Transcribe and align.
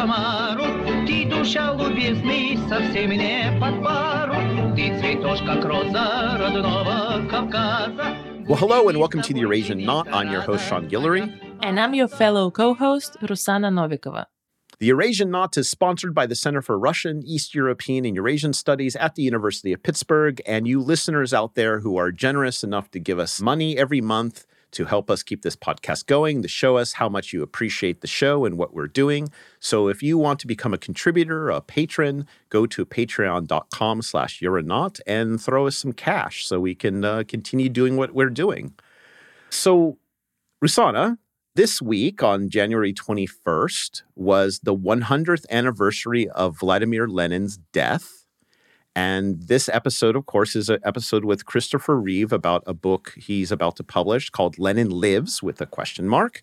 Самару. 0.00 0.64
Ты, 1.06 1.26
душа 1.28 1.74
любезный, 1.74 2.58
совсем 2.68 3.10
не 3.10 3.56
под 3.60 3.82
пару. 3.82 4.34
Ты 4.74 4.98
цветешь, 4.98 5.40
как 5.46 5.64
роза 5.64 6.36
родного 6.38 7.26
Кавказа. 7.28 8.16
Well, 8.48 8.56
hello 8.56 8.88
and 8.88 8.98
welcome 8.98 9.22
to 9.22 9.32
the 9.32 9.40
Eurasian 9.40 9.84
Knot. 9.84 10.06
I'm 10.12 10.30
your 10.30 10.40
host, 10.40 10.68
Sean 10.68 10.88
Guillory. 10.88 11.24
And 11.62 11.80
I'm 11.80 11.94
your 11.94 12.08
fellow 12.08 12.50
co 12.50 12.74
host, 12.74 13.16
Rusana 13.22 13.70
Novikova. 13.72 14.26
The 14.78 14.86
Eurasian 14.86 15.30
Knot 15.30 15.56
is 15.56 15.68
sponsored 15.68 16.14
by 16.14 16.26
the 16.26 16.34
Center 16.34 16.60
for 16.60 16.78
Russian, 16.78 17.22
East 17.24 17.54
European, 17.54 18.04
and 18.04 18.14
Eurasian 18.14 18.52
Studies 18.52 18.94
at 18.96 19.14
the 19.14 19.22
University 19.22 19.72
of 19.72 19.82
Pittsburgh. 19.82 20.40
And 20.46 20.68
you 20.68 20.80
listeners 20.80 21.32
out 21.32 21.54
there 21.54 21.80
who 21.80 21.96
are 21.96 22.12
generous 22.12 22.62
enough 22.62 22.90
to 22.90 23.00
give 23.00 23.18
us 23.18 23.40
money 23.40 23.78
every 23.78 24.00
month 24.00 24.44
to 24.71 24.85
help 24.85 25.09
us 25.09 25.23
keep 25.23 25.41
this 25.41 25.55
podcast 25.55 26.05
going, 26.05 26.41
to 26.41 26.47
show 26.47 26.77
us 26.77 26.93
how 26.93 27.09
much 27.09 27.33
you 27.33 27.43
appreciate 27.43 28.01
the 28.01 28.07
show 28.07 28.45
and 28.45 28.57
what 28.57 28.73
we're 28.73 28.87
doing. 28.87 29.29
So 29.59 29.87
if 29.87 30.01
you 30.01 30.17
want 30.17 30.39
to 30.41 30.47
become 30.47 30.73
a 30.73 30.77
contributor, 30.77 31.49
a 31.49 31.61
patron, 31.61 32.25
go 32.49 32.65
to 32.67 32.85
patreon.com 32.85 34.01
slash 34.01 34.39
Euronaut 34.39 34.99
and 35.05 35.41
throw 35.41 35.67
us 35.67 35.77
some 35.77 35.93
cash 35.93 36.45
so 36.45 36.59
we 36.59 36.75
can 36.75 37.03
uh, 37.03 37.23
continue 37.27 37.69
doing 37.69 37.97
what 37.97 38.13
we're 38.13 38.29
doing. 38.29 38.73
So, 39.49 39.97
Rusana, 40.63 41.17
this 41.55 41.81
week, 41.81 42.23
on 42.23 42.49
January 42.49 42.93
21st, 42.93 44.03
was 44.15 44.61
the 44.63 44.75
100th 44.75 45.43
anniversary 45.49 46.29
of 46.29 46.57
Vladimir 46.59 47.07
Lenin's 47.07 47.57
death. 47.57 48.20
And 48.95 49.41
this 49.43 49.69
episode, 49.69 50.15
of 50.15 50.25
course, 50.25 50.55
is 50.55 50.69
an 50.69 50.79
episode 50.83 51.23
with 51.23 51.45
Christopher 51.45 51.99
Read 51.99 52.33
about 52.33 52.63
a 52.65 52.73
book 52.73 53.13
he's 53.15 53.51
about 53.51 53.77
to 53.77 53.83
publish 53.83 54.29
called 54.29 54.59
Lenin 54.59 54.89
Lives 54.89 55.41
with 55.41 55.61
a 55.61 55.65
question 55.65 56.07
mark. 56.09 56.41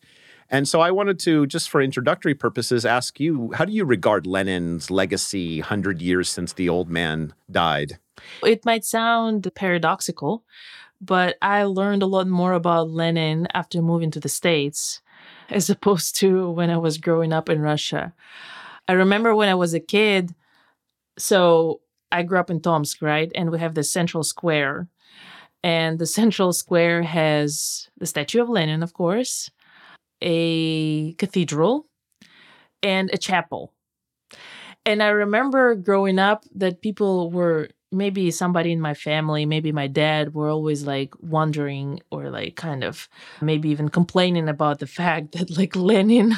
And 0.50 0.66
so 0.66 0.80
I 0.80 0.90
wanted 0.90 1.18
to, 1.20 1.46
just 1.46 1.68
for 1.68 1.82
introductory 1.82 2.34
purposes, 2.34 2.86
ask 2.86 3.20
you 3.20 3.52
how 3.52 3.66
do 3.66 3.72
you 3.72 3.84
regard 3.84 4.26
Lenin's 4.26 4.90
legacy 4.90 5.60
100 5.60 6.00
years 6.00 6.30
since 6.30 6.54
the 6.54 6.70
old 6.70 6.88
man 6.88 7.34
died? 7.50 7.98
It 8.42 8.64
might 8.64 8.84
sound 8.84 9.50
paradoxical, 9.54 10.44
but 11.02 11.36
I 11.42 11.64
learned 11.64 12.02
a 12.02 12.06
lot 12.06 12.26
more 12.28 12.54
about 12.54 12.88
Lenin 12.88 13.46
after 13.52 13.82
moving 13.82 14.10
to 14.12 14.20
the 14.20 14.28
States 14.30 15.02
as 15.50 15.68
opposed 15.70 16.16
to 16.16 16.50
when 16.50 16.70
I 16.70 16.78
was 16.78 16.96
growing 16.96 17.32
up 17.32 17.50
in 17.50 17.60
Russia. 17.60 18.14
I 18.88 18.92
remember 18.92 19.34
when 19.34 19.50
I 19.50 19.54
was 19.54 19.74
a 19.74 19.80
kid, 19.80 20.34
so 21.18 21.82
I 22.10 22.22
grew 22.22 22.38
up 22.38 22.50
in 22.50 22.60
Tomsk, 22.60 23.02
right? 23.02 23.30
And 23.34 23.50
we 23.50 23.58
have 23.58 23.74
the 23.74 23.84
central 23.84 24.22
square. 24.22 24.88
And 25.62 25.98
the 25.98 26.06
central 26.06 26.52
square 26.52 27.02
has 27.02 27.88
the 27.98 28.06
statue 28.06 28.40
of 28.40 28.48
Lenin, 28.48 28.82
of 28.82 28.94
course, 28.94 29.50
a 30.22 31.14
cathedral, 31.14 31.86
and 32.82 33.10
a 33.12 33.18
chapel. 33.18 33.72
And 34.86 35.02
I 35.02 35.08
remember 35.08 35.74
growing 35.74 36.18
up 36.18 36.44
that 36.54 36.80
people 36.80 37.30
were 37.30 37.68
maybe 37.90 38.30
somebody 38.30 38.72
in 38.72 38.80
my 38.80 38.94
family, 38.94 39.46
maybe 39.46 39.72
my 39.72 39.86
dad, 39.86 40.34
were 40.34 40.48
always 40.48 40.84
like 40.84 41.14
wondering 41.20 42.00
or 42.10 42.30
like 42.30 42.56
kind 42.56 42.84
of 42.84 43.08
maybe 43.40 43.68
even 43.70 43.88
complaining 43.88 44.48
about 44.48 44.78
the 44.78 44.86
fact 44.86 45.32
that 45.38 45.56
like 45.56 45.74
Lenin 45.74 46.34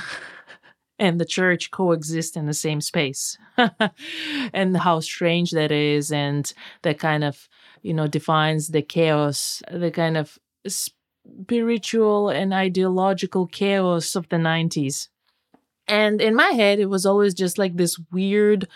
and 1.00 1.18
the 1.18 1.24
church 1.24 1.70
coexist 1.70 2.36
in 2.36 2.46
the 2.46 2.54
same 2.54 2.82
space 2.82 3.38
and 4.52 4.76
how 4.76 5.00
strange 5.00 5.50
that 5.52 5.72
is. 5.72 6.12
And 6.12 6.52
that 6.82 6.98
kind 6.98 7.24
of, 7.24 7.48
you 7.82 7.94
know, 7.94 8.06
defines 8.06 8.68
the 8.68 8.82
chaos, 8.82 9.62
the 9.72 9.90
kind 9.90 10.18
of 10.18 10.38
spiritual 10.68 12.28
and 12.28 12.52
ideological 12.52 13.46
chaos 13.46 14.14
of 14.14 14.28
the 14.28 14.36
90s. 14.36 15.08
And 15.88 16.20
in 16.20 16.34
my 16.34 16.50
head, 16.50 16.78
it 16.78 16.91
was 16.91 17.06
always 17.06 17.32
just 17.32 17.56
like 17.56 17.76
this 17.76 17.98
weird 18.12 18.69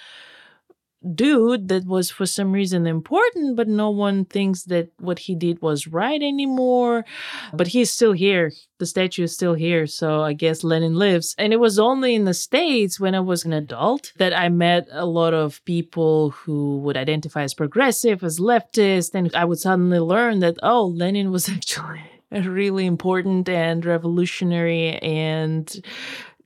dude 1.14 1.68
that 1.68 1.84
was 1.86 2.10
for 2.10 2.26
some 2.26 2.52
reason 2.52 2.86
important, 2.86 3.56
but 3.56 3.68
no 3.68 3.90
one 3.90 4.24
thinks 4.24 4.64
that 4.64 4.90
what 4.98 5.20
he 5.20 5.34
did 5.34 5.60
was 5.60 5.86
right 5.86 6.22
anymore. 6.22 7.04
But 7.52 7.68
he's 7.68 7.90
still 7.90 8.12
here. 8.12 8.52
The 8.78 8.86
statue 8.86 9.24
is 9.24 9.34
still 9.34 9.54
here. 9.54 9.86
So 9.86 10.22
I 10.22 10.32
guess 10.32 10.64
Lenin 10.64 10.94
lives. 10.94 11.34
And 11.38 11.52
it 11.52 11.60
was 11.60 11.78
only 11.78 12.14
in 12.14 12.24
the 12.24 12.34
States 12.34 12.98
when 12.98 13.14
I 13.14 13.20
was 13.20 13.44
an 13.44 13.52
adult 13.52 14.12
that 14.16 14.36
I 14.36 14.48
met 14.48 14.86
a 14.90 15.06
lot 15.06 15.34
of 15.34 15.64
people 15.64 16.30
who 16.30 16.78
would 16.78 16.96
identify 16.96 17.42
as 17.42 17.54
progressive, 17.54 18.24
as 18.24 18.40
leftist. 18.40 19.14
And 19.14 19.34
I 19.34 19.44
would 19.44 19.58
suddenly 19.58 20.00
learn 20.00 20.40
that, 20.40 20.56
oh, 20.62 20.86
Lenin 20.86 21.30
was 21.30 21.48
actually 21.48 22.02
a 22.30 22.42
really 22.42 22.86
important 22.86 23.48
and 23.48 23.84
revolutionary 23.84 24.98
and 24.98 25.84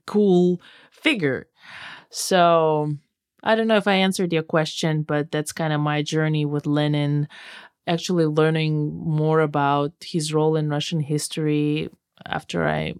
cool 0.05 0.61
figure. 0.91 1.47
So 2.09 2.93
I 3.43 3.55
don't 3.55 3.67
know 3.67 3.77
if 3.77 3.87
I 3.87 3.95
answered 3.95 4.33
your 4.33 4.43
question, 4.43 5.03
but 5.03 5.31
that's 5.31 5.51
kind 5.51 5.73
of 5.73 5.81
my 5.81 6.01
journey 6.01 6.45
with 6.45 6.65
Lenin, 6.65 7.27
actually 7.87 8.25
learning 8.25 8.93
more 8.95 9.39
about 9.39 9.93
his 10.01 10.33
role 10.33 10.55
in 10.55 10.69
Russian 10.69 10.99
history 10.99 11.89
after 12.25 12.67
I 12.67 12.95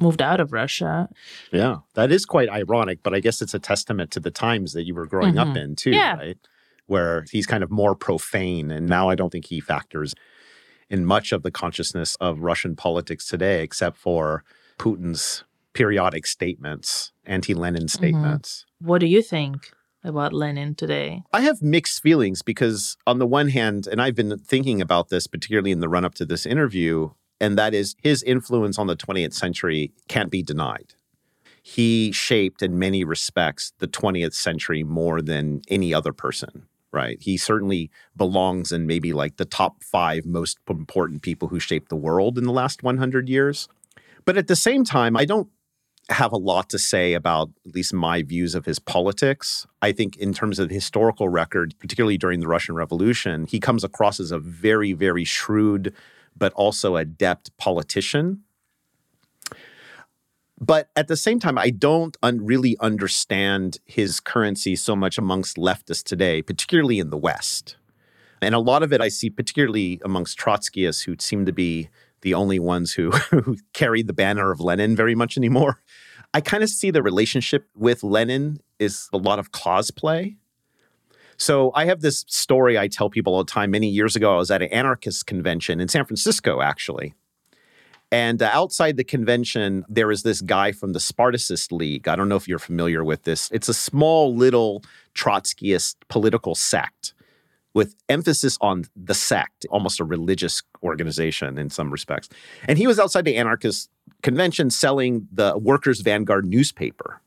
moved 0.00 0.20
out 0.20 0.40
of 0.40 0.52
Russia. 0.52 1.08
Yeah, 1.52 1.78
that 1.94 2.12
is 2.12 2.26
quite 2.26 2.48
ironic, 2.48 3.02
but 3.02 3.14
I 3.14 3.20
guess 3.20 3.40
it's 3.40 3.54
a 3.54 3.58
testament 3.58 4.10
to 4.12 4.20
the 4.20 4.30
times 4.30 4.72
that 4.72 4.84
you 4.84 4.94
were 4.94 5.06
growing 5.06 5.34
mm-hmm. 5.34 5.50
up 5.50 5.56
in, 5.56 5.76
too, 5.76 5.90
yeah. 5.90 6.16
right? 6.16 6.38
Where 6.86 7.24
he's 7.30 7.46
kind 7.46 7.62
of 7.64 7.70
more 7.70 7.94
profane. 7.94 8.70
And 8.70 8.88
now 8.88 9.08
I 9.08 9.14
don't 9.14 9.30
think 9.30 9.46
he 9.46 9.60
factors 9.60 10.14
in 10.88 11.04
much 11.04 11.32
of 11.32 11.42
the 11.42 11.50
consciousness 11.50 12.14
of 12.16 12.40
Russian 12.40 12.76
politics 12.76 13.26
today, 13.26 13.62
except 13.62 13.96
for 13.96 14.44
Putin's 14.78 15.44
periodic 15.76 16.26
statements, 16.26 17.12
anti 17.26 17.54
Lenin 17.54 17.82
mm-hmm. 17.82 17.88
statements. 17.88 18.64
Mm-hmm. 18.64 18.88
What 18.88 18.98
do 18.98 19.06
you 19.06 19.22
think? 19.22 19.70
About 20.04 20.32
Lenin 20.32 20.76
today? 20.76 21.24
I 21.32 21.40
have 21.40 21.60
mixed 21.62 22.00
feelings 22.00 22.40
because, 22.40 22.96
on 23.08 23.18
the 23.18 23.26
one 23.26 23.48
hand, 23.48 23.88
and 23.88 24.00
I've 24.00 24.14
been 24.14 24.38
thinking 24.38 24.80
about 24.80 25.08
this 25.08 25.26
particularly 25.26 25.72
in 25.72 25.80
the 25.80 25.88
run 25.88 26.04
up 26.04 26.14
to 26.14 26.24
this 26.24 26.46
interview, 26.46 27.10
and 27.40 27.58
that 27.58 27.74
is 27.74 27.96
his 28.00 28.22
influence 28.22 28.78
on 28.78 28.86
the 28.86 28.94
20th 28.94 29.32
century 29.32 29.92
can't 30.06 30.30
be 30.30 30.44
denied. 30.44 30.94
He 31.60 32.12
shaped, 32.12 32.62
in 32.62 32.78
many 32.78 33.02
respects, 33.02 33.72
the 33.78 33.88
20th 33.88 34.34
century 34.34 34.84
more 34.84 35.20
than 35.20 35.62
any 35.66 35.92
other 35.92 36.12
person, 36.12 36.68
right? 36.92 37.20
He 37.20 37.36
certainly 37.36 37.90
belongs 38.16 38.70
in 38.70 38.86
maybe 38.86 39.12
like 39.12 39.38
the 39.38 39.44
top 39.44 39.82
five 39.82 40.24
most 40.24 40.58
important 40.70 41.22
people 41.22 41.48
who 41.48 41.58
shaped 41.58 41.88
the 41.88 41.96
world 41.96 42.38
in 42.38 42.44
the 42.44 42.52
last 42.52 42.84
100 42.84 43.28
years. 43.28 43.68
But 44.24 44.36
at 44.36 44.46
the 44.46 44.54
same 44.54 44.84
time, 44.84 45.16
I 45.16 45.24
don't 45.24 45.48
have 46.10 46.32
a 46.32 46.36
lot 46.36 46.70
to 46.70 46.78
say 46.78 47.14
about 47.14 47.50
at 47.66 47.74
least 47.74 47.92
my 47.92 48.22
views 48.22 48.54
of 48.54 48.64
his 48.64 48.78
politics. 48.78 49.66
I 49.82 49.92
think, 49.92 50.16
in 50.16 50.32
terms 50.32 50.58
of 50.58 50.68
the 50.68 50.74
historical 50.74 51.28
record, 51.28 51.74
particularly 51.78 52.18
during 52.18 52.40
the 52.40 52.48
Russian 52.48 52.74
Revolution, 52.74 53.46
he 53.46 53.58
comes 53.58 53.82
across 53.82 54.20
as 54.20 54.30
a 54.30 54.38
very, 54.38 54.92
very 54.92 55.24
shrewd 55.24 55.94
but 56.38 56.52
also 56.52 56.96
adept 56.96 57.56
politician. 57.56 58.42
But 60.58 60.90
at 60.96 61.08
the 61.08 61.16
same 61.16 61.38
time, 61.38 61.58
I 61.58 61.70
don't 61.70 62.16
un- 62.22 62.44
really 62.44 62.76
understand 62.80 63.78
his 63.84 64.20
currency 64.20 64.76
so 64.76 64.96
much 64.96 65.18
amongst 65.18 65.56
leftists 65.56 66.02
today, 66.02 66.40
particularly 66.40 66.98
in 66.98 67.10
the 67.10 67.16
West. 67.16 67.76
And 68.40 68.54
a 68.54 68.58
lot 68.58 68.82
of 68.82 68.92
it 68.92 69.00
I 69.00 69.08
see, 69.08 69.30
particularly 69.30 70.00
amongst 70.04 70.38
Trotskyists, 70.38 71.04
who 71.04 71.16
seem 71.18 71.46
to 71.46 71.52
be 71.52 71.88
the 72.26 72.34
only 72.34 72.58
ones 72.58 72.92
who, 72.92 73.10
who 73.30 73.56
carry 73.72 74.02
the 74.02 74.12
banner 74.12 74.50
of 74.50 74.60
Lenin 74.60 74.96
very 74.96 75.14
much 75.14 75.36
anymore. 75.36 75.80
I 76.34 76.40
kind 76.40 76.64
of 76.64 76.68
see 76.68 76.90
the 76.90 77.02
relationship 77.02 77.68
with 77.76 78.02
Lenin 78.02 78.58
is 78.80 79.08
a 79.12 79.16
lot 79.16 79.38
of 79.38 79.52
cosplay. 79.52 80.36
So 81.36 81.70
I 81.76 81.84
have 81.84 82.00
this 82.00 82.24
story 82.26 82.76
I 82.76 82.88
tell 82.88 83.10
people 83.10 83.34
all 83.34 83.44
the 83.44 83.50
time. 83.50 83.70
Many 83.70 83.88
years 83.88 84.16
ago, 84.16 84.34
I 84.34 84.38
was 84.38 84.50
at 84.50 84.60
an 84.60 84.72
anarchist 84.72 85.26
convention 85.26 85.80
in 85.80 85.86
San 85.86 86.04
Francisco, 86.04 86.60
actually. 86.60 87.14
And 88.10 88.42
uh, 88.42 88.50
outside 88.52 88.96
the 88.96 89.04
convention, 89.04 89.84
there 89.88 90.10
is 90.10 90.24
this 90.24 90.40
guy 90.40 90.72
from 90.72 90.94
the 90.94 91.00
Spartacist 91.00 91.70
League. 91.70 92.08
I 92.08 92.16
don't 92.16 92.28
know 92.28 92.36
if 92.36 92.48
you're 92.48 92.58
familiar 92.58 93.04
with 93.04 93.22
this. 93.22 93.50
It's 93.52 93.68
a 93.68 93.74
small 93.74 94.34
little 94.34 94.82
Trotskyist 95.14 95.94
political 96.08 96.56
sect 96.56 97.14
with 97.76 97.94
emphasis 98.08 98.56
on 98.62 98.86
the 98.96 99.12
sect, 99.12 99.66
almost 99.68 100.00
a 100.00 100.04
religious 100.04 100.62
organization 100.82 101.58
in 101.58 101.68
some 101.68 101.90
respects. 101.90 102.26
And 102.66 102.78
he 102.78 102.86
was 102.86 102.98
outside 102.98 103.26
the 103.26 103.36
anarchist 103.36 103.90
convention 104.22 104.70
selling 104.70 105.28
the 105.30 105.58
Workers' 105.58 106.00
Vanguard 106.00 106.46
newspaper, 106.46 107.20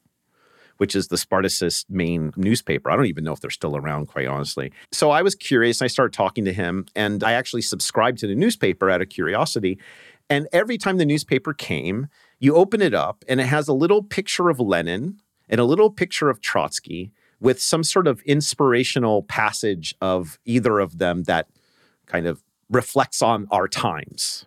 which 0.77 0.95
is 0.95 1.09
the 1.09 1.19
Spartacist 1.19 1.87
main 1.87 2.33
newspaper. 2.35 2.89
I 2.89 2.95
don't 2.95 3.05
even 3.05 3.23
know 3.23 3.31
if 3.31 3.41
they're 3.41 3.51
still 3.51 3.77
around, 3.77 4.07
quite 4.07 4.25
honestly. 4.25 4.71
So 4.91 5.11
I 5.11 5.21
was 5.21 5.35
curious. 5.35 5.81
And 5.81 5.85
I 5.85 5.87
started 5.87 6.13
talking 6.13 6.45
to 6.45 6.51
him, 6.51 6.87
and 6.95 7.23
I 7.23 7.33
actually 7.33 7.61
subscribed 7.61 8.17
to 8.17 8.27
the 8.27 8.33
newspaper 8.33 8.89
out 8.89 9.03
of 9.03 9.09
curiosity. 9.09 9.77
And 10.31 10.47
every 10.51 10.79
time 10.79 10.97
the 10.97 11.05
newspaper 11.05 11.53
came, 11.53 12.07
you 12.39 12.55
open 12.55 12.81
it 12.81 12.95
up, 12.95 13.23
and 13.27 13.39
it 13.39 13.45
has 13.45 13.67
a 13.67 13.73
little 13.73 14.01
picture 14.01 14.49
of 14.49 14.59
Lenin 14.59 15.21
and 15.47 15.61
a 15.61 15.63
little 15.63 15.91
picture 15.91 16.27
of 16.27 16.41
Trotsky 16.41 17.11
with 17.39 17.61
some 17.61 17.83
sort 17.83 18.07
of 18.07 18.21
inspirational 18.21 19.23
passage 19.23 19.95
of 20.01 20.39
either 20.45 20.79
of 20.79 20.97
them 20.97 21.23
that 21.23 21.47
kind 22.05 22.27
of 22.27 22.43
reflects 22.69 23.21
on 23.21 23.47
our 23.51 23.67
times. 23.67 24.45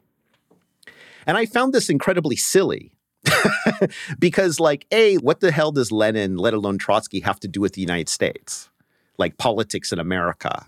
And 1.26 1.36
I 1.36 1.46
found 1.46 1.72
this 1.72 1.88
incredibly 1.88 2.36
silly 2.36 2.92
because, 4.18 4.58
like, 4.58 4.86
A, 4.90 5.16
what 5.18 5.40
the 5.40 5.52
hell 5.52 5.72
does 5.72 5.92
Lenin, 5.92 6.36
let 6.36 6.54
alone 6.54 6.78
Trotsky, 6.78 7.20
have 7.20 7.40
to 7.40 7.48
do 7.48 7.60
with 7.60 7.74
the 7.74 7.80
United 7.80 8.08
States? 8.08 8.68
Like 9.18 9.38
politics 9.38 9.92
in 9.92 9.98
America. 9.98 10.66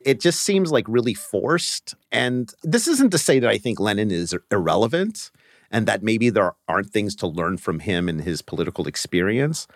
It 0.00 0.20
just 0.20 0.40
seems 0.40 0.72
like 0.72 0.84
really 0.88 1.14
forced. 1.14 1.94
And 2.10 2.52
this 2.64 2.88
isn't 2.88 3.10
to 3.10 3.18
say 3.18 3.38
that 3.38 3.48
I 3.48 3.58
think 3.58 3.78
Lenin 3.78 4.10
is 4.10 4.34
irrelevant 4.50 5.30
and 5.70 5.86
that 5.86 6.02
maybe 6.02 6.28
there 6.28 6.54
aren't 6.68 6.90
things 6.90 7.14
to 7.16 7.26
learn 7.26 7.56
from 7.56 7.78
him 7.78 8.08
and 8.08 8.20
his 8.20 8.42
political 8.42 8.88
experience. 8.88 9.68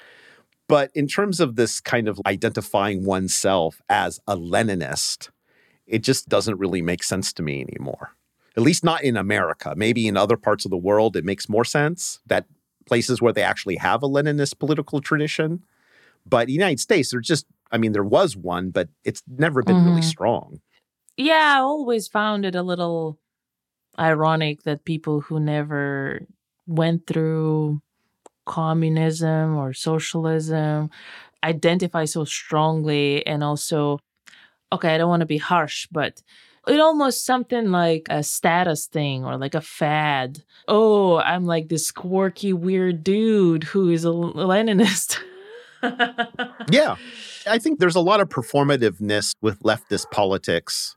But 0.69 0.91
in 0.95 1.07
terms 1.07 1.41
of 1.41 1.57
this 1.57 1.81
kind 1.81 2.09
of 2.09 2.21
identifying 2.27 3.05
oneself 3.05 3.81
as 3.89 4.21
a 4.27 4.37
Leninist, 4.37 5.31
it 5.87 6.03
just 6.03 6.29
doesn't 6.29 6.59
really 6.59 6.83
make 6.83 7.05
sense 7.05 7.33
to 7.35 7.43
me 7.43 7.63
anymore. 7.63 8.13
At 8.57 8.63
least 8.63 8.83
not 8.83 9.05
in 9.05 9.17
America. 9.17 9.75
Maybe 9.77 10.09
in 10.09 10.17
other 10.17 10.37
parts 10.37 10.65
of 10.65 10.71
the 10.71 10.77
world, 10.77 11.17
it 11.17 11.25
makes 11.25 11.49
more 11.49 11.65
sense 11.65 12.21
that 12.27 12.47
places 12.87 13.21
where 13.21 13.33
they 13.33 13.43
actually 13.43 13.77
have 13.77 14.03
a 14.03 14.09
Leninist 14.09 14.59
political 14.59 15.01
tradition. 15.01 15.63
But 16.25 16.47
the 16.47 16.53
United 16.53 16.81
States, 16.81 17.11
there's 17.11 17.27
just, 17.27 17.47
I 17.71 17.79
mean, 17.79 17.93
there 17.93 18.03
was 18.03 18.37
one, 18.37 18.71
but 18.71 18.89
it's 19.05 19.23
never 19.29 19.63
been 19.63 19.77
mm-hmm. 19.77 19.91
really 19.91 20.03
strong. 20.03 20.61
Yeah, 21.17 21.55
I 21.57 21.61
always 21.61 22.09
found 22.09 22.45
it 22.45 22.55
a 22.55 22.63
little 22.63 23.19
ironic 23.99 24.63
that 24.65 24.85
people 24.85 25.21
who 25.21 25.39
never 25.39 26.27
went 26.67 27.07
through 27.07 27.81
communism 28.47 29.57
or 29.57 29.73
socialism 29.73 30.91
identify 31.45 32.05
so 32.05 32.25
strongly 32.25 33.27
and 33.27 33.45
also 33.45 33.99
okay 34.73 34.95
i 34.95 34.99
don't 34.99 35.09
want 35.09 35.21
to 35.21 35.27
be 35.27 35.39
harsh 35.39 35.87
but 35.93 36.23
it 36.67 36.81
almost 36.81 37.25
something 37.25 37.71
like 37.71 38.07
a 38.11 38.23
status 38.23 38.87
thing 38.87 39.25
or 39.25 39.37
like 39.37 39.55
a 39.55 39.61
fad. 39.61 40.43
Oh 40.67 41.19
i'm 41.19 41.45
like 41.45 41.69
this 41.69 41.93
quirky 41.93 42.53
weird 42.53 43.05
dude 43.05 43.65
who 43.65 43.91
is 43.91 44.05
a 44.05 44.09
leninist. 44.09 45.19
Yeah. 46.71 46.97
I 47.47 47.59
think 47.59 47.79
there's 47.79 47.95
a 47.95 48.01
lot 48.01 48.21
of 48.21 48.29
performativeness 48.29 49.35
with 49.41 49.61
leftist 49.61 50.11
politics 50.11 50.97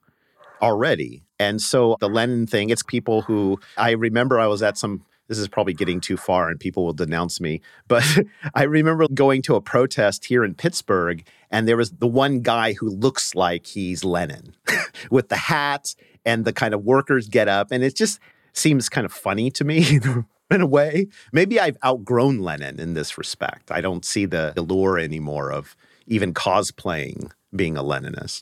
already. 0.63 1.22
And 1.38 1.62
so 1.62 1.95
the 2.00 2.10
lenin 2.10 2.48
thing 2.48 2.72
it's 2.72 2.81
people 2.81 3.22
who 3.22 3.60
i 3.78 3.92
remember 3.92 4.40
i 4.40 4.48
was 4.48 4.63
at 4.63 4.78
some 4.78 5.06
this 5.30 5.38
is 5.38 5.48
probably 5.48 5.74
getting 5.74 6.02
too 6.02 6.18
far 6.18 6.50
and 6.50 6.60
people 6.60 6.84
will 6.84 6.94
denounce 6.94 7.40
me. 7.40 7.62
But 7.88 8.04
I 8.56 8.64
remember 8.64 9.08
going 9.08 9.42
to 9.44 9.56
a 9.56 9.62
protest 9.62 10.26
here 10.26 10.44
in 10.44 10.56
Pittsburgh, 10.56 11.24
and 11.50 11.68
there 11.68 11.78
was 11.78 11.92
the 11.92 12.08
one 12.08 12.42
guy 12.42 12.74
who 12.74 12.90
looks 12.90 13.36
like 13.36 13.68
he's 13.68 14.04
Lenin 14.04 14.56
with 15.12 15.30
the 15.30 15.38
hat 15.38 15.96
and 16.26 16.44
the 16.44 16.52
kind 16.52 16.74
of 16.74 16.84
workers 16.84 17.30
get 17.30 17.48
up. 17.48 17.72
And 17.72 17.84
it 17.84 17.96
just 17.96 18.20
seems 18.54 18.90
kind 18.90 19.06
of 19.06 19.14
funny 19.14 19.52
to 19.52 19.64
me 19.64 20.00
in 20.52 20.62
a 20.62 20.68
way. 20.68 21.08
Maybe 21.31 21.60
I've 21.60 21.78
outgrown 21.86 22.40
Lenin 22.40 22.80
in 22.80 22.96
this 22.96 23.18
respect. 23.18 23.72
I 23.72 23.81
don't 23.81 24.04
see 24.04 24.26
the 24.26 24.54
allure 24.58 24.98
anymore 24.98 25.52
of 25.52 25.76
even 26.08 26.34
cosplaying 26.34 27.31
being 27.56 27.78
a 27.78 27.84
Leninist. 27.84 28.42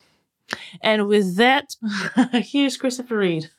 And 0.81 1.07
with 1.07 1.35
that, 1.35 1.75
here's 2.31 2.77
Christopher 2.77 3.17
Read. 3.17 3.49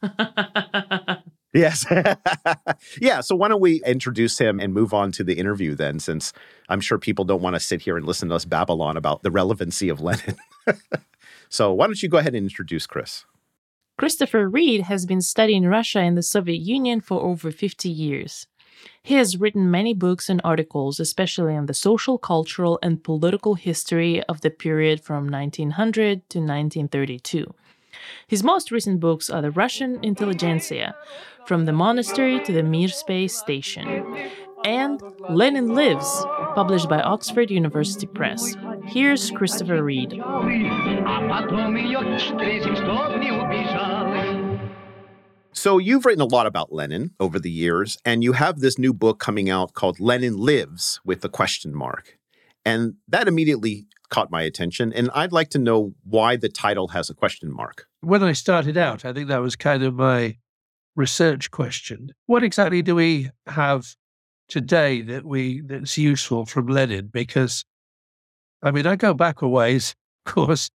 Yes. 1.55 1.87
yeah. 3.01 3.21
So 3.21 3.35
why 3.35 3.49
don't 3.49 3.61
we 3.61 3.83
introduce 3.85 4.39
him 4.39 4.61
and 4.61 4.75
move 4.75 4.93
on 4.93 5.13
to 5.13 5.25
the 5.25 5.39
interview 5.39 5.75
then, 5.75 5.99
since 5.99 6.33
I'm 6.69 6.81
sure 6.81 6.99
people 6.99 7.25
don't 7.25 7.43
want 7.43 7.57
to 7.57 7.61
sit 7.61 7.83
here 7.83 7.97
and 7.97 8.07
listen 8.07 8.29
to 8.29 8.35
us 8.35 8.45
babble 8.45 8.83
on 8.83 8.97
about 8.97 9.23
the 9.23 9.31
relevancy 9.31 9.89
of 9.89 10.01
Lenin. 10.01 10.37
so 11.49 11.73
why 11.73 11.87
don't 11.87 12.03
you 12.03 12.09
go 12.09 12.19
ahead 12.19 12.35
and 12.35 12.45
introduce 12.45 12.87
Chris? 12.87 13.25
Christopher 13.97 14.49
Read 14.49 14.83
has 14.83 15.07
been 15.07 15.21
studying 15.21 15.67
Russia 15.67 16.01
and 16.01 16.17
the 16.17 16.23
Soviet 16.23 16.61
Union 16.61 17.01
for 17.01 17.21
over 17.21 17.51
50 17.51 17.89
years. 17.89 18.47
He 19.03 19.15
has 19.15 19.39
written 19.39 19.71
many 19.71 19.93
books 19.93 20.29
and 20.29 20.41
articles, 20.45 21.01
especially 21.01 21.57
on 21.57 21.67
the 21.67 21.75
social, 21.75 22.17
cultural, 22.17 22.79
and 22.81 23.03
political 23.03 23.55
history 23.55 24.23
of 24.25 24.43
the 24.43 24.51
period 24.51 25.01
from 25.01 25.29
1900 25.29 26.29
to 26.31 26.39
1932. 26.39 27.53
His 28.27 28.43
most 28.43 28.71
recent 28.71 29.01
books 29.01 29.31
are 29.31 29.43
The 29.43 29.51
Russian 29.51 29.99
Intelligentsia, 30.03 30.95
From 31.47 31.65
the 31.65 31.73
Monastery 31.73 32.41
to 32.45 32.53
the 32.53 32.63
Mir 32.63 32.89
Space 32.89 33.37
Station, 33.37 34.17
and 34.65 35.01
Lenin 35.31 35.75
Lives, 35.75 36.25
published 36.55 36.89
by 36.89 37.01
Oxford 37.01 37.51
University 37.51 38.07
Press. 38.07 38.57
Here's 38.87 39.31
Christopher 39.31 39.83
Read. 39.83 40.13
So 45.53 45.79
you've 45.79 46.05
written 46.05 46.21
a 46.21 46.25
lot 46.25 46.47
about 46.47 46.73
Lenin 46.73 47.11
over 47.19 47.39
the 47.39 47.51
years, 47.51 47.99
and 48.05 48.23
you 48.23 48.33
have 48.33 48.61
this 48.61 48.79
new 48.79 48.93
book 48.93 49.19
coming 49.19 49.51
out 49.51 49.75
called 49.75 49.99
Lenin 49.99 50.37
Lives 50.37 51.01
with 51.05 51.25
a 51.25 51.29
question 51.29 51.75
mark. 51.75 52.19
And 52.65 52.95
that 53.09 53.29
immediately 53.29 53.87
caught 54.11 54.31
my 54.31 54.43
attention. 54.43 54.93
And 54.93 55.11
I'd 55.15 55.33
like 55.33 55.51
to 55.51 55.59
know 55.59 55.95
why 56.05 56.37
the 56.37 56.49
title 56.49 56.89
has 56.89 57.11
a 57.11 57.15
question 57.15 57.53
mark. 57.53 57.87
When 58.01 58.23
I 58.23 58.33
started 58.33 58.77
out, 58.77 59.05
I 59.05 59.13
think 59.13 59.29
that 59.29 59.43
was 59.43 59.57
kind 59.57 59.83
of 59.83 59.95
my 59.95 60.37
research 60.97 61.51
question. 61.51 62.11
What 62.27 62.43
exactly 62.43 62.83
do 62.83 62.95
we 62.95 63.31
have 63.47 63.95
today 64.49 65.03
that 65.03 65.25
we 65.25 65.61
that's 65.61 65.99
useful 65.99 66.47
from 66.47 66.67
Lenin? 66.67 67.11
Because 67.13 67.65
I 68.63 68.71
mean, 68.71 68.87
I 68.87 68.97
go 68.97 69.15
back 69.15 69.43
a 69.43 69.49
ways, 69.49 69.95
of 70.27 70.35
course. 70.35 70.71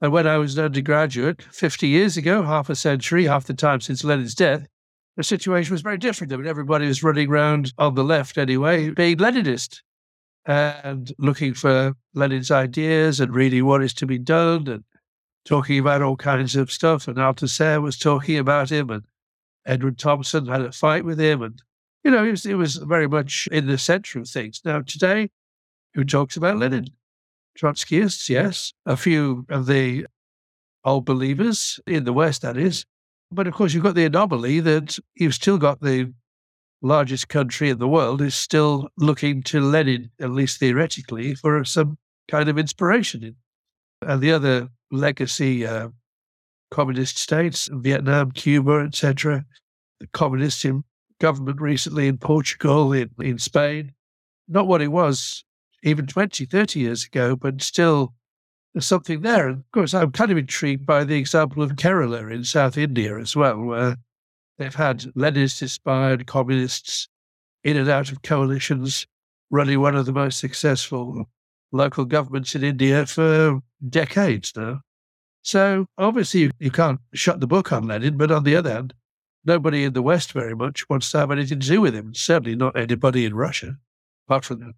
And 0.00 0.12
when 0.12 0.26
I 0.26 0.38
was 0.38 0.56
an 0.56 0.64
undergraduate 0.64 1.42
50 1.42 1.88
years 1.88 2.16
ago, 2.16 2.42
half 2.42 2.70
a 2.70 2.76
century, 2.76 3.24
half 3.24 3.46
the 3.46 3.54
time 3.54 3.80
since 3.80 4.04
Lenin's 4.04 4.34
death, 4.34 4.66
the 5.16 5.24
situation 5.24 5.72
was 5.72 5.82
very 5.82 5.98
different. 5.98 6.32
I 6.32 6.36
mean, 6.36 6.46
everybody 6.46 6.86
was 6.86 7.02
running 7.02 7.28
around 7.28 7.72
on 7.78 7.94
the 7.94 8.04
left 8.04 8.38
anyway, 8.38 8.90
being 8.90 9.16
Leninist 9.16 9.80
and 10.46 11.12
looking 11.18 11.54
for 11.54 11.94
Lenin's 12.14 12.50
ideas 12.50 13.20
and 13.20 13.34
reading 13.34 13.66
what 13.66 13.82
is 13.82 13.94
to 13.94 14.06
be 14.06 14.18
done 14.18 14.66
and 14.68 14.84
talking 15.44 15.78
about 15.78 16.02
all 16.02 16.16
kinds 16.16 16.56
of 16.56 16.72
stuff. 16.72 17.08
And 17.08 17.16
Althusser 17.18 17.82
was 17.82 17.98
talking 17.98 18.38
about 18.38 18.70
him, 18.70 18.90
and 18.90 19.04
Edward 19.66 19.98
Thompson 19.98 20.46
had 20.46 20.62
a 20.62 20.72
fight 20.72 21.04
with 21.04 21.20
him. 21.20 21.42
And, 21.42 21.62
you 22.04 22.10
know, 22.10 22.24
it 22.24 22.30
was, 22.30 22.46
it 22.46 22.54
was 22.54 22.76
very 22.76 23.08
much 23.08 23.48
in 23.52 23.66
the 23.66 23.78
center 23.78 24.20
of 24.20 24.28
things. 24.28 24.60
Now, 24.64 24.82
today, 24.82 25.30
who 25.94 26.04
talks 26.04 26.36
about 26.36 26.56
Lenin? 26.56 26.88
Trotskyists, 27.58 28.28
yes. 28.28 28.72
A 28.86 28.96
few 28.96 29.44
of 29.48 29.66
the 29.66 30.06
old 30.84 31.04
believers 31.04 31.80
in 31.86 32.04
the 32.04 32.12
West, 32.12 32.42
that 32.42 32.56
is. 32.56 32.86
But 33.30 33.46
of 33.46 33.54
course, 33.54 33.74
you've 33.74 33.82
got 33.82 33.94
the 33.94 34.06
anomaly 34.06 34.60
that 34.60 34.98
you've 35.14 35.34
still 35.34 35.58
got 35.58 35.80
the 35.80 36.12
largest 36.82 37.28
country 37.28 37.70
in 37.70 37.78
the 37.78 37.88
world 37.88 38.22
is 38.22 38.34
still 38.34 38.88
looking 38.96 39.42
to 39.44 39.60
Lenin, 39.60 40.10
at 40.20 40.30
least 40.30 40.60
theoretically, 40.60 41.34
for 41.34 41.64
some 41.64 41.98
kind 42.28 42.48
of 42.48 42.58
inspiration. 42.58 43.36
And 44.02 44.20
the 44.20 44.32
other 44.32 44.68
legacy 44.90 45.66
uh, 45.66 45.88
communist 46.70 47.18
states, 47.18 47.68
Vietnam, 47.72 48.30
Cuba, 48.30 48.84
etc., 48.86 49.44
the 50.00 50.06
communist 50.08 50.64
government 51.20 51.60
recently 51.60 52.06
in 52.06 52.18
Portugal, 52.18 52.92
in, 52.92 53.10
in 53.18 53.38
Spain, 53.38 53.92
not 54.46 54.68
what 54.68 54.82
it 54.82 54.88
was 54.88 55.44
even 55.82 56.06
20, 56.06 56.44
30 56.44 56.80
years 56.80 57.04
ago, 57.04 57.36
but 57.36 57.62
still 57.62 58.14
there's 58.74 58.86
something 58.86 59.22
there. 59.22 59.48
And 59.48 59.58
of 59.58 59.70
course, 59.72 59.94
I'm 59.94 60.12
kind 60.12 60.30
of 60.30 60.38
intrigued 60.38 60.86
by 60.86 61.04
the 61.04 61.16
example 61.16 61.62
of 61.62 61.72
Kerala 61.72 62.32
in 62.32 62.44
South 62.44 62.76
India 62.76 63.18
as 63.18 63.34
well, 63.34 63.58
where 63.58 63.96
They've 64.58 64.74
had 64.74 65.00
Leninist 65.16 65.62
inspired 65.62 66.26
communists 66.26 67.08
in 67.62 67.76
and 67.76 67.88
out 67.88 68.10
of 68.10 68.22
coalitions, 68.22 69.06
running 69.50 69.80
one 69.80 69.94
of 69.94 70.06
the 70.06 70.12
most 70.12 70.38
successful 70.38 71.28
local 71.70 72.04
governments 72.04 72.54
in 72.54 72.64
India 72.64 73.06
for 73.06 73.60
decades 73.88 74.52
now. 74.56 74.80
So 75.42 75.86
obviously, 75.96 76.40
you, 76.40 76.50
you 76.58 76.70
can't 76.70 77.00
shut 77.14 77.40
the 77.40 77.46
book 77.46 77.72
on 77.72 77.86
Lenin, 77.86 78.16
but 78.16 78.30
on 78.30 78.44
the 78.44 78.56
other 78.56 78.72
hand, 78.72 78.94
nobody 79.44 79.84
in 79.84 79.92
the 79.92 80.02
West 80.02 80.32
very 80.32 80.54
much 80.54 80.88
wants 80.88 81.10
to 81.12 81.18
have 81.18 81.30
anything 81.30 81.60
to 81.60 81.66
do 81.66 81.80
with 81.80 81.94
him. 81.94 82.14
Certainly 82.14 82.56
not 82.56 82.76
anybody 82.76 83.24
in 83.24 83.34
Russia, 83.34 83.76
apart 84.26 84.44
from 84.44 84.60
the 84.60 84.72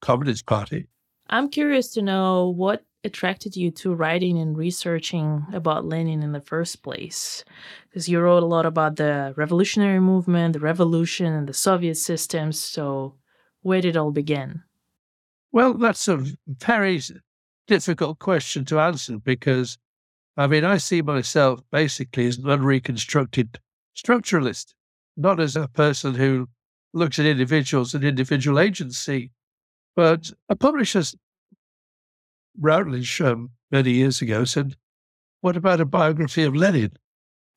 Communist 0.00 0.46
Party. 0.46 0.88
I'm 1.28 1.48
curious 1.48 1.92
to 1.94 2.02
know 2.02 2.48
what 2.48 2.84
attracted 3.04 3.56
you 3.56 3.70
to 3.70 3.94
writing 3.94 4.38
and 4.38 4.56
researching 4.56 5.46
about 5.52 5.84
Lenin 5.84 6.22
in 6.22 6.32
the 6.32 6.40
first 6.40 6.82
place? 6.82 7.44
Because 7.88 8.08
you 8.08 8.20
wrote 8.20 8.42
a 8.42 8.46
lot 8.46 8.66
about 8.66 8.96
the 8.96 9.34
revolutionary 9.36 10.00
movement, 10.00 10.54
the 10.54 10.60
revolution, 10.60 11.32
and 11.32 11.48
the 11.48 11.54
Soviet 11.54 11.96
system. 11.96 12.52
So, 12.52 13.14
where 13.62 13.80
did 13.80 13.96
it 13.96 13.98
all 13.98 14.10
begin? 14.10 14.62
Well, 15.52 15.74
that's 15.74 16.06
a 16.08 16.24
very 16.46 17.00
difficult 17.66 18.18
question 18.18 18.64
to 18.66 18.80
answer 18.80 19.18
because, 19.18 19.78
I 20.36 20.46
mean, 20.46 20.64
I 20.64 20.76
see 20.76 21.02
myself 21.02 21.60
basically 21.70 22.26
as 22.26 22.38
an 22.38 22.44
unreconstructed 22.44 23.58
structuralist, 23.96 24.74
not 25.16 25.40
as 25.40 25.56
a 25.56 25.68
person 25.68 26.14
who 26.14 26.48
looks 26.92 27.18
at 27.18 27.26
individuals 27.26 27.94
and 27.94 28.04
individual 28.04 28.58
agency. 28.58 29.32
But 29.96 30.32
a 30.48 30.56
publisher's 30.56 31.14
Routledge 32.58 33.20
um, 33.20 33.50
many 33.70 33.92
years 33.92 34.20
ago 34.20 34.44
said, 34.44 34.76
What 35.40 35.56
about 35.56 35.80
a 35.80 35.84
biography 35.84 36.42
of 36.42 36.54
Lenin? 36.54 36.92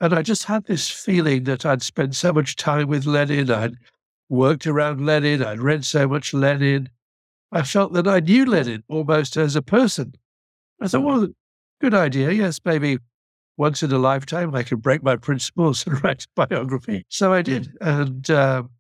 And 0.02 0.14
I 0.14 0.22
just 0.22 0.46
had 0.46 0.66
this 0.66 0.90
feeling 0.90 1.44
that 1.46 1.66
I'd 1.66 1.82
spent 1.82 2.16
so 2.16 2.34
much 2.34 2.56
time 2.56 2.88
with 2.88 3.06
Lenin, 3.06 3.50
I'd 3.50 3.78
worked 4.34 4.68
around 4.68 5.06
Lenin. 5.06 5.44
I'd 5.44 5.62
read 5.62 5.86
so 5.86 6.08
much 6.08 6.34
Lenin. 6.34 6.90
I 7.52 7.62
felt 7.62 7.94
that 7.94 8.08
I 8.08 8.20
knew 8.20 8.46
Lenin 8.46 8.84
almost 8.90 9.38
as 9.38 9.56
a 9.56 9.62
person. 9.62 10.16
I 10.82 10.88
thought, 10.88 11.04
well, 11.04 11.28
good 11.80 11.94
idea. 11.94 12.32
Yes, 12.32 12.60
maybe 12.66 12.98
once 13.58 13.84
in 13.84 13.92
a 13.92 14.00
lifetime 14.00 14.56
I 14.56 14.64
could 14.64 14.82
break 14.82 15.04
my 15.04 15.16
principles 15.16 15.86
and 15.86 16.04
write 16.04 16.26
a 16.26 16.48
biography. 16.48 17.06
So 17.10 17.32
I 17.32 17.44
did. 17.44 17.78
And 17.80 18.30
um, 18.32 18.72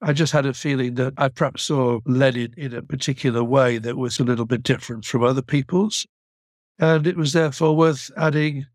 I 0.00 0.12
just 0.12 0.32
had 0.32 0.46
a 0.46 0.54
feeling 0.54 0.94
that 0.94 1.14
I 1.16 1.28
perhaps 1.28 1.64
saw 1.64 2.00
Lenin 2.06 2.54
in 2.56 2.72
a 2.72 2.82
particular 2.82 3.42
way 3.42 3.78
that 3.78 3.96
was 3.96 4.20
a 4.20 4.24
little 4.24 4.46
bit 4.46 4.62
different 4.62 5.04
from 5.04 5.24
other 5.24 5.42
people's. 5.42 6.06
And 6.78 7.06
it 7.06 7.16
was 7.16 7.32
therefore 7.32 7.76
worth 7.76 8.10
adding 8.16 8.66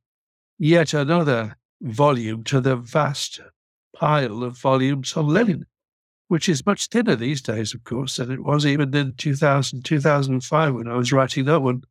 yet 0.59 0.93
another 0.93 1.57
volume 1.81 2.43
to 2.45 2.59
the 2.59 2.75
vast 2.75 3.39
pile 3.95 4.43
of 4.43 4.57
volumes 4.57 5.15
on 5.15 5.27
Lenin 5.27 5.65
which 6.33 6.49
is 6.49 6.65
much 6.65 6.87
thinner 6.87 7.15
these 7.15 7.43
days, 7.43 7.75
of 7.75 7.83
course, 7.83 8.15
than 8.15 8.31
it 8.31 8.43
was 8.43 8.65
even 8.65 8.91
in 8.95 9.13
2000, 9.17 9.85
2005 9.85 10.73
when 10.73 10.87
I 10.87 10.95
was 10.95 11.13
writing 11.13 11.45
that 11.45 11.61
one. 11.61 11.83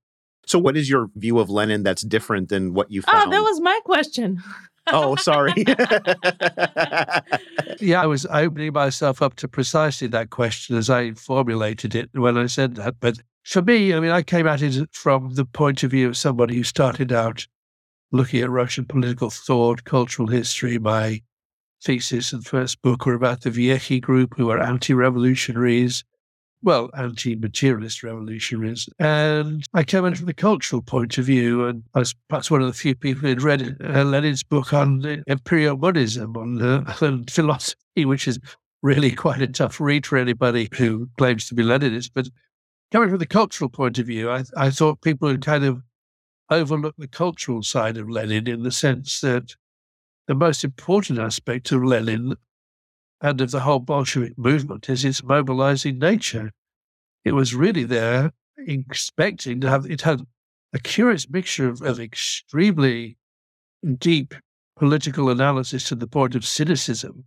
So, 0.47 0.59
what 0.59 0.77
is 0.77 0.91
your 0.91 1.11
view 1.15 1.39
of 1.39 1.49
Lenin 1.49 1.85
that's 1.85 2.03
different 2.03 2.49
than 2.49 2.75
what 2.75 2.91
you 2.91 3.03
ah, 3.07 3.13
found? 3.13 3.29
Oh, 3.29 3.37
that 3.37 3.43
was 3.43 3.61
my 3.61 3.79
question. 3.85 4.43
Oh, 4.93 5.17
sorry. 5.17 5.53
yeah, 7.81 8.03
I 8.03 8.07
was 8.07 8.27
opening 8.27 8.73
myself 8.73 9.23
up 9.23 9.35
to 9.37 9.49
precisely 9.49 10.07
that 10.09 10.31
question 10.31 10.77
as 10.77 10.91
I 10.91 11.13
formulated 11.13 11.95
it 11.95 12.11
when 12.13 12.37
I 12.37 12.47
said 12.47 12.77
that. 12.77 12.97
But 13.01 13.19
for 13.45 13.63
me, 13.63 13.95
I 13.95 14.01
mean, 14.01 14.11
I 14.11 14.23
came 14.23 14.47
at 14.47 14.63
it 14.63 14.89
from 14.93 15.35
the 15.35 15.45
point 15.45 15.83
of 15.83 15.91
view 15.91 16.09
of 16.09 16.17
somebody 16.17 16.57
who 16.57 16.63
started 16.63 17.13
out 17.13 17.47
looking 18.13 18.43
at 18.43 18.51
Russian 18.51 18.85
political 18.85 19.31
thought, 19.31 19.85
cultural 19.85 20.29
history, 20.29 20.79
my 20.79 21.23
thesis 21.83 22.33
and 22.33 22.45
first 22.45 22.81
book 22.83 23.07
were 23.07 23.15
about 23.15 23.41
the 23.41 23.51
Vekhi 23.51 24.01
group, 24.01 24.35
who 24.37 24.47
were 24.47 24.63
anti 24.63 24.93
revolutionaries, 24.95 26.05
well, 26.63 26.91
anti 26.97 27.35
materialist 27.35 28.03
revolutionaries. 28.03 28.89
And 28.99 29.65
I 29.75 29.83
came 29.83 30.05
in 30.05 30.15
from 30.15 30.27
the 30.27 30.35
cultural 30.35 30.83
point 30.83 31.19
of 31.19 31.25
view, 31.25 31.67
and 31.67 31.83
I 31.95 32.01
was 32.01 32.15
perhaps 32.29 32.51
one 32.51 32.61
of 32.61 32.69
the 32.69 32.73
few 32.73 32.95
people 32.95 33.23
who'd 33.23 33.43
read 33.43 33.77
uh, 33.83 34.05
Lenin's 34.05 34.43
book 34.43 34.73
on 34.73 35.03
empiriomonism, 35.03 36.37
on, 36.37 36.63
uh, 36.63 36.95
on 37.05 37.25
philosophy, 37.25 38.05
which 38.05 38.29
is 38.29 38.39
really 38.83 39.13
quite 39.13 39.43
a 39.43 39.47
tough 39.47 39.81
read 39.81 40.07
for 40.07 40.19
anybody 40.19 40.69
who 40.75 41.09
claims 41.19 41.49
to 41.49 41.55
be 41.55 41.63
Leninist. 41.63 42.11
But 42.15 42.29
coming 42.91 43.11
from 43.11 43.19
the 43.19 43.27
cultural 43.27 43.71
point 43.71 43.99
of 43.99 44.07
view, 44.07 44.31
I, 44.31 44.45
I 44.57 44.71
thought 44.71 45.03
people 45.03 45.29
had 45.29 45.45
kind 45.45 45.65
of 45.65 45.83
overlooked 46.51 46.99
the 46.99 47.09
cultural 47.09 47.63
side 47.63 47.97
of 47.97 48.11
Lenin 48.11 48.47
in 48.47 48.63
the 48.63 48.73
sense 48.73 49.21
that 49.21 49.55
the 50.29 50.35
most 50.35 50.65
important 50.65 51.19
aspect 51.19 51.73
of 51.73 51.83
Lenin 51.83 52.37
and 53.23 53.41
of 53.41 53.53
the 53.53 53.61
whole 53.61 53.79
Bolshevik 53.79 54.37
movement 54.37 54.89
is 54.89 55.05
its 55.05 55.23
mobilizing 55.23 55.99
nature. 55.99 56.51
It 57.25 57.33
was 57.33 57.55
really 57.55 57.85
there 57.85 58.33
expecting 58.59 59.61
to 59.61 59.71
have, 59.71 59.87
it 59.87 60.03
had 60.03 60.27
a 60.73 60.81
curious 60.81 61.31
mixture 61.31 61.69
of, 61.69 61.81
of 61.83 62.01
extremely 62.01 63.17
deep 63.99 64.35
political 64.77 65.31
analysis 65.31 65.89
to 65.89 65.95
the 65.95 66.09
point 66.09 66.35
of 66.35 66.45
cynicism 66.45 67.25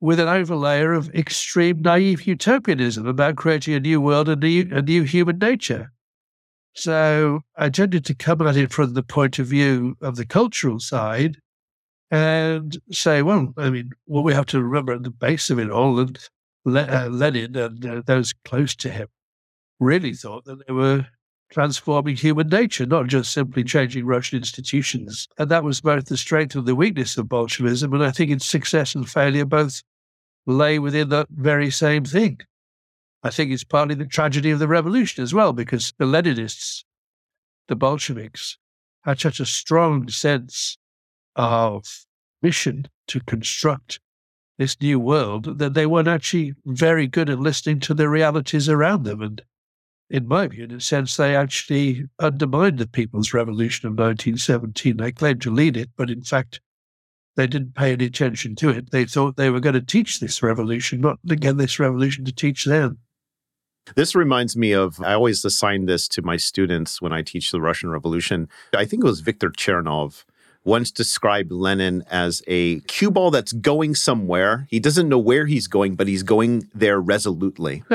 with 0.00 0.20
an 0.20 0.28
overlay 0.28 0.82
of 0.82 1.14
extreme 1.14 1.80
naive 1.82 2.26
utopianism 2.26 3.06
about 3.06 3.36
creating 3.36 3.74
a 3.74 3.80
new 3.80 4.00
world 4.00 4.28
and 4.28 4.42
new, 4.42 4.68
a 4.72 4.82
new 4.82 5.02
human 5.02 5.38
nature. 5.38 5.92
So 6.74 7.40
I 7.56 7.68
tended 7.68 8.04
to 8.06 8.14
come 8.14 8.46
at 8.46 8.56
it 8.56 8.72
from 8.72 8.94
the 8.94 9.02
point 9.02 9.38
of 9.38 9.46
view 9.46 9.96
of 10.00 10.16
the 10.16 10.24
cultural 10.24 10.80
side 10.80 11.38
and 12.10 12.76
say, 12.90 13.22
well, 13.22 13.54
I 13.56 13.70
mean, 13.70 13.90
what 14.06 14.24
we 14.24 14.34
have 14.34 14.46
to 14.46 14.62
remember 14.62 14.92
at 14.92 15.04
the 15.04 15.10
base 15.10 15.50
of 15.50 15.58
it 15.58 15.70
all, 15.70 15.98
and 16.00 16.18
uh, 16.66 17.08
Lenin 17.10 17.56
and 17.56 17.86
uh, 17.86 18.02
those 18.04 18.32
close 18.44 18.74
to 18.76 18.90
him 18.90 19.08
really 19.78 20.12
thought 20.12 20.44
that 20.44 20.66
they 20.66 20.72
were 20.72 21.06
transforming 21.50 22.16
human 22.16 22.48
nature, 22.48 22.86
not 22.86 23.06
just 23.06 23.32
simply 23.32 23.64
changing 23.64 24.06
Russian 24.06 24.38
institutions. 24.38 25.28
And 25.38 25.50
that 25.50 25.64
was 25.64 25.80
both 25.80 26.06
the 26.06 26.16
strength 26.16 26.54
and 26.54 26.66
the 26.66 26.76
weakness 26.76 27.16
of 27.16 27.28
Bolshevism. 27.28 27.92
And 27.92 28.04
I 28.04 28.10
think 28.10 28.30
its 28.30 28.46
success 28.46 28.94
and 28.94 29.08
failure 29.08 29.44
both 29.44 29.82
lay 30.46 30.78
within 30.78 31.08
that 31.08 31.28
very 31.30 31.70
same 31.70 32.04
thing. 32.04 32.40
I 33.22 33.30
think 33.30 33.50
it's 33.50 33.64
partly 33.64 33.94
the 33.94 34.06
tragedy 34.06 34.50
of 34.50 34.58
the 34.58 34.68
revolution 34.68 35.22
as 35.22 35.34
well, 35.34 35.52
because 35.52 35.92
the 35.98 36.06
Leninists, 36.06 36.84
the 37.68 37.76
Bolsheviks, 37.76 38.56
had 39.04 39.20
such 39.20 39.40
a 39.40 39.46
strong 39.46 40.08
sense 40.08 40.78
of 41.36 42.04
mission 42.42 42.88
to 43.08 43.20
construct 43.20 44.00
this 44.58 44.80
new 44.80 45.00
world 45.00 45.58
that 45.58 45.74
they 45.74 45.86
weren't 45.86 46.08
actually 46.08 46.54
very 46.66 47.06
good 47.06 47.30
at 47.30 47.40
listening 47.40 47.80
to 47.80 47.94
the 47.94 48.08
realities 48.08 48.68
around 48.68 49.04
them. 49.04 49.22
And 49.22 49.42
in 50.10 50.28
my 50.28 50.48
view, 50.48 50.64
in 50.64 50.72
a 50.72 50.80
sense, 50.80 51.16
they 51.16 51.34
actually 51.34 52.04
undermined 52.18 52.78
the 52.78 52.86
People's 52.86 53.32
Revolution 53.32 53.86
of 53.86 53.92
1917. 53.92 54.96
They 54.98 55.12
claimed 55.12 55.40
to 55.42 55.50
lead 55.50 55.76
it, 55.76 55.90
but 55.96 56.10
in 56.10 56.22
fact, 56.22 56.60
they 57.36 57.46
didn't 57.46 57.74
pay 57.74 57.92
any 57.92 58.06
attention 58.06 58.54
to 58.56 58.68
it. 58.70 58.90
They 58.90 59.06
thought 59.06 59.36
they 59.36 59.50
were 59.50 59.60
going 59.60 59.74
to 59.74 59.80
teach 59.80 60.20
this 60.20 60.42
revolution, 60.42 61.00
not 61.00 61.18
again 61.28 61.56
this 61.56 61.78
revolution 61.78 62.24
to 62.26 62.32
teach 62.32 62.64
them. 62.64 62.98
This 63.94 64.14
reminds 64.14 64.56
me 64.56 64.72
of, 64.72 65.00
I 65.00 65.14
always 65.14 65.44
assign 65.44 65.86
this 65.86 66.06
to 66.08 66.22
my 66.22 66.36
students 66.36 67.00
when 67.00 67.12
I 67.12 67.22
teach 67.22 67.50
the 67.50 67.60
Russian 67.60 67.90
Revolution. 67.90 68.48
I 68.76 68.84
think 68.84 69.02
it 69.02 69.06
was 69.06 69.20
Viktor 69.20 69.50
Chernov 69.50 70.24
once 70.64 70.90
described 70.90 71.50
Lenin 71.50 72.04
as 72.10 72.42
a 72.46 72.80
cue 72.80 73.10
ball 73.10 73.30
that's 73.30 73.52
going 73.52 73.94
somewhere. 73.94 74.66
He 74.68 74.78
doesn't 74.78 75.08
know 75.08 75.18
where 75.18 75.46
he's 75.46 75.66
going, 75.66 75.94
but 75.94 76.06
he's 76.06 76.22
going 76.22 76.68
there 76.74 77.00
resolutely. 77.00 77.82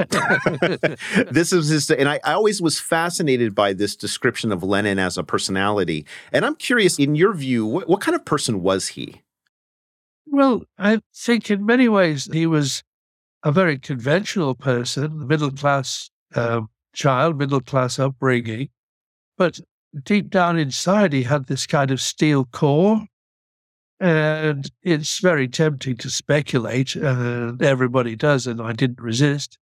this 1.30 1.54
is 1.54 1.70
his, 1.70 1.90
and 1.92 2.10
I, 2.10 2.20
I, 2.24 2.34
always 2.34 2.62
was 2.62 2.80
fascinated 2.80 3.54
by 3.54 3.74
this 3.74 3.96
description 3.96 4.52
of 4.52 4.64
Lenin 4.64 5.00
as 5.00 5.18
a 5.18 5.24
personality. 5.24 6.06
And 6.32 6.46
I'm 6.46 6.56
curious, 6.56 6.98
in 6.98 7.16
your 7.16 7.34
view, 7.34 7.66
what, 7.66 7.88
what 7.88 8.02
kind 8.02 8.16
of 8.16 8.26
person 8.26 8.62
was 8.64 8.90
he? 8.90 9.22
Well, 10.26 10.64
I 10.78 11.02
think 11.14 11.52
in 11.52 11.66
many 11.66 11.88
ways 11.88 12.28
he 12.32 12.48
was 12.48 12.84
a 13.44 13.52
very 13.52 13.78
conventional 13.78 14.56
person, 14.56 15.28
middle 15.28 15.52
class 15.52 16.10
um, 16.34 16.70
child, 16.94 17.38
middle 17.38 17.62
class 17.62 18.00
upbringing. 18.00 18.70
But 19.38 19.60
deep 20.04 20.30
down 20.30 20.58
inside, 20.58 21.14
he 21.14 21.24
had 21.24 21.46
this 21.46 21.66
kind 21.66 21.92
of 21.92 22.02
steel 22.02 22.46
core. 22.46 23.08
And 24.00 24.70
it's 24.84 25.20
very 25.20 25.48
tempting 25.48 25.96
to 25.98 26.10
speculate, 26.10 26.96
and 26.96 27.62
everybody 27.64 28.18
does, 28.18 28.46
and 28.46 28.62
I 28.62 28.74
didn't 28.74 29.00
resist, 29.00 29.58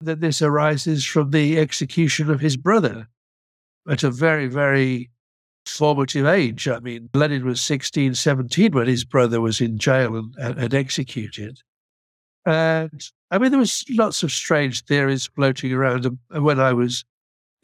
that 0.00 0.20
this 0.20 0.40
arises 0.40 1.04
from 1.04 1.30
the 1.30 1.58
execution 1.58 2.30
of 2.30 2.40
his 2.40 2.56
brother 2.56 3.08
at 3.88 4.02
a 4.02 4.10
very, 4.10 4.46
very 4.46 5.10
formative 5.66 6.26
age. 6.26 6.66
I 6.66 6.78
mean, 6.80 7.10
Lenin 7.12 7.44
was 7.44 7.60
16, 7.60 8.14
17 8.14 8.72
when 8.72 8.86
his 8.86 9.04
brother 9.04 9.40
was 9.40 9.60
in 9.60 9.78
jail 9.78 10.16
and, 10.16 10.34
and 10.38 10.74
executed. 10.74 11.60
And 12.46 13.02
I 13.30 13.38
mean, 13.38 13.50
there 13.50 13.60
was 13.60 13.84
lots 13.90 14.22
of 14.22 14.32
strange 14.32 14.84
theories 14.84 15.26
floating 15.26 15.72
around. 15.72 16.06
And 16.30 16.44
when 16.44 16.60
I 16.60 16.72
was 16.72 17.04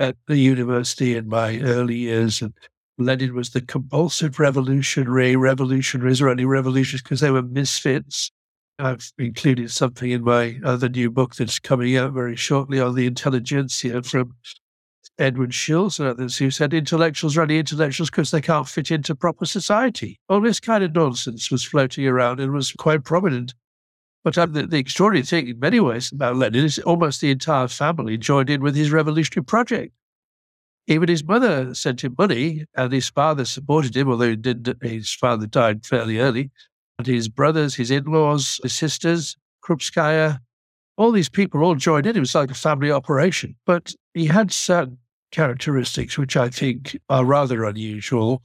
at 0.00 0.16
the 0.26 0.38
university 0.38 1.14
in 1.14 1.28
my 1.28 1.60
early 1.60 1.96
years, 1.96 2.42
and 2.42 2.54
Lenin 2.98 3.34
was 3.34 3.50
the 3.50 3.60
compulsive 3.60 4.40
revolutionary. 4.40 5.36
Revolutionaries 5.36 6.20
were 6.20 6.30
only 6.30 6.46
revolutionaries 6.46 7.02
because 7.02 7.20
they 7.20 7.30
were 7.30 7.42
misfits. 7.42 8.32
I've 8.78 9.12
included 9.18 9.70
something 9.70 10.10
in 10.10 10.24
my 10.24 10.58
other 10.64 10.88
new 10.88 11.10
book 11.10 11.36
that's 11.36 11.58
coming 11.58 11.96
out 11.96 12.12
very 12.12 12.34
shortly 12.34 12.80
on 12.80 12.94
the 12.94 13.06
intelligentsia 13.06 14.02
from 14.02 14.34
Edward 15.18 15.50
Shils 15.50 15.98
and 15.98 16.08
others 16.08 16.38
who 16.38 16.50
said 16.50 16.72
intellectuals 16.72 17.36
are 17.36 17.42
only 17.42 17.58
intellectuals 17.58 18.08
because 18.08 18.30
they 18.30 18.40
can't 18.40 18.66
fit 18.66 18.90
into 18.90 19.14
proper 19.14 19.44
society. 19.44 20.18
All 20.30 20.40
this 20.40 20.60
kind 20.60 20.82
of 20.82 20.94
nonsense 20.94 21.50
was 21.50 21.62
floating 21.62 22.06
around 22.06 22.40
and 22.40 22.52
was 22.52 22.72
quite 22.72 23.04
prominent. 23.04 23.52
But 24.22 24.36
uh, 24.36 24.46
the, 24.46 24.66
the, 24.66 24.78
extraordinary 24.78 25.24
thing 25.24 25.48
in 25.48 25.58
many 25.58 25.80
ways 25.80 26.12
about 26.12 26.36
Lenin 26.36 26.64
is 26.64 26.78
almost 26.80 27.20
the 27.20 27.30
entire 27.30 27.68
family 27.68 28.18
joined 28.18 28.50
in 28.50 28.62
with 28.62 28.76
his 28.76 28.92
revolutionary 28.92 29.44
project. 29.44 29.94
Even 30.86 31.08
his 31.08 31.24
mother 31.24 31.74
sent 31.74 32.02
him 32.02 32.14
money, 32.18 32.64
and 32.74 32.92
his 32.92 33.08
father 33.08 33.44
supported 33.44 33.96
him, 33.96 34.10
although 34.10 34.36
his 34.82 35.12
father 35.12 35.46
died 35.46 35.86
fairly 35.86 36.18
early. 36.18 36.50
And 36.98 37.06
his 37.06 37.28
brothers, 37.28 37.76
his 37.76 37.90
in 37.90 38.04
laws, 38.04 38.60
his 38.62 38.74
sisters, 38.74 39.36
Krupskaya, 39.64 40.40
all 40.96 41.12
these 41.12 41.28
people 41.30 41.62
all 41.62 41.76
joined 41.76 42.06
in. 42.06 42.16
It 42.16 42.20
was 42.20 42.34
like 42.34 42.50
a 42.50 42.54
family 42.54 42.90
operation. 42.90 43.56
But 43.64 43.94
he 44.12 44.26
had 44.26 44.52
certain 44.52 44.98
characteristics 45.30 46.18
which 46.18 46.36
I 46.36 46.48
think 46.48 46.98
are 47.08 47.24
rather 47.24 47.64
unusual 47.64 48.42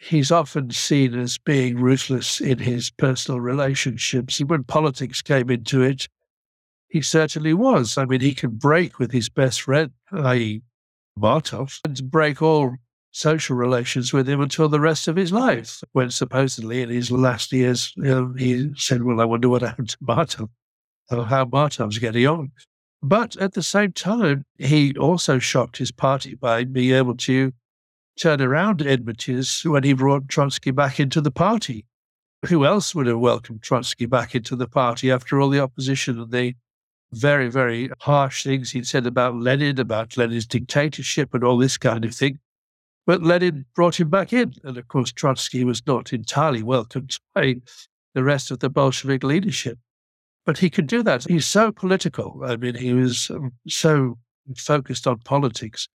he's 0.00 0.32
often 0.32 0.70
seen 0.70 1.14
as 1.18 1.36
being 1.38 1.76
ruthless 1.76 2.40
in 2.40 2.58
his 2.58 2.90
personal 2.90 3.40
relationships. 3.40 4.40
When 4.40 4.64
politics 4.64 5.20
came 5.20 5.50
into 5.50 5.82
it, 5.82 6.08
he 6.88 7.02
certainly 7.02 7.52
was. 7.52 7.98
I 7.98 8.06
mean, 8.06 8.20
he 8.20 8.34
could 8.34 8.58
break 8.58 8.98
with 8.98 9.12
his 9.12 9.28
best 9.28 9.62
friend, 9.62 9.92
i.e., 10.12 10.62
Martov, 11.16 11.80
and 11.84 12.10
break 12.10 12.40
all 12.40 12.76
social 13.12 13.56
relations 13.56 14.12
with 14.12 14.28
him 14.28 14.40
until 14.40 14.68
the 14.68 14.80
rest 14.80 15.06
of 15.06 15.16
his 15.16 15.32
life. 15.32 15.82
When 15.92 16.10
supposedly 16.10 16.80
in 16.80 16.88
his 16.88 17.10
last 17.10 17.52
years, 17.52 17.92
he 18.38 18.70
said, 18.76 19.02
Well, 19.02 19.20
I 19.20 19.24
wonder 19.24 19.48
what 19.48 19.62
happened 19.62 19.90
to 19.90 19.98
Martov. 20.00 20.48
of 21.10 21.26
how 21.26 21.44
Martov's 21.44 21.98
getting 21.98 22.26
on. 22.26 22.52
But 23.02 23.36
at 23.36 23.52
the 23.52 23.62
same 23.62 23.92
time, 23.92 24.44
he 24.58 24.94
also 24.96 25.38
shocked 25.38 25.76
his 25.78 25.92
party 25.92 26.34
by 26.34 26.64
being 26.64 26.94
able 26.94 27.16
to 27.18 27.52
turn 28.20 28.42
around 28.42 28.82
enmities 28.82 29.62
when 29.64 29.82
he 29.82 29.94
brought 29.94 30.28
Trotsky 30.28 30.70
back 30.70 31.00
into 31.00 31.20
the 31.20 31.30
party. 31.30 31.86
Who 32.46 32.64
else 32.64 32.94
would 32.94 33.06
have 33.06 33.18
welcomed 33.18 33.62
Trotsky 33.62 34.06
back 34.06 34.34
into 34.34 34.56
the 34.56 34.68
party 34.68 35.10
after 35.10 35.40
all 35.40 35.48
the 35.48 35.60
opposition 35.60 36.20
and 36.20 36.30
the 36.30 36.54
very, 37.12 37.48
very 37.48 37.90
harsh 38.00 38.44
things 38.44 38.70
he'd 38.70 38.86
said 38.86 39.06
about 39.06 39.34
Lenin, 39.34 39.80
about 39.80 40.16
Lenin's 40.16 40.46
dictatorship 40.46 41.34
and 41.34 41.42
all 41.42 41.58
this 41.58 41.76
kind 41.76 42.04
of 42.04 42.14
thing? 42.14 42.38
But 43.06 43.22
Lenin 43.22 43.66
brought 43.74 43.98
him 43.98 44.10
back 44.10 44.32
in. 44.32 44.54
And 44.64 44.76
of 44.76 44.88
course, 44.88 45.12
Trotsky 45.12 45.64
was 45.64 45.82
not 45.86 46.12
entirely 46.12 46.62
welcomed 46.62 47.16
by 47.34 47.56
the 48.14 48.22
rest 48.22 48.50
of 48.50 48.60
the 48.60 48.70
Bolshevik 48.70 49.24
leadership. 49.24 49.78
But 50.46 50.58
he 50.58 50.70
could 50.70 50.86
do 50.86 51.02
that. 51.02 51.24
He's 51.24 51.46
so 51.46 51.72
political. 51.72 52.42
I 52.44 52.56
mean, 52.56 52.74
he 52.74 52.92
was 52.92 53.30
um, 53.30 53.52
so 53.66 54.18
focused 54.56 55.06
on 55.06 55.18
politics. 55.18 55.88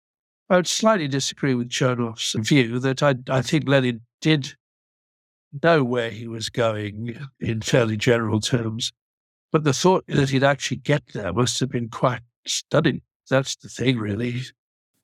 I 0.53 0.57
would 0.57 0.67
slightly 0.67 1.07
disagree 1.07 1.55
with 1.55 1.69
Chernov's 1.69 2.35
view 2.37 2.77
that 2.77 3.01
I, 3.01 3.15
I 3.27 3.41
think 3.41 3.67
Lenin 3.67 4.01
did 4.21 4.53
know 5.63 5.83
where 5.83 6.11
he 6.11 6.27
was 6.27 6.51
going 6.51 7.17
in 7.39 7.61
fairly 7.61 7.97
general 7.97 8.39
terms. 8.39 8.93
But 9.51 9.63
the 9.63 9.73
thought 9.73 10.05
that 10.07 10.29
he'd 10.29 10.43
actually 10.43 10.77
get 10.77 11.07
there 11.15 11.33
must 11.33 11.59
have 11.59 11.71
been 11.71 11.89
quite 11.89 12.21
stunning. 12.45 13.01
That's 13.31 13.55
the 13.55 13.67
thing, 13.67 13.97
really. 13.97 14.41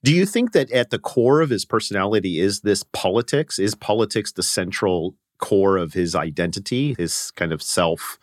Do 0.03 0.13
you 0.13 0.27
think 0.27 0.51
that 0.51 0.69
at 0.69 0.91
the 0.91 0.99
core 0.99 1.41
of 1.41 1.49
his 1.49 1.65
personality 1.65 2.39
is 2.39 2.61
this 2.61 2.83
politics? 2.93 3.57
Is 3.57 3.73
politics 3.73 4.31
the 4.31 4.43
central 4.43 5.15
core 5.39 5.77
of 5.77 5.93
his 5.93 6.13
identity, 6.13 6.93
his 6.99 7.31
kind 7.31 7.51
of 7.51 7.63
self 7.63 8.19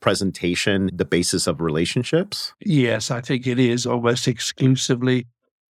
presentation, 0.00 0.88
the 0.94 1.04
basis 1.04 1.46
of 1.46 1.60
relationships? 1.60 2.54
Yes, 2.60 3.10
I 3.10 3.20
think 3.20 3.46
it 3.46 3.58
is 3.58 3.84
almost 3.84 4.26
exclusively. 4.26 5.26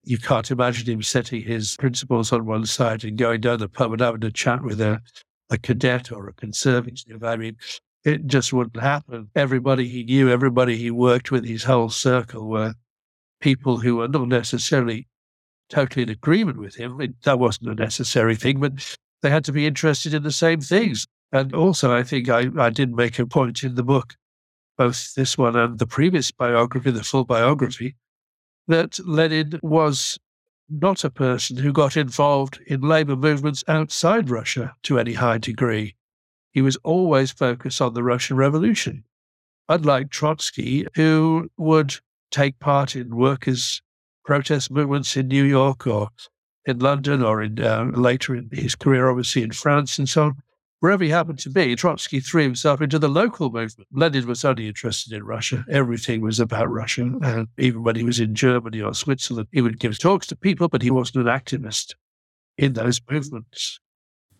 You 0.09 0.17
can't 0.17 0.49
imagine 0.49 0.91
him 0.91 1.03
setting 1.03 1.43
his 1.43 1.75
principles 1.77 2.33
on 2.33 2.47
one 2.47 2.65
side 2.65 3.03
and 3.03 3.15
going 3.15 3.41
down 3.41 3.59
the 3.59 3.69
pub 3.69 3.91
and 3.91 4.01
having 4.01 4.23
a 4.23 4.31
chat 4.31 4.63
with 4.63 4.81
a, 4.81 4.99
a 5.51 5.59
cadet 5.59 6.11
or 6.11 6.27
a 6.27 6.33
conservative. 6.33 7.23
I 7.23 7.35
mean, 7.35 7.57
it 8.03 8.25
just 8.25 8.51
wouldn't 8.51 8.81
happen. 8.81 9.29
Everybody 9.35 9.87
he 9.87 10.03
knew, 10.03 10.27
everybody 10.27 10.77
he 10.77 10.89
worked 10.89 11.29
with, 11.29 11.45
his 11.45 11.63
whole 11.63 11.91
circle 11.91 12.49
were 12.49 12.73
people 13.39 13.77
who 13.77 13.97
were 13.97 14.07
not 14.07 14.27
necessarily 14.29 15.07
totally 15.69 16.01
in 16.01 16.09
agreement 16.09 16.57
with 16.57 16.73
him. 16.73 16.99
It, 16.99 17.21
that 17.21 17.37
wasn't 17.37 17.69
a 17.69 17.75
necessary 17.75 18.35
thing, 18.35 18.59
but 18.59 18.97
they 19.21 19.29
had 19.29 19.45
to 19.45 19.51
be 19.51 19.67
interested 19.67 20.15
in 20.15 20.23
the 20.23 20.31
same 20.31 20.59
things. 20.59 21.05
And 21.31 21.53
also, 21.53 21.95
I 21.95 22.01
think 22.01 22.29
I, 22.29 22.47
I 22.57 22.71
did 22.71 22.95
make 22.95 23.19
a 23.19 23.27
point 23.27 23.63
in 23.63 23.75
the 23.75 23.83
book, 23.83 24.15
both 24.75 25.13
this 25.13 25.37
one 25.37 25.55
and 25.55 25.77
the 25.77 25.85
previous 25.85 26.31
biography, 26.31 26.89
the 26.89 27.03
full 27.03 27.25
biography, 27.25 27.95
that 28.69 28.99
Lenin 29.05 29.59
was 29.61 30.19
not 30.69 31.03
a 31.03 31.09
person 31.09 31.57
who 31.57 31.73
got 31.73 31.97
involved 31.97 32.59
in 32.67 32.81
labor 32.81 33.15
movements 33.15 33.63
outside 33.67 34.29
Russia 34.29 34.75
to 34.83 34.99
any 34.99 35.13
high 35.13 35.39
degree. 35.39 35.95
He 36.51 36.61
was 36.61 36.77
always 36.77 37.31
focused 37.31 37.81
on 37.81 37.95
the 37.95 38.03
Russian 38.03 38.37
Revolution, 38.37 39.03
unlike 39.67 40.11
Trotsky, 40.11 40.85
who 40.95 41.49
would 41.57 41.95
take 42.29 42.59
part 42.59 42.95
in 42.95 43.15
workers' 43.15 43.81
protest 44.23 44.69
movements 44.69 45.17
in 45.17 45.27
New 45.27 45.43
York 45.43 45.87
or 45.87 46.09
in 46.65 46.77
London 46.77 47.23
or 47.23 47.41
in 47.41 47.59
uh, 47.59 47.85
later 47.95 48.35
in 48.35 48.49
his 48.51 48.75
career, 48.75 49.09
obviously 49.09 49.41
in 49.41 49.51
France 49.51 49.97
and 49.97 50.07
so 50.07 50.23
on. 50.25 50.43
Wherever 50.79 51.03
he 51.03 51.09
happened 51.09 51.39
to 51.39 51.49
be, 51.49 51.75
Trotsky 51.75 52.21
threw 52.21 52.43
himself 52.43 52.81
into 52.81 52.99
the 52.99 53.09
local 53.09 53.49
movement. 53.51 53.89
Lenin 53.91 54.25
was 54.25 54.45
only 54.45 54.67
interested 54.67 55.11
in 55.11 55.25
Russia. 55.25 55.65
Everything 55.69 56.21
was 56.21 56.39
about 56.39 56.71
Russia. 56.71 57.11
And 57.21 57.49
even 57.57 57.83
when 57.83 57.97
he 57.97 58.03
was 58.03 58.19
in 58.19 58.33
Germany 58.33 58.81
or 58.81 58.93
Switzerland, 58.93 59.49
he 59.51 59.61
would 59.61 59.79
give 59.79 59.99
talks 59.99 60.27
to 60.27 60.37
people, 60.37 60.69
but 60.69 60.81
he 60.81 60.89
wasn't 60.89 61.27
an 61.27 61.33
activist 61.33 61.95
in 62.57 62.73
those 62.73 63.01
movements. 63.09 63.81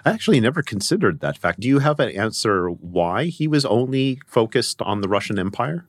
I 0.05 0.11
actually 0.11 0.39
never 0.39 0.61
considered 0.61 1.19
that 1.19 1.37
fact. 1.37 1.59
Do 1.59 1.67
you 1.67 1.79
have 1.79 1.99
an 1.99 2.11
answer 2.11 2.69
why 2.69 3.25
he 3.25 3.47
was 3.49 3.65
only 3.65 4.21
focused 4.25 4.81
on 4.81 5.01
the 5.01 5.09
Russian 5.09 5.37
Empire? 5.37 5.87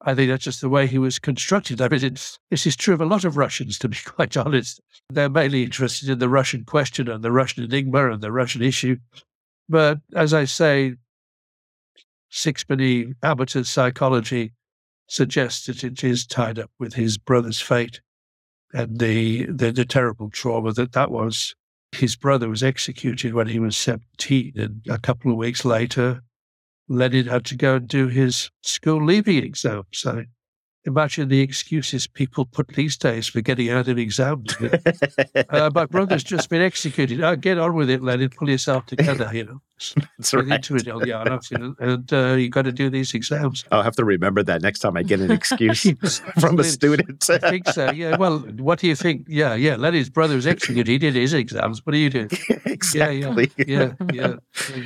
I 0.00 0.14
think 0.14 0.30
that's 0.30 0.44
just 0.44 0.62
the 0.62 0.70
way 0.70 0.86
he 0.86 0.98
was 0.98 1.18
constructed. 1.18 1.82
I 1.82 1.88
mean, 1.88 2.04
it's, 2.04 2.38
this 2.50 2.66
is 2.66 2.76
true 2.76 2.94
of 2.94 3.02
a 3.02 3.06
lot 3.06 3.24
of 3.24 3.36
Russians, 3.36 3.78
to 3.80 3.88
be 3.88 3.98
quite 4.04 4.34
honest. 4.36 4.80
They're 5.10 5.28
mainly 5.28 5.62
interested 5.62 6.08
in 6.08 6.20
the 6.20 6.28
Russian 6.28 6.64
question 6.64 7.08
and 7.08 7.22
the 7.22 7.32
Russian 7.32 7.64
enigma 7.64 8.10
and 8.10 8.22
the 8.22 8.32
Russian 8.32 8.62
issue. 8.62 8.96
But 9.68 9.98
as 10.14 10.34
I 10.34 10.44
say, 10.44 10.94
Sixpenny 12.30 13.14
Abbott's 13.22 13.70
psychology 13.70 14.52
suggests 15.06 15.66
that 15.66 15.84
it 15.84 16.02
is 16.02 16.26
tied 16.26 16.58
up 16.58 16.70
with 16.78 16.94
his 16.94 17.18
brother's 17.18 17.60
fate 17.60 18.00
and 18.72 18.98
the, 18.98 19.46
the, 19.46 19.70
the 19.70 19.84
terrible 19.84 20.30
trauma 20.30 20.72
that 20.72 20.92
that 20.92 21.10
was. 21.10 21.54
His 21.92 22.16
brother 22.16 22.48
was 22.48 22.64
executed 22.64 23.34
when 23.34 23.46
he 23.46 23.60
was 23.60 23.76
17, 23.76 24.54
and 24.56 24.80
a 24.90 24.98
couple 24.98 25.30
of 25.30 25.36
weeks 25.36 25.64
later, 25.64 26.22
Lenin 26.88 27.26
had 27.26 27.44
to 27.46 27.56
go 27.56 27.76
and 27.76 27.86
do 27.86 28.08
his 28.08 28.50
school 28.62 29.04
leaving 29.04 29.44
exam. 29.44 29.84
So 29.92 30.24
imagine 30.84 31.28
the 31.28 31.40
excuses 31.40 32.06
people 32.06 32.44
put 32.44 32.68
these 32.68 32.96
days 32.96 33.26
for 33.26 33.40
getting 33.40 33.70
out 33.70 33.88
of 33.88 33.98
exams. 33.98 34.56
uh, 35.50 35.70
my 35.74 35.86
brother's 35.86 36.24
just 36.24 36.50
been 36.50 36.62
executed. 36.62 37.22
Oh, 37.22 37.36
get 37.36 37.58
on 37.58 37.74
with 37.74 37.90
it, 37.90 38.02
Lenin. 38.02 38.30
Pull 38.30 38.50
yourself 38.50 38.86
together, 38.86 39.30
you 39.32 39.44
know. 39.44 39.60
That's 40.18 40.34
right. 40.34 40.46
Into 40.46 40.76
it, 40.76 40.84
Ulyanov, 40.84 41.50
you 41.50 41.58
know, 41.58 41.74
and 41.80 42.12
uh, 42.12 42.34
you 42.34 42.48
got 42.48 42.62
to 42.62 42.72
do 42.72 42.88
these 42.90 43.12
exams. 43.12 43.64
I'll 43.72 43.82
have 43.82 43.96
to 43.96 44.04
remember 44.04 44.42
that 44.44 44.62
next 44.62 44.80
time 44.80 44.96
I 44.96 45.02
get 45.02 45.20
an 45.20 45.30
excuse 45.60 46.20
from 46.38 46.58
a 46.58 46.64
student. 46.64 47.28
I 47.28 47.38
think 47.38 47.68
so. 47.68 47.90
Yeah. 47.90 48.16
Well, 48.16 48.38
what 48.38 48.78
do 48.78 48.86
you 48.86 48.94
think? 48.94 49.26
Yeah, 49.28 49.54
yeah. 49.54 49.76
Lenin's 49.76 50.10
brother 50.10 50.36
was 50.36 50.46
executed. 50.46 50.86
He 50.86 50.98
did 50.98 51.14
his 51.14 51.34
exams. 51.34 51.84
What 51.84 51.92
do 51.92 51.98
you 51.98 52.10
do? 52.10 52.28
exactly. 52.66 53.50
Yeah, 53.56 53.66
yeah, 53.66 53.92
yeah. 54.12 54.34
yeah. 54.68 54.84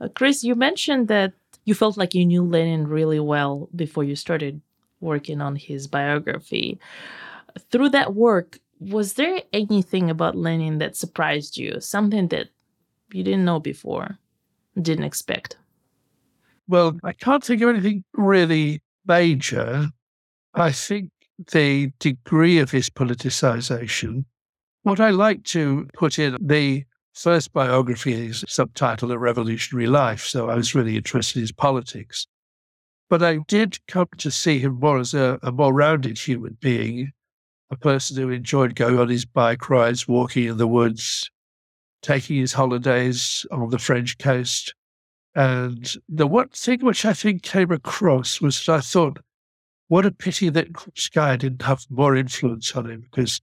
Uh, 0.00 0.08
Chris, 0.14 0.44
you 0.44 0.54
mentioned 0.54 1.08
that 1.08 1.32
you 1.64 1.74
felt 1.74 1.96
like 1.96 2.14
you 2.14 2.26
knew 2.26 2.44
Lenin 2.44 2.86
really 2.86 3.20
well 3.20 3.68
before 3.74 4.04
you 4.04 4.16
started 4.16 4.60
working 5.00 5.40
on 5.40 5.56
his 5.56 5.86
biography. 5.86 6.78
Through 7.70 7.90
that 7.90 8.14
work, 8.14 8.58
was 8.80 9.14
there 9.14 9.40
anything 9.52 10.10
about 10.10 10.36
Lenin 10.36 10.78
that 10.78 10.96
surprised 10.96 11.56
you? 11.56 11.80
Something 11.80 12.28
that 12.28 12.48
you 13.12 13.22
didn't 13.22 13.44
know 13.44 13.60
before, 13.60 14.18
didn't 14.80 15.04
expect? 15.04 15.56
Well, 16.68 16.98
I 17.04 17.12
can't 17.12 17.44
think 17.44 17.62
of 17.62 17.70
anything 17.70 18.04
really 18.14 18.82
major. 19.06 19.88
I 20.54 20.72
think 20.72 21.10
the 21.52 21.92
degree 21.98 22.58
of 22.58 22.70
his 22.70 22.90
politicization, 22.90 24.24
what 24.82 25.00
I 25.00 25.10
like 25.10 25.44
to 25.44 25.88
put 25.94 26.18
in 26.18 26.36
the 26.40 26.84
first 27.14 27.52
biography 27.52 28.12
is 28.12 28.44
subtitled 28.44 29.12
A 29.12 29.18
Revolutionary 29.18 29.86
Life, 29.86 30.24
so 30.24 30.50
I 30.50 30.54
was 30.54 30.74
really 30.74 30.96
interested 30.96 31.38
in 31.38 31.42
his 31.42 31.52
politics. 31.52 32.26
But 33.08 33.22
I 33.22 33.38
did 33.46 33.78
come 33.86 34.08
to 34.18 34.30
see 34.30 34.58
him 34.58 34.80
more 34.80 34.98
as 34.98 35.14
a, 35.14 35.38
a 35.42 35.52
more 35.52 35.72
rounded 35.72 36.18
human 36.18 36.56
being, 36.60 37.12
a 37.70 37.76
person 37.76 38.16
who 38.16 38.30
enjoyed 38.30 38.74
going 38.74 38.98
on 38.98 39.08
his 39.08 39.24
bike 39.24 39.70
rides, 39.70 40.08
walking 40.08 40.44
in 40.44 40.56
the 40.56 40.66
woods, 40.66 41.30
taking 42.02 42.36
his 42.36 42.52
holidays 42.52 43.46
on 43.50 43.70
the 43.70 43.78
French 43.78 44.18
coast. 44.18 44.74
And 45.34 45.94
the 46.08 46.26
one 46.26 46.48
thing 46.48 46.80
which 46.80 47.04
I 47.04 47.12
think 47.12 47.42
came 47.42 47.70
across 47.70 48.40
was 48.40 48.64
that 48.64 48.72
I 48.72 48.80
thought, 48.80 49.18
what 49.88 50.06
a 50.06 50.10
pity 50.10 50.48
that 50.48 50.72
Krupskaya 50.72 51.38
didn't 51.38 51.62
have 51.62 51.84
more 51.88 52.16
influence 52.16 52.74
on 52.74 52.90
him, 52.90 53.02
because 53.02 53.40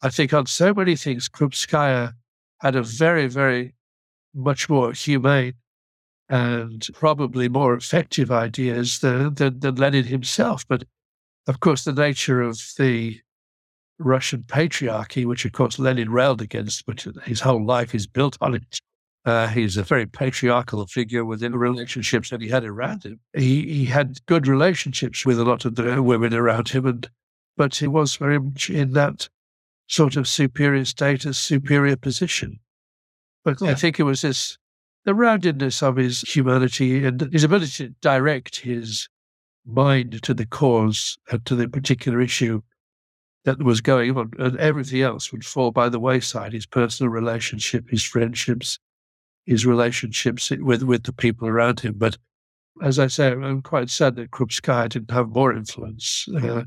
I 0.00 0.10
think 0.10 0.32
on 0.32 0.46
so 0.46 0.72
many 0.72 0.94
things, 0.94 1.28
Krupskaya 1.28 2.12
had 2.60 2.76
a 2.76 2.82
very, 2.82 3.26
very 3.26 3.74
much 4.34 4.68
more 4.68 4.92
humane 4.92 5.54
and 6.32 6.88
probably 6.94 7.46
more 7.46 7.74
effective 7.74 8.30
ideas 8.30 9.00
than, 9.00 9.34
than, 9.34 9.60
than 9.60 9.74
Lenin 9.74 10.04
himself. 10.04 10.66
But 10.66 10.84
of 11.46 11.60
course, 11.60 11.84
the 11.84 11.92
nature 11.92 12.40
of 12.40 12.58
the 12.78 13.20
Russian 13.98 14.42
patriarchy, 14.44 15.26
which 15.26 15.44
of 15.44 15.52
course 15.52 15.78
Lenin 15.78 16.10
railed 16.10 16.40
against, 16.40 16.86
but 16.86 17.06
his 17.24 17.40
whole 17.40 17.62
life 17.62 17.94
is 17.94 18.06
built 18.06 18.38
on 18.40 18.54
it. 18.54 18.80
Uh, 19.26 19.46
he's 19.46 19.76
a 19.76 19.82
very 19.82 20.06
patriarchal 20.06 20.86
figure 20.86 21.26
within 21.26 21.52
the 21.52 21.58
relationships 21.58 22.30
that 22.30 22.40
he 22.40 22.48
had 22.48 22.64
around 22.64 23.04
him. 23.04 23.20
He, 23.36 23.62
he 23.70 23.84
had 23.84 24.24
good 24.24 24.48
relationships 24.48 25.26
with 25.26 25.38
a 25.38 25.44
lot 25.44 25.66
of 25.66 25.74
the 25.74 26.02
women 26.02 26.32
around 26.32 26.70
him, 26.70 26.86
and 26.86 27.08
but 27.58 27.74
he 27.74 27.86
was 27.86 28.16
very 28.16 28.40
much 28.40 28.70
in 28.70 28.94
that 28.94 29.28
sort 29.86 30.16
of 30.16 30.26
superior 30.26 30.86
status, 30.86 31.36
superior 31.36 31.96
position. 31.96 32.58
But 33.44 33.60
yeah. 33.60 33.72
I 33.72 33.74
think 33.74 34.00
it 34.00 34.04
was 34.04 34.22
this 34.22 34.56
the 35.04 35.12
roundedness 35.12 35.82
of 35.82 35.96
his 35.96 36.20
humanity 36.22 37.04
and 37.04 37.20
his 37.32 37.44
ability 37.44 37.88
to 37.88 37.94
direct 38.00 38.60
his 38.60 39.08
mind 39.66 40.22
to 40.22 40.34
the 40.34 40.46
cause 40.46 41.18
and 41.30 41.44
to 41.46 41.54
the 41.54 41.68
particular 41.68 42.20
issue 42.20 42.60
that 43.44 43.62
was 43.62 43.80
going 43.80 44.16
on, 44.16 44.30
and 44.38 44.56
everything 44.58 45.02
else 45.02 45.32
would 45.32 45.44
fall 45.44 45.72
by 45.72 45.88
the 45.88 45.98
wayside 45.98 46.52
his 46.52 46.66
personal 46.66 47.10
relationship, 47.10 47.90
his 47.90 48.04
friendships, 48.04 48.78
his 49.46 49.66
relationships 49.66 50.50
with, 50.50 50.84
with 50.84 51.02
the 51.04 51.12
people 51.12 51.48
around 51.48 51.80
him. 51.80 51.94
But 51.96 52.16
as 52.80 52.98
I 52.98 53.08
say, 53.08 53.32
I'm 53.32 53.62
quite 53.62 53.90
sad 53.90 54.14
that 54.16 54.30
Krupskaya 54.30 54.88
didn't 54.88 55.10
have 55.10 55.30
more 55.30 55.52
influence. 55.52 56.26
Uh, 56.32 56.62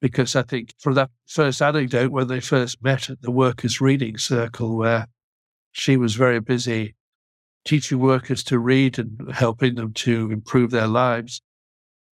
because 0.00 0.34
I 0.34 0.42
think 0.42 0.74
from 0.78 0.94
that 0.94 1.10
first 1.26 1.60
anecdote 1.60 2.10
when 2.10 2.26
they 2.26 2.40
first 2.40 2.82
met 2.82 3.10
at 3.10 3.20
the 3.20 3.30
workers' 3.30 3.80
reading 3.80 4.16
circle, 4.16 4.76
where 4.76 5.06
she 5.72 5.96
was 5.96 6.14
very 6.14 6.40
busy 6.40 6.94
teaching 7.64 7.98
workers 7.98 8.42
to 8.44 8.58
read 8.58 8.98
and 8.98 9.32
helping 9.32 9.74
them 9.74 9.92
to 9.92 10.30
improve 10.30 10.70
their 10.70 10.86
lives. 10.86 11.42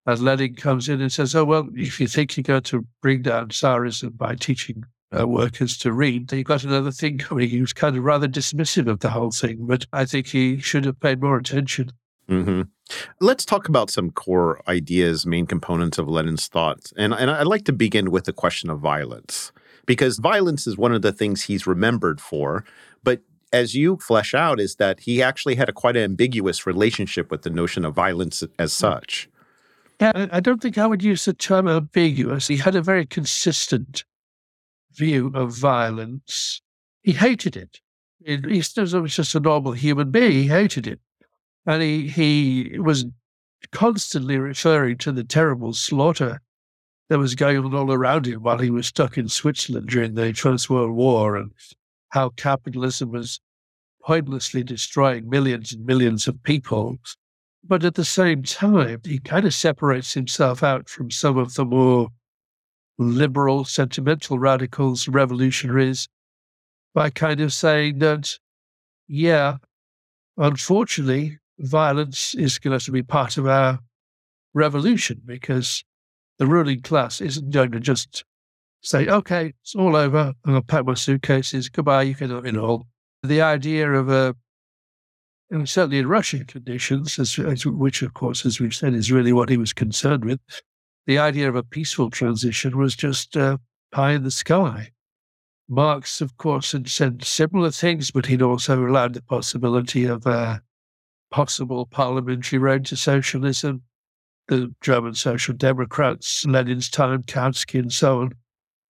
And 0.07 0.21
Lenin 0.21 0.55
comes 0.55 0.89
in 0.89 1.01
and 1.01 1.13
says, 1.13 1.35
Oh, 1.35 1.45
well, 1.45 1.69
if 1.75 2.01
you 2.01 2.07
think 2.07 2.37
you're 2.37 2.43
going 2.43 2.63
to 2.63 2.87
bring 3.03 3.23
down 3.23 3.49
Tsarism 3.49 4.17
by 4.17 4.35
teaching 4.35 4.85
uh, 5.19 5.27
workers 5.27 5.77
to 5.79 5.93
read, 5.93 6.29
then 6.29 6.39
you've 6.39 6.49
got 6.49 6.65
another 6.65 6.91
thing 6.91 7.19
coming. 7.19 7.49
He 7.49 7.61
was 7.61 7.73
kind 7.73 7.97
of 7.97 8.05
rather 8.05 8.29
dismissive 8.29 8.89
of 8.89 9.01
the 9.01 9.11
whole 9.11 9.31
thing, 9.31 9.67
but 9.67 9.87
I 9.93 10.05
think 10.05 10.29
he 10.29 10.61
should 10.61 10.85
have 10.85 11.01
paid 11.01 11.21
more 11.21 11.37
attention. 11.37 11.93
Mm-hmm. 12.29 12.63
Let's 13.21 13.45
talk 13.45 13.69
about 13.69 13.91
some 13.91 14.11
core 14.11 14.61
ideas, 14.69 15.27
main 15.27 15.47
components 15.47 15.99
of 15.99 16.09
Lenin's 16.09 16.47
thoughts. 16.47 16.93
And, 16.97 17.15
and 17.15 17.31
I'd 17.31 17.47
like 17.47 17.65
to 17.67 17.73
begin 17.73 18.11
with 18.11 18.25
the 18.25 18.33
question 18.33 18.71
of 18.71 18.81
violence, 18.81 19.53
because 19.87 20.19
violence 20.19 20.67
is 20.67 20.77
one 20.77 20.93
of 20.93 21.03
the 21.03 21.13
things 21.13 21.45
he's 21.45 21.67
remembered 21.67 22.21
for. 22.21 22.65
As 23.53 23.75
you 23.75 23.97
flesh 23.97 24.35
out, 24.35 24.61
is 24.61 24.77
that 24.77 25.01
he 25.01 25.23
actually 25.23 25.55
had 25.55 25.69
a 25.69 25.73
quite 25.73 25.97
ambiguous 25.97 26.67
relationship 26.67 27.31
with 27.31 27.43
the 27.43 27.51
notion 27.51 27.85
of 27.85 27.95
violence 27.95 28.43
as 28.59 28.73
hmm. 28.73 28.81
such. 28.81 29.29
Yeah, 30.01 30.29
I 30.31 30.39
don't 30.41 30.63
think 30.63 30.79
I 30.79 30.87
would 30.87 31.03
use 31.03 31.25
the 31.25 31.33
term 31.33 31.67
ambiguous. 31.67 32.47
He 32.47 32.59
had 32.59 32.77
a 32.77 32.83
very 32.83 33.05
consistent 33.05 34.05
view 34.93 35.33
of 35.35 35.57
violence. 35.57 36.63
He 37.03 37.13
hated 37.13 37.57
it. 37.57 37.81
He 38.25 38.37
was 38.37 39.17
just 39.17 39.35
a 39.35 39.41
normal 39.41 39.73
human 39.73 40.11
being. 40.11 40.33
He 40.33 40.47
hated 40.47 40.87
it. 40.87 41.01
And 41.67 41.83
he, 41.83 42.09
he 42.09 42.79
was 42.79 43.07
constantly 43.73 44.39
referring 44.39 44.99
to 44.99 45.13
the 45.13 45.25
terrible 45.25 45.73
slaughter 45.73 46.41
that 47.09 47.19
was 47.19 47.35
going 47.35 47.59
on 47.59 47.75
all 47.75 47.93
around 47.93 48.27
him 48.27 48.43
while 48.43 48.59
he 48.59 48.71
was 48.71 48.87
stuck 48.87 49.19
in 49.19 49.29
Switzerland 49.29 49.89
during 49.89 50.15
the 50.15 50.33
First 50.33 50.71
World 50.71 50.93
War 50.93 51.37
and 51.37 51.51
how 52.11 52.31
capitalism 52.31 53.11
was 53.11 53.41
pointlessly 54.03 54.63
destroying 54.63 55.29
millions 55.29 55.73
and 55.73 55.85
millions 55.85 56.27
of 56.27 56.43
people. 56.43 56.93
Mm-hmm. 56.93 57.13
But 57.65 57.85
at 57.85 57.95
the 57.95 58.05
same 58.05 58.43
time, 58.45 59.01
he 59.05 59.19
kind 59.19 59.45
of 59.45 59.53
separates 59.53 60.15
himself 60.15 60.63
out 60.63 60.89
from 60.89 61.11
some 61.11 61.37
of 61.37 61.55
the 61.55 61.65
more 61.65 62.09
liberal, 62.99 63.65
sentimental 63.65 64.39
radicals, 64.39 65.09
revolutionaries, 65.09 66.09
by 66.95 67.11
kind 67.11 67.41
of 67.41 67.53
saying 67.53 67.99
that, 67.99 68.39
yeah, 69.07 69.57
unfortunately, 70.37 71.39
violence 71.59 72.35
is 72.35 72.59
going 72.59 72.79
to 72.79 72.93
be 72.93 73.03
part 73.03 73.37
of 73.37 73.47
our 73.47 73.81
revolution 74.55 75.21
because 75.25 75.85
the 76.39 76.47
ruling 76.47 76.81
class 76.81 77.21
isn't 77.21 77.51
going 77.51 77.73
to 77.73 77.81
just 77.81 78.25
say, 78.83 79.07
okay, 79.09 79.53
it's 79.63 79.75
all 79.75 79.97
over. 79.97 80.33
I'm 80.45 80.53
going 80.53 80.61
to 80.61 80.67
pack 80.67 80.85
my 80.85 80.95
suitcases. 80.95 81.69
Goodbye. 81.69 82.03
You 82.03 82.15
can 82.15 82.31
have 82.31 82.47
it 82.47 82.57
all. 82.57 82.87
The 83.23 83.43
idea 83.43 83.91
of 83.91 84.09
a, 84.09 84.35
and 85.51 85.69
certainly 85.69 85.99
in 85.99 86.07
Russian 86.07 86.45
conditions, 86.45 87.19
as, 87.19 87.39
as, 87.39 87.67
which 87.67 88.03
of 88.03 88.15
course, 88.15 88.47
as 88.47 88.61
we've 88.61 88.75
said, 88.75 88.95
is 88.95 89.11
really 89.11 89.33
what 89.33 89.49
he 89.49 89.57
was 89.57 89.73
concerned 89.73 90.25
with, 90.25 90.41
the 91.07 91.19
idea 91.19 91.49
of 91.49 91.57
a 91.57 91.63
peaceful 91.63 92.11
transition 92.11 92.77
was 92.77 92.95
just 92.95 93.37
uh, 93.37 93.57
pie 93.93 94.13
in 94.13 94.23
the 94.23 94.31
sky. 94.31 94.91
Marx, 95.69 96.21
of 96.21 96.37
course, 96.37 96.73
had 96.73 96.89
said 96.89 97.25
similar 97.25 97.71
things, 97.71 98.11
but 98.11 98.27
he'd 98.27 98.43
also 98.43 98.87
allowed 98.87 99.15
the 99.15 99.23
possibility 99.23 100.05
of 100.05 100.27
a 100.27 100.63
possible 101.31 101.87
parliamentary 101.87 102.59
road 102.59 102.85
to 102.87 102.97
socialism. 102.97 103.83
The 104.49 104.75
German 104.81 105.15
Social 105.15 105.55
Democrats, 105.55 106.47
Lenin's 106.47 106.89
time, 106.89 107.23
Kautsky, 107.23 107.79
and 107.79 107.93
so 107.93 108.23
on, 108.23 108.33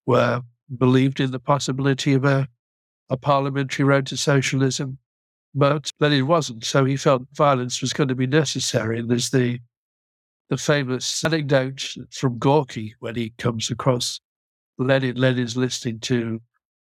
were 0.08 0.40
believed 0.78 1.20
in 1.20 1.30
the 1.30 1.38
possibility 1.38 2.14
of 2.14 2.24
a, 2.24 2.48
a 3.10 3.16
parliamentary 3.16 3.84
road 3.84 4.06
to 4.06 4.16
socialism. 4.16 4.98
But 5.54 5.92
then 6.00 6.12
it 6.12 6.22
wasn't, 6.22 6.64
so 6.64 6.84
he 6.84 6.96
felt 6.96 7.22
violence 7.34 7.82
was 7.82 7.92
going 7.92 8.08
to 8.08 8.14
be 8.14 8.26
necessary. 8.26 8.98
And 8.98 9.10
there's 9.10 9.30
the 9.30 9.60
the 10.48 10.56
famous 10.56 11.22
anecdote 11.24 11.94
from 12.10 12.38
Gorky 12.38 12.94
when 13.00 13.16
he 13.16 13.34
comes 13.36 13.70
across 13.70 14.18
Lenin. 14.78 15.16
Lenin's 15.16 15.58
listening 15.58 16.00
to 16.00 16.40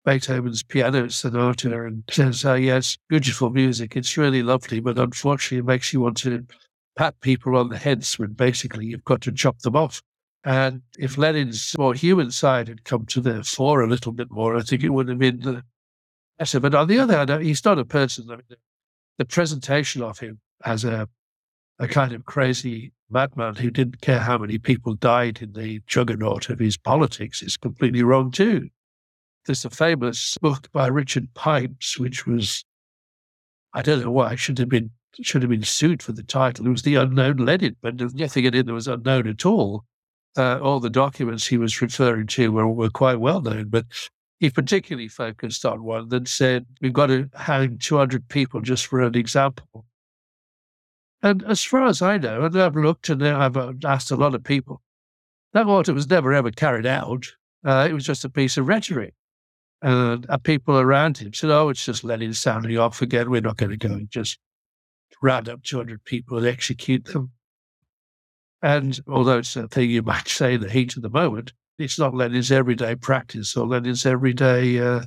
Beethoven's 0.04 0.62
piano 0.62 1.08
sonata 1.08 1.86
and 1.86 2.02
says, 2.10 2.44
oh, 2.44 2.54
yes, 2.54 2.98
beautiful 3.08 3.48
music. 3.48 3.96
It's 3.96 4.18
really 4.18 4.42
lovely, 4.42 4.80
but 4.80 4.98
unfortunately, 4.98 5.58
it 5.58 5.64
makes 5.64 5.94
you 5.94 6.00
want 6.02 6.18
to 6.18 6.44
pat 6.98 7.18
people 7.22 7.56
on 7.56 7.70
the 7.70 7.78
heads 7.78 8.18
when 8.18 8.32
basically 8.34 8.84
you've 8.84 9.04
got 9.04 9.22
to 9.22 9.32
chop 9.32 9.58
them 9.60 9.76
off. 9.76 10.02
And 10.44 10.82
if 10.98 11.18
Lenin's 11.18 11.74
more 11.76 11.94
human 11.94 12.30
side 12.30 12.68
had 12.68 12.84
come 12.84 13.06
to 13.06 13.20
the 13.20 13.42
fore 13.42 13.82
a 13.82 13.88
little 13.88 14.12
bit 14.12 14.30
more, 14.30 14.56
I 14.56 14.62
think 14.62 14.82
it 14.82 14.90
would 14.90 15.08
have 15.08 15.18
been 15.18 15.46
uh, 15.46 15.60
better. 16.38 16.60
But 16.60 16.74
on 16.74 16.88
the 16.88 16.98
other 16.98 17.16
hand, 17.16 17.30
uh, 17.30 17.38
he's 17.38 17.64
not 17.64 17.78
a 17.78 17.84
person. 17.84 18.30
I 18.30 18.36
mean, 18.36 18.42
uh, 18.50 18.54
the 19.18 19.24
presentation 19.24 20.02
of 20.02 20.20
him 20.20 20.40
as 20.64 20.84
a 20.84 21.08
a 21.78 21.86
kind 21.86 22.12
of 22.12 22.24
crazy 22.24 22.92
madman 23.10 23.54
who 23.54 23.70
didn't 23.70 24.00
care 24.00 24.18
how 24.18 24.36
many 24.36 24.58
people 24.58 24.94
died 24.94 25.40
in 25.40 25.52
the 25.52 25.80
juggernaut 25.86 26.50
of 26.50 26.58
his 26.58 26.76
politics 26.76 27.42
is 27.42 27.56
completely 27.56 28.02
wrong 28.02 28.30
too. 28.30 28.68
There's 29.46 29.64
a 29.64 29.70
famous 29.70 30.36
book 30.42 30.70
by 30.72 30.88
Richard 30.88 31.32
Pipes, 31.34 31.98
which 31.98 32.26
was, 32.26 32.64
I 33.72 33.82
don't 33.82 34.02
know 34.02 34.10
why, 34.10 34.34
should 34.34 34.58
have 34.58 34.68
been 34.68 34.90
should 35.20 35.42
have 35.42 35.50
been 35.50 35.64
sued 35.64 36.02
for 36.02 36.12
the 36.12 36.22
title. 36.22 36.66
It 36.66 36.70
was 36.70 36.82
The 36.82 36.94
Unknown 36.94 37.38
Lenin, 37.38 37.76
but 37.80 37.96
nothing 38.14 38.44
in 38.44 38.54
it 38.54 38.66
was 38.66 38.86
unknown 38.86 39.26
at 39.26 39.44
all. 39.44 39.84
Uh, 40.36 40.58
all 40.60 40.78
the 40.78 40.90
documents 40.90 41.46
he 41.46 41.58
was 41.58 41.80
referring 41.80 42.26
to 42.26 42.52
were, 42.52 42.68
were 42.68 42.90
quite 42.90 43.18
well 43.18 43.40
known, 43.40 43.68
but 43.68 43.86
he 44.38 44.50
particularly 44.50 45.08
focused 45.08 45.64
on 45.64 45.82
one 45.82 46.08
that 46.10 46.28
said, 46.28 46.66
We've 46.80 46.92
got 46.92 47.06
to 47.06 47.28
hang 47.34 47.78
200 47.78 48.28
people 48.28 48.60
just 48.60 48.86
for 48.86 49.00
an 49.02 49.16
example. 49.16 49.84
And 51.22 51.42
as 51.44 51.64
far 51.64 51.86
as 51.86 52.00
I 52.00 52.18
know, 52.18 52.44
and 52.44 52.56
I've 52.60 52.76
looked 52.76 53.08
and 53.08 53.26
I've 53.26 53.56
uh, 53.56 53.72
asked 53.84 54.12
a 54.12 54.16
lot 54.16 54.34
of 54.34 54.44
people, 54.44 54.80
that 55.52 55.66
order 55.66 55.92
was 55.92 56.08
never 56.08 56.32
ever 56.32 56.50
carried 56.50 56.86
out. 56.86 57.26
Uh, 57.64 57.88
it 57.90 57.92
was 57.92 58.04
just 58.04 58.24
a 58.24 58.30
piece 58.30 58.56
of 58.56 58.68
rhetoric. 58.68 59.14
And 59.82 60.26
uh, 60.28 60.38
people 60.38 60.78
around 60.78 61.18
him 61.18 61.32
said, 61.32 61.50
oh, 61.50 61.68
it's 61.68 61.84
just 61.84 62.04
Lenin 62.04 62.34
sounding 62.34 62.78
off 62.78 63.02
again. 63.02 63.30
We're 63.30 63.40
not 63.40 63.56
going 63.56 63.70
to 63.70 63.76
go 63.76 63.92
and 63.92 64.10
just 64.10 64.38
round 65.22 65.48
up 65.48 65.62
200 65.62 66.04
people 66.04 66.38
and 66.38 66.46
execute 66.46 67.04
them. 67.06 67.32
And 68.62 68.98
although 69.06 69.38
it's 69.38 69.56
a 69.56 69.68
thing 69.68 69.90
you 69.90 70.02
might 70.02 70.28
say 70.28 70.54
in 70.54 70.60
the 70.60 70.70
heat 70.70 70.96
of 70.96 71.02
the 71.02 71.10
moment, 71.10 71.52
it's 71.78 71.98
not 71.98 72.14
Lenin's 72.14 72.50
everyday 72.50 72.96
practice 72.96 73.56
or 73.56 73.66
Lenin's 73.66 74.04
everyday 74.04 74.80
uh, 74.80 75.02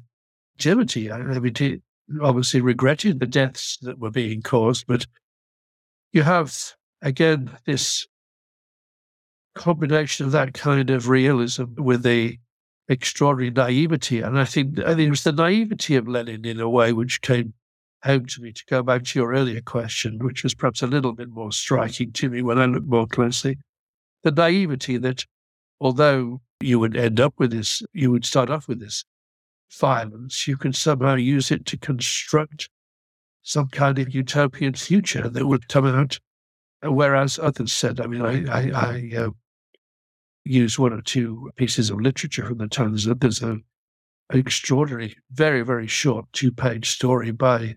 activity. 0.58 1.12
I 1.12 1.22
mean, 1.22 1.54
he 1.58 1.82
obviously 2.22 2.62
regretted 2.62 3.20
the 3.20 3.28
deaths 3.28 3.78
that 3.82 4.00
were 4.00 4.12
being 4.12 4.42
caused, 4.42 4.88
but 4.88 5.06
you 6.14 6.24
have, 6.24 6.56
again, 7.02 7.52
this 7.66 8.08
combination 9.56 10.26
of 10.26 10.32
that 10.32 10.54
kind 10.54 10.90
of 10.90 11.10
realism 11.10 11.66
with 11.78 12.04
the 12.04 12.38
extraordinary 12.88 13.52
naivety. 13.52 14.22
And 14.22 14.40
I 14.40 14.46
think, 14.46 14.80
I 14.80 14.96
think 14.96 15.08
it 15.08 15.10
was 15.10 15.24
the 15.24 15.34
naivety 15.34 15.96
of 15.96 16.08
Lenin 16.08 16.46
in 16.46 16.60
a 16.60 16.70
way 16.70 16.94
which 16.94 17.22
came 17.22 17.54
home 18.04 18.26
to 18.26 18.42
me 18.42 18.52
to 18.52 18.64
go 18.68 18.82
back 18.84 19.04
to 19.04 19.20
your 19.20 19.34
earlier 19.34 19.62
question, 19.62 20.20
which 20.20 20.44
was 20.44 20.54
perhaps 20.54 20.82
a 20.82 20.88
little 20.88 21.14
bit 21.14 21.30
more 21.30 21.52
striking 21.52 22.12
to 22.14 22.30
me 22.30 22.42
when 22.42 22.58
I 22.58 22.66
look 22.66 22.86
more 22.86 23.08
closely. 23.08 23.58
The 24.24 24.32
naivety 24.32 24.98
that 24.98 25.26
although 25.80 26.42
you 26.60 26.80
would 26.80 26.96
end 26.96 27.20
up 27.20 27.34
with 27.38 27.52
this, 27.52 27.82
you 27.94 28.12
would 28.12 28.26
start 28.26 28.50
off 28.50 28.68
with 28.68 28.80
this 28.80 29.04
violence, 29.80 30.48
you 30.48 30.58
can 30.58 30.74
somehow 30.74 31.16
use 31.16 31.52
it 31.52 31.66
to 31.66 31.78
construct 31.78 32.70
some 33.44 33.68
kind 33.68 33.98
of 34.00 34.14
utopian 34.14 34.74
future 34.74 35.30
that 35.30 35.48
would 35.48 35.68
come 35.68 35.86
out. 35.86 36.20
Whereas 36.84 37.40
others 37.40 37.72
said, 37.72 38.00
I 38.00 38.08
mean, 38.08 38.22
I, 38.22 38.46
I, 38.52 38.72
I 38.72 39.18
uh, 39.18 39.30
use 40.44 40.80
one 40.80 40.94
or 40.94 41.02
two 41.02 41.52
pieces 41.56 41.90
of 41.90 42.02
literature 42.02 42.46
from 42.46 42.58
the 42.58 42.68
times. 42.68 43.06
There's 43.06 43.42
a, 43.42 43.52
an 43.52 43.64
extraordinary, 44.40 45.16
very, 45.32 45.62
very 45.62 45.88
short 45.88 46.26
two 46.34 46.52
page 46.52 46.90
story 46.90 47.32
by 47.32 47.76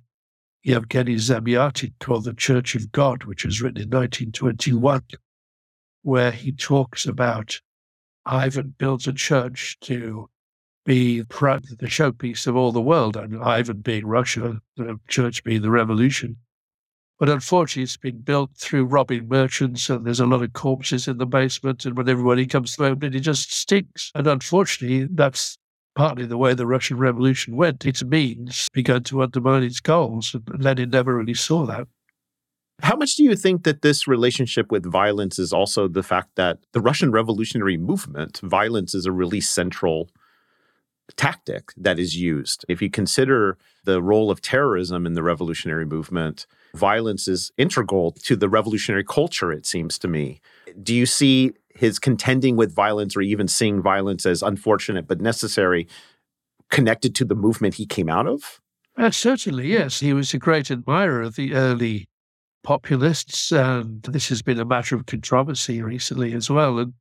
Yevgeny 0.64 1.16
Zamyatin 1.16 1.92
called 2.00 2.24
The 2.24 2.32
Church 2.32 2.74
of 2.74 2.90
God, 2.90 3.24
which 3.24 3.44
was 3.44 3.60
written 3.60 3.82
in 3.82 3.90
1921, 3.90 5.02
where 6.02 6.30
he 6.30 6.52
talks 6.52 7.04
about 7.04 7.60
Ivan 8.24 8.74
builds 8.78 9.06
a 9.06 9.12
church 9.12 9.76
to 9.82 10.30
be 10.86 11.20
the 11.20 11.26
showpiece 11.86 12.46
of 12.46 12.56
all 12.56 12.72
the 12.72 12.80
world. 12.80 13.16
and 13.16 13.42
Ivan 13.42 13.82
being 13.82 14.06
Russia, 14.06 14.60
the 14.76 14.98
church 15.06 15.44
being 15.44 15.60
the 15.60 15.70
revolution. 15.70 16.38
But 17.18 17.28
unfortunately, 17.28 17.84
it's 17.84 17.98
been 17.98 18.22
built 18.22 18.56
through 18.56 18.86
robbing 18.86 19.28
merchants, 19.28 19.90
and 19.90 20.04
there's 20.06 20.20
a 20.20 20.26
lot 20.26 20.42
of 20.42 20.54
corpses 20.54 21.06
in 21.06 21.18
the 21.18 21.26
basement. 21.26 21.84
And 21.84 21.96
when 21.96 22.08
everybody 22.08 22.46
comes 22.46 22.78
it, 22.78 23.14
it 23.14 23.20
just 23.20 23.52
stinks. 23.52 24.10
And 24.14 24.26
unfortunately, 24.26 25.08
that's 25.10 25.58
partly 25.94 26.26
the 26.26 26.38
way 26.38 26.54
the 26.54 26.66
Russian 26.66 26.98
Revolution 26.98 27.56
went. 27.56 27.86
Its 27.86 28.02
means 28.02 28.68
began 28.72 29.02
to 29.04 29.22
undermine 29.22 29.62
its 29.62 29.80
goals, 29.80 30.34
and 30.34 30.62
Lenin 30.62 30.90
never 30.90 31.16
really 31.16 31.34
saw 31.34 31.66
that. 31.66 31.86
How 32.82 32.96
much 32.96 33.14
do 33.14 33.22
you 33.22 33.36
think 33.36 33.62
that 33.64 33.82
this 33.82 34.08
relationship 34.08 34.72
with 34.72 34.84
violence 34.84 35.38
is 35.38 35.52
also 35.52 35.86
the 35.86 36.02
fact 36.02 36.30
that 36.34 36.58
the 36.72 36.80
Russian 36.80 37.12
revolutionary 37.12 37.76
movement, 37.76 38.40
violence 38.42 38.94
is 38.94 39.06
a 39.06 39.12
really 39.12 39.40
central 39.40 40.10
tactic 41.16 41.72
that 41.76 42.00
is 42.00 42.16
used? 42.16 42.64
If 42.68 42.82
you 42.82 42.90
consider 42.90 43.56
the 43.84 44.02
role 44.02 44.30
of 44.30 44.40
terrorism 44.40 45.06
in 45.06 45.14
the 45.14 45.22
revolutionary 45.22 45.84
movement, 45.84 46.46
violence 46.74 47.28
is 47.28 47.52
integral 47.56 48.10
to 48.10 48.34
the 48.34 48.48
revolutionary 48.48 49.04
culture, 49.04 49.52
it 49.52 49.66
seems 49.66 49.96
to 50.00 50.08
me. 50.08 50.40
Do 50.82 50.94
you 50.94 51.06
see 51.06 51.52
his 51.74 51.98
contending 51.98 52.56
with 52.56 52.74
violence 52.74 53.16
or 53.16 53.20
even 53.20 53.48
seeing 53.48 53.82
violence 53.82 54.26
as 54.26 54.42
unfortunate 54.42 55.06
but 55.06 55.20
necessary 55.20 55.86
connected 56.70 57.14
to 57.16 57.24
the 57.24 57.34
movement 57.34 57.74
he 57.74 57.86
came 57.86 58.08
out 58.08 58.26
of? 58.26 58.60
Uh, 58.96 59.10
certainly, 59.10 59.68
yes. 59.68 60.00
He 60.00 60.12
was 60.12 60.32
a 60.34 60.38
great 60.38 60.70
admirer 60.70 61.22
of 61.22 61.36
the 61.36 61.54
early 61.54 62.08
populists, 62.62 63.52
and 63.52 64.02
this 64.02 64.28
has 64.28 64.40
been 64.40 64.60
a 64.60 64.64
matter 64.64 64.94
of 64.94 65.06
controversy 65.06 65.82
recently 65.82 66.32
as 66.32 66.48
well. 66.48 66.78
And 66.78 66.94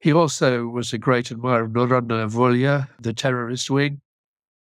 he 0.00 0.12
also 0.12 0.66
was 0.66 0.92
a 0.92 0.98
great 0.98 1.30
admirer 1.30 1.64
of 1.64 1.72
Narodnaya 1.72 2.30
Volya, 2.30 2.88
the 3.00 3.12
terrorist 3.12 3.70
wing. 3.70 4.00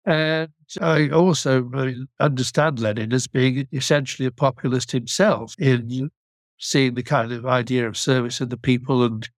And 0.05 0.51
I 0.81 1.11
also 1.11 1.71
understand 2.19 2.81
Lenin 2.81 3.13
as 3.13 3.27
being 3.27 3.69
essentially 3.73 4.27
a 4.27 4.33
populist 4.33 4.91
himself 4.91 5.55
in 5.59 6.11
seeing 6.59 6.95
the 6.95 7.03
kind 7.03 7.33
of 7.33 7.47
idea 7.47 7.87
of 7.87 7.97
service 7.97 8.41
of 8.41 8.51
the 8.51 8.57
people 8.57 9.05
and 9.05 9.29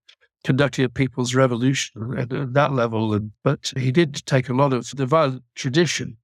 conducting 0.45 0.85
a 0.85 0.89
people's 0.89 1.35
revolution 1.35 2.15
at, 2.17 2.33
at 2.33 2.53
that 2.55 2.73
level. 2.73 3.15
And, 3.15 3.33
but 3.43 3.73
he 3.77 3.91
did 3.91 4.25
take 4.27 4.49
a 4.49 4.55
lot 4.55 4.73
of 4.73 4.91
the 4.91 5.07
violent 5.07 5.43
tradition 5.55 6.19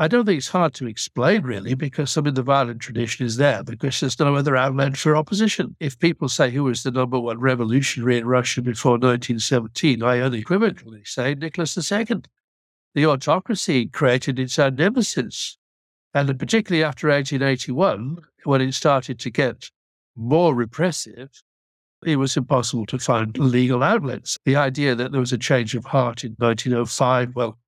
I 0.00 0.06
don't 0.06 0.26
think 0.26 0.38
it's 0.38 0.48
hard 0.48 0.74
to 0.74 0.86
explain, 0.86 1.42
really, 1.42 1.74
because 1.74 2.12
some 2.12 2.26
of 2.26 2.36
the 2.36 2.42
violent 2.42 2.80
tradition 2.80 3.26
is 3.26 3.36
there, 3.36 3.64
because 3.64 3.98
there's 3.98 4.20
no 4.20 4.36
other 4.36 4.54
outlet 4.54 4.96
for 4.96 5.16
opposition. 5.16 5.74
If 5.80 5.98
people 5.98 6.28
say 6.28 6.52
who 6.52 6.62
was 6.62 6.84
the 6.84 6.92
number 6.92 7.18
one 7.18 7.40
revolutionary 7.40 8.18
in 8.18 8.26
Russia 8.28 8.62
before 8.62 8.92
1917, 8.92 10.00
I 10.04 10.20
unequivocally 10.20 11.02
say 11.04 11.34
Nicholas 11.34 11.76
II. 11.76 12.22
The 12.94 13.06
autocracy 13.06 13.86
created 13.86 14.38
its 14.38 14.56
own 14.60 14.76
nemesis. 14.76 15.58
And 16.14 16.38
particularly 16.38 16.84
after 16.84 17.08
1881, 17.08 18.18
when 18.44 18.60
it 18.60 18.74
started 18.74 19.18
to 19.18 19.30
get 19.30 19.68
more 20.14 20.54
repressive, 20.54 21.42
it 22.04 22.16
was 22.16 22.36
impossible 22.36 22.86
to 22.86 22.98
find 22.98 23.36
legal 23.38 23.82
outlets. 23.82 24.38
The 24.44 24.56
idea 24.56 24.94
that 24.94 25.12
there 25.12 25.20
was 25.20 25.32
a 25.32 25.38
change 25.38 25.74
of 25.74 25.84
heart 25.84 26.24
in 26.24 26.34
1905, 26.38 27.34
well, 27.34 27.58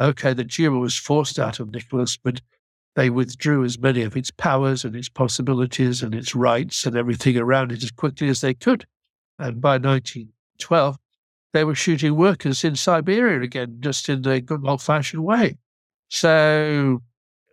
okay, 0.00 0.32
the 0.32 0.44
Duma 0.44 0.78
was 0.78 0.96
forced 0.96 1.38
out 1.38 1.60
of 1.60 1.72
Nicholas, 1.72 2.16
but 2.16 2.40
they 2.96 3.10
withdrew 3.10 3.64
as 3.64 3.78
many 3.78 4.02
of 4.02 4.16
its 4.16 4.30
powers 4.30 4.84
and 4.84 4.94
its 4.96 5.08
possibilities 5.08 6.02
and 6.02 6.14
its 6.14 6.34
rights 6.34 6.86
and 6.86 6.96
everything 6.96 7.36
around 7.36 7.72
it 7.72 7.82
as 7.82 7.90
quickly 7.90 8.28
as 8.28 8.40
they 8.40 8.54
could. 8.54 8.84
And 9.38 9.60
by 9.60 9.74
1912, 9.74 10.96
they 11.52 11.64
were 11.64 11.74
shooting 11.74 12.16
workers 12.16 12.62
in 12.64 12.76
Siberia 12.76 13.40
again, 13.40 13.78
just 13.80 14.08
in 14.08 14.22
the 14.22 14.40
good 14.40 14.66
old 14.66 14.82
fashioned 14.82 15.24
way. 15.24 15.56
So 16.08 17.02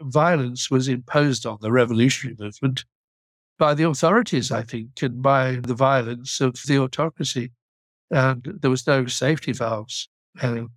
violence 0.01 0.69
was 0.69 0.87
imposed 0.87 1.45
on 1.45 1.57
the 1.61 1.71
revolutionary 1.71 2.35
movement 2.39 2.85
by 3.57 3.73
the 3.73 3.87
authorities, 3.87 4.51
I 4.51 4.63
think, 4.63 5.01
and 5.01 5.21
by 5.21 5.55
the 5.55 5.73
violence 5.73 6.39
of 6.41 6.55
the 6.67 6.79
autocracy. 6.79 7.51
And 8.11 8.59
there 8.61 8.71
was 8.71 8.87
no 8.87 9.05
safety 9.07 9.51
valves. 9.51 10.09
And 10.41 10.69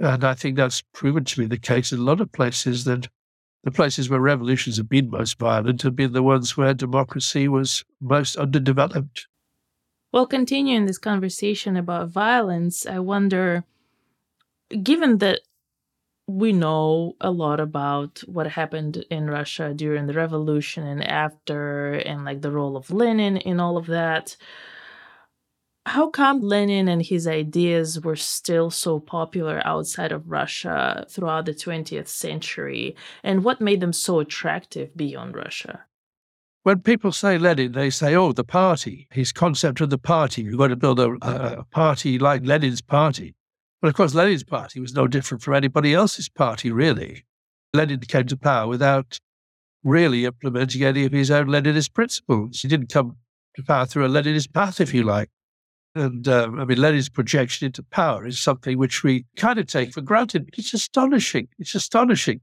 I 0.00 0.34
think 0.34 0.56
that's 0.56 0.82
proven 0.92 1.24
to 1.24 1.38
be 1.40 1.46
the 1.46 1.58
case 1.58 1.92
in 1.92 1.98
a 1.98 2.02
lot 2.02 2.20
of 2.20 2.32
places 2.32 2.84
that 2.84 3.08
the 3.64 3.70
places 3.70 4.08
where 4.08 4.20
revolutions 4.20 4.78
have 4.78 4.88
been 4.88 5.10
most 5.10 5.38
violent 5.38 5.82
have 5.82 5.94
been 5.94 6.12
the 6.12 6.22
ones 6.22 6.56
where 6.56 6.72
democracy 6.72 7.46
was 7.48 7.84
most 8.00 8.36
underdeveloped. 8.36 9.26
Well, 10.12 10.26
continuing 10.26 10.86
this 10.86 10.98
conversation 10.98 11.76
about 11.76 12.08
violence, 12.08 12.86
I 12.86 13.00
wonder, 13.00 13.64
given 14.82 15.18
that 15.18 15.40
we 16.30 16.52
know 16.52 17.16
a 17.20 17.30
lot 17.30 17.60
about 17.60 18.20
what 18.26 18.46
happened 18.46 19.04
in 19.10 19.28
Russia 19.28 19.74
during 19.74 20.06
the 20.06 20.14
revolution 20.14 20.86
and 20.86 21.02
after, 21.02 21.94
and 21.94 22.24
like 22.24 22.40
the 22.42 22.52
role 22.52 22.76
of 22.76 22.90
Lenin 22.90 23.36
in 23.36 23.58
all 23.58 23.76
of 23.76 23.86
that, 23.86 24.36
how 25.86 26.08
come 26.08 26.40
Lenin 26.40 26.88
and 26.88 27.02
his 27.02 27.26
ideas 27.26 28.00
were 28.00 28.16
still 28.16 28.70
so 28.70 29.00
popular 29.00 29.60
outside 29.64 30.12
of 30.12 30.30
Russia 30.30 31.04
throughout 31.10 31.46
the 31.46 31.54
20th 31.54 32.08
century? 32.08 32.94
And 33.24 33.42
what 33.42 33.60
made 33.60 33.80
them 33.80 33.92
so 33.92 34.20
attractive 34.20 34.96
beyond 34.96 35.34
Russia? 35.34 35.84
When 36.62 36.80
people 36.80 37.10
say 37.12 37.38
Lenin, 37.38 37.72
they 37.72 37.90
say, 37.90 38.14
oh, 38.14 38.32
the 38.32 38.44
party, 38.44 39.08
his 39.10 39.32
concept 39.32 39.80
of 39.80 39.90
the 39.90 39.98
party. 39.98 40.44
We've 40.44 40.58
got 40.58 40.68
to 40.68 40.76
build 40.76 41.00
a, 41.00 41.16
a 41.22 41.64
party 41.64 42.18
like 42.18 42.44
Lenin's 42.44 42.82
party. 42.82 43.34
But 43.80 43.88
of 43.88 43.94
course, 43.94 44.14
Lenin's 44.14 44.44
party 44.44 44.80
was 44.80 44.94
no 44.94 45.06
different 45.06 45.42
from 45.42 45.54
anybody 45.54 45.94
else's 45.94 46.28
party, 46.28 46.70
really. 46.70 47.24
Lenin 47.72 48.00
came 48.00 48.26
to 48.26 48.36
power 48.36 48.68
without 48.68 49.18
really 49.82 50.26
implementing 50.26 50.82
any 50.82 51.04
of 51.04 51.12
his 51.12 51.30
own 51.30 51.46
Leninist 51.46 51.94
principles. 51.94 52.60
He 52.60 52.68
didn't 52.68 52.92
come 52.92 53.16
to 53.56 53.62
power 53.62 53.86
through 53.86 54.04
a 54.04 54.08
Leninist 54.08 54.52
path, 54.52 54.80
if 54.80 54.92
you 54.92 55.02
like. 55.02 55.30
And 55.94 56.28
um, 56.28 56.60
I 56.60 56.64
mean, 56.64 56.80
Lenin's 56.80 57.08
projection 57.08 57.66
into 57.66 57.82
power 57.82 58.26
is 58.26 58.38
something 58.38 58.78
which 58.78 59.02
we 59.02 59.24
kind 59.36 59.58
of 59.58 59.66
take 59.66 59.92
for 59.92 60.02
granted. 60.02 60.50
It's 60.56 60.74
astonishing. 60.74 61.48
It's 61.58 61.74
astonishing. 61.74 62.40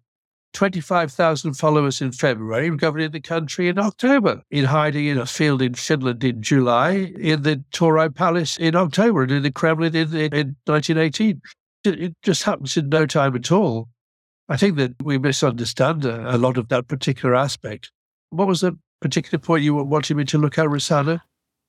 25,000 0.53 1.53
followers 1.53 2.01
in 2.01 2.11
February, 2.11 2.69
governing 2.77 3.11
the 3.11 3.19
country 3.19 3.67
in 3.67 3.77
October, 3.77 4.41
in 4.49 4.65
hiding 4.65 5.05
in 5.05 5.17
a 5.17 5.25
field 5.25 5.61
in 5.61 5.73
Finland 5.73 6.23
in 6.23 6.41
July, 6.41 7.13
in 7.19 7.43
the 7.43 7.63
Tauride 7.71 8.15
Palace 8.15 8.57
in 8.57 8.75
October, 8.75 9.23
and 9.23 9.31
in 9.31 9.43
the 9.43 9.51
Kremlin 9.51 9.95
in, 9.95 10.15
in, 10.15 10.33
in 10.33 10.55
1918. 10.65 11.41
It, 11.83 12.01
it, 12.01 12.15
just 12.23 12.43
happens 12.43 12.75
in 12.75 12.89
no 12.89 13.05
time 13.05 13.35
at 13.35 13.51
all. 13.51 13.89
I 14.49 14.57
think 14.57 14.77
that 14.77 14.95
we 15.03 15.17
misunderstand 15.17 16.05
a, 16.05 16.35
a 16.35 16.37
lot 16.37 16.57
of 16.57 16.69
that 16.69 16.87
particular 16.87 17.35
aspect. 17.35 17.91
What 18.29 18.47
was 18.47 18.61
the 18.61 18.77
particular 19.01 19.39
point 19.39 19.63
you 19.63 19.75
wanted 19.75 20.17
me 20.17 20.25
to 20.25 20.37
look 20.37 20.57
at, 20.57 20.69
Rosanna? 20.69 21.23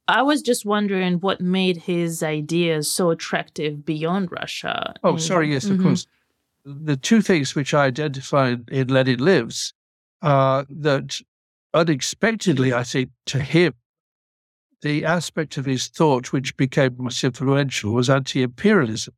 I 0.09 0.23
was 0.23 0.41
just 0.41 0.65
wondering 0.65 1.21
what 1.21 1.41
made 1.41 1.77
his 1.77 2.23
ideas 2.23 2.91
so 2.91 3.11
attractive 3.11 3.85
beyond 3.85 4.33
Russia. 4.33 4.95
Oh, 5.05 5.11
and, 5.11 5.23
sorry. 5.23 5.53
Yes, 5.53 5.67
mm-hmm. 5.67 5.75
of 5.75 5.83
course. 5.83 6.07
The 6.71 6.99
two 6.99 7.23
things 7.23 7.55
which 7.55 7.73
I 7.73 7.87
identified 7.87 8.69
in 8.69 8.89
Lenin 8.89 9.21
Lives 9.21 9.73
are 10.21 10.67
that 10.69 11.19
unexpectedly, 11.73 12.75
I 12.75 12.85
think, 12.85 13.11
to 13.27 13.39
him, 13.41 13.73
the 14.83 15.07
aspect 15.07 15.57
of 15.57 15.65
his 15.65 15.87
thought 15.87 16.31
which 16.31 16.59
became 16.59 16.97
most 16.99 17.25
influential 17.25 17.93
was 17.93 18.11
anti 18.11 18.43
imperialism, 18.43 19.15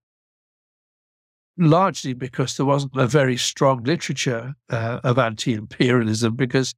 largely 1.58 2.12
because 2.12 2.56
there 2.56 2.66
wasn't 2.66 2.96
a 2.96 3.08
very 3.08 3.36
strong 3.36 3.82
literature 3.82 4.54
uh, 4.68 5.00
of 5.02 5.18
anti 5.18 5.52
imperialism, 5.52 6.36
because 6.36 6.72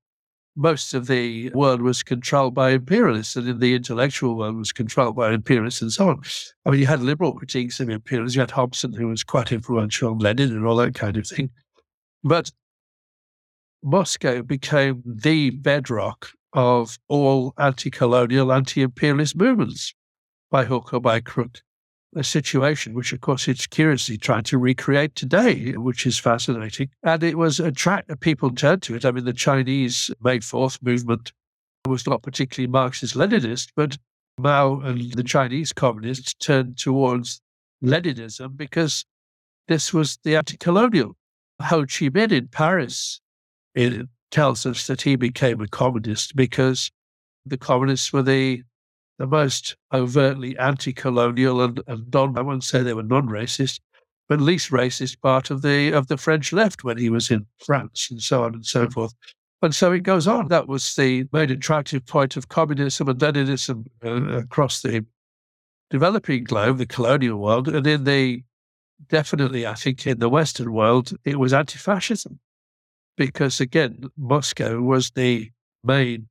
most 0.55 0.93
of 0.93 1.07
the 1.07 1.51
world 1.51 1.81
was 1.81 2.03
controlled 2.03 2.55
by 2.55 2.71
imperialists, 2.71 3.37
and 3.37 3.49
in 3.49 3.59
the 3.59 3.75
intellectual 3.75 4.37
world 4.37 4.57
was 4.57 4.73
controlled 4.73 5.17
by 5.17 5.33
imperialists 5.33 5.81
and 5.81 5.93
so 5.93 6.11
on. 6.11 6.23
I 6.67 6.71
mean, 6.71 6.81
you 6.81 6.87
had 6.87 7.03
liberal 7.03 7.33
critiques 7.33 7.81
of 7.81 7.89
imperialism. 7.89 8.39
You 8.39 8.43
had 8.43 8.51
Hobson, 8.51 8.93
who 8.93 9.09
was 9.09 9.25
quite 9.25 9.53
influential 9.53 10.11
on 10.11 10.19
Lenin 10.19 10.51
and 10.51 10.67
all 10.67 10.77
that 10.77 10.95
kind 10.95 11.17
of 11.17 11.27
thing. 11.27 11.51
But 12.23 12.51
Moscow 13.83 14.43
became 14.43 15.03
the 15.07 15.51
bedrock 15.51 16.29
of 16.53 16.99
all 17.09 17.55
anti 17.59 17.91
colonial, 17.91 18.53
anti 18.53 18.83
imperialist 18.83 19.35
movements 19.37 19.95
by 20.51 20.65
hook 20.67 20.93
or 20.93 21.01
by 21.01 21.21
crook 21.21 21.63
a 22.15 22.25
situation 22.25 22.95
which, 22.95 23.13
of 23.13 23.21
course, 23.21 23.49
it's 23.49 23.67
curiously 23.67 24.19
trying 24.19 24.43
to 24.45 24.59
recreate 24.59 25.15
today, 25.15 25.73
which 25.73 26.07
is 26.07 26.19
fascinating. 26.19 26.91
And 27.03 27.23
it 27.23 27.39
was 27.39 27.59
attract 27.59 28.21
people 28.21 28.51
turned 28.51 28.83
to 28.83 28.95
it. 28.95 29.05
I 29.05 29.11
mean, 29.11 29.25
the 29.25 29.33
Chinese 29.33 30.11
May 30.23 30.41
Fourth 30.41 30.83
movement 30.83 31.33
was 31.87 32.07
not 32.07 32.23
particularly 32.23 32.71
Marxist 32.71 33.15
Leninist, 33.15 33.69
but 33.75 33.97
Mao 34.39 34.81
and 34.81 35.13
the 35.13 35.25
Chinese 35.25 35.73
communists 35.73 36.35
turned 36.35 36.79
towards 36.79 37.41
Leninism 37.83 38.57
because 38.57 39.05
this 39.69 39.93
was 39.93 40.19
the 40.25 40.37
anti-colonial. 40.37 41.17
Ho 41.61 41.81
Chi 41.81 42.09
Minh 42.11 42.33
in 42.33 42.49
Paris 42.49 43.21
it 43.75 44.07
tells 44.31 44.67
us 44.67 44.87
that 44.87 45.03
he 45.03 45.17
became 45.17 45.61
a 45.61 45.69
communist 45.69 46.37
because 46.37 46.91
the 47.47 47.57
communists 47.57 48.13
were 48.13 48.23
the 48.23 48.63
the 49.23 49.27
most 49.29 49.77
overtly 49.95 50.59
anti-colonial 50.59 51.63
and, 51.63 51.81
and 51.87 52.13
non, 52.13 52.37
I 52.37 52.41
won't 52.41 52.65
say 52.65 52.83
they 52.83 52.93
were 52.93 53.05
non-racist, 53.05 53.79
but 54.29 54.41
least 54.41 54.73
racist 54.73 55.21
part 55.21 55.49
of 55.49 55.63
the 55.63 55.93
of 55.93 56.09
the 56.09 56.17
French 56.17 56.53
left 56.53 56.83
when 56.83 56.99
he 56.99 57.09
was 57.09 57.31
in 57.31 57.47
France 57.65 58.09
and 58.11 58.21
so 58.21 58.43
on 58.43 58.53
and 58.55 58.67
so 58.67 58.91
forth. 58.91 59.15
And 59.63 59.73
so 59.73 59.93
it 59.93 60.03
goes 60.03 60.27
on. 60.27 60.49
That 60.49 60.67
was 60.67 60.97
the 60.97 61.29
main 61.33 61.53
attractive 61.53 62.05
point 62.05 62.37
of 62.37 62.49
communism 62.49 63.09
and 63.09 63.21
Leninism 63.21 63.87
uh, 64.05 64.39
across 64.39 64.83
the 64.83 65.07
developing 65.89 66.43
globe, 66.43 66.79
the 66.79 66.87
colonial 66.87 67.39
world, 67.39 67.69
and 67.69 67.87
in 67.87 68.03
the 68.03 68.43
definitely, 69.09 69.69
I 69.69 69.75
think, 69.75 70.05
in 70.05 70.19
the 70.19 70.29
Western 70.29 70.73
world, 70.73 71.13
it 71.25 71.39
was 71.39 71.53
anti-fascism, 71.53 72.41
because 73.17 73.61
again, 73.61 74.11
Moscow 74.17 74.81
was 74.81 75.13
the 75.13 75.53
main 75.85 76.27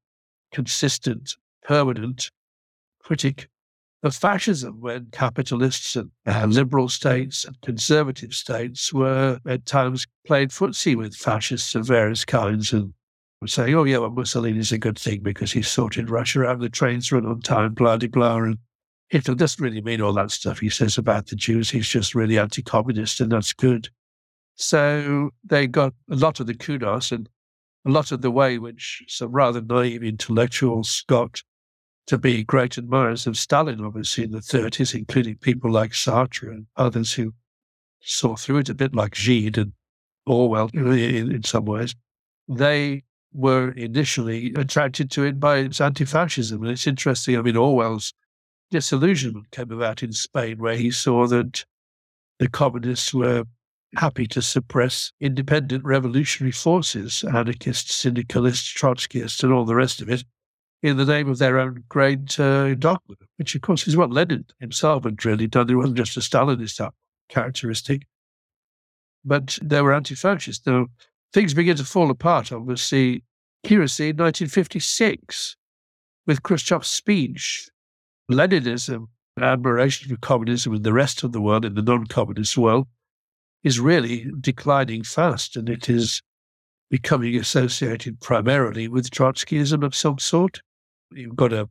consistent, 0.52 1.38
permanent 1.64 2.32
critic 3.04 3.48
of 4.04 4.16
fascism 4.16 4.82
when 4.82 5.08
capitalists 5.12 5.96
and 5.96 6.12
uh, 6.26 6.46
liberal 6.48 6.90
states 6.90 7.46
and 7.46 7.60
conservative 7.62 8.34
states 8.34 8.92
were 8.92 9.40
at 9.46 9.66
times 9.66 10.08
playing 10.26 10.48
footsie 10.48 10.96
with 10.96 11.16
fascists 11.16 11.76
of 11.76 11.86
various 11.86 12.26
kinds 12.26 12.74
and 12.74 12.94
were 13.42 13.48
saying, 13.48 13.76
oh, 13.76 13.84
yeah, 13.84 13.98
well, 13.98 14.10
Mussolini's 14.10 14.72
a 14.72 14.78
good 14.78 14.98
thing 14.98 15.22
because 15.22 15.52
he 15.52 15.62
sorted 15.62 16.10
Russia 16.10 16.46
out, 16.46 16.60
the 16.60 16.70
trains 16.70 17.12
run 17.12 17.26
on 17.26 17.42
time, 17.42 17.74
blah, 17.74 17.98
blah, 17.98 18.08
blah. 18.08 18.38
And 18.38 18.58
Hitler 19.10 19.36
doesn't 19.36 19.64
really 19.64 19.82
mean 19.82 20.02
all 20.02 20.14
that 20.14 20.32
stuff 20.32 20.60
he 20.60 20.70
says 20.70 20.98
about 20.98 21.28
the 21.28 21.36
Jews. 21.36 21.70
He's 21.70 21.88
just 21.88 22.16
really 22.16 22.40
anti 22.40 22.62
communist, 22.62 23.20
and 23.20 23.32
that's 23.32 23.54
good. 23.54 23.90
So 24.56 25.32
they 25.44 25.68
got 25.68 25.94
a 26.10 26.16
lot 26.16 26.40
of 26.40 26.48
the 26.48 26.54
kudos 26.54 27.12
and 27.12 27.28
a 27.86 27.90
lot 27.90 28.12
of 28.12 28.22
the 28.22 28.32
way 28.32 28.60
which 28.60 29.04
some 29.08 29.32
rather 29.32 29.62
naive 29.62 30.04
intellectuals 30.04 31.04
got 31.08 31.42
to 32.08 32.18
be 32.18 32.44
great 32.44 32.78
admirers 32.78 33.28
of 33.28 33.38
Stalin, 33.38 33.84
obviously, 33.84 34.24
in 34.24 34.32
the 34.32 34.40
30s, 34.40 34.96
including 34.96 35.36
people 35.38 35.72
like 35.72 35.92
Sartre 35.92 36.50
and 36.50 36.66
others 36.76 37.14
who 37.14 37.34
saw 38.02 38.36
through 38.36 38.58
it 38.58 38.70
a 38.70 38.74
bit 38.74 38.96
like 38.96 39.14
Gide 39.16 39.58
and 39.58 39.74
Orwell 40.26 40.70
in, 40.74 41.32
in 41.32 41.44
some 41.44 41.66
ways. 41.66 41.96
They 42.48 43.04
were 43.34 43.72
initially 43.72 44.54
attracted 44.56 45.10
to 45.12 45.24
it 45.24 45.40
by 45.40 45.58
its 45.58 45.80
anti 45.80 46.06
fascism. 46.06 46.62
And 46.64 46.72
it's 46.72 46.88
interesting, 46.88 47.38
I 47.38 47.42
mean, 47.42 47.56
Orwell's 47.56 48.14
disillusionment 48.72 49.52
came 49.52 49.72
about 49.72 50.04
in 50.04 50.14
Spain, 50.14 50.58
where 50.60 50.76
he 50.76 50.92
saw 50.92 51.28
that 51.28 51.66
the 52.40 52.50
communists 52.50 53.14
were 53.14 53.46
happy 53.96 54.26
to 54.26 54.42
suppress 54.42 55.12
independent 55.20 55.84
revolutionary 55.84 56.52
forces, 56.52 57.24
anarchists, 57.24 57.94
syndicalists, 57.94 58.74
Trotskyists, 58.74 59.44
and 59.44 59.54
all 59.54 59.66
the 59.66 59.76
rest 59.76 60.02
of 60.02 60.10
it, 60.10 60.24
in 60.84 60.98
the 60.98 61.06
name 61.06 61.30
of 61.30 61.38
their 61.38 61.60
own 61.60 61.84
great 61.90 62.40
uh, 62.40 62.74
dogma, 62.76 63.16
which, 63.38 63.56
of 63.56 63.62
course, 63.62 63.88
is 63.88 63.96
what 63.96 64.12
Lenin 64.12 64.46
himself 64.60 65.04
had 65.04 65.24
really 65.24 65.48
done. 65.48 65.70
It 65.70 65.76
wasn't 65.76 65.98
just 65.98 66.18
a 66.18 66.22
Stalinist 66.22 66.90
characteristic, 67.30 68.08
but 69.24 69.60
they 69.62 69.82
were 69.82 69.94
anti 69.94 70.16
fascist. 70.16 70.66
Now, 70.66 70.88
things 71.34 71.54
begin 71.54 71.78
to 71.78 71.86
fall 71.86 72.10
apart, 72.10 72.52
obviously. 72.52 73.24
Is 73.64 74.00
in 74.00 74.18
1956 74.18 75.56
with 76.26 76.42
Khrushchev's 76.42 76.88
speech. 76.88 77.70
Leninism, 78.30 79.08
admiration 79.40 80.10
for 80.10 80.20
communism 80.20 80.74
in 80.74 80.82
the 80.82 80.94
rest 80.94 81.24
of 81.24 81.32
the 81.32 81.42
world, 81.42 81.64
in 81.64 81.76
the 81.76 81.84
non 81.84 82.08
communist 82.08 82.58
world, 82.58 82.88
is 83.64 83.80
really 83.80 84.32
declining 84.40 85.04
fast 85.04 85.56
and 85.56 85.70
it 85.70 85.90
is 85.90 86.24
becoming 86.90 87.36
associated 87.36 88.20
primarily 88.20 88.88
with 88.88 89.12
Trotskyism 89.12 89.84
of 89.84 89.96
some 89.96 90.18
sort. 90.18 90.62
You've 91.12 91.36
got 91.36 91.54
a, 91.54 91.70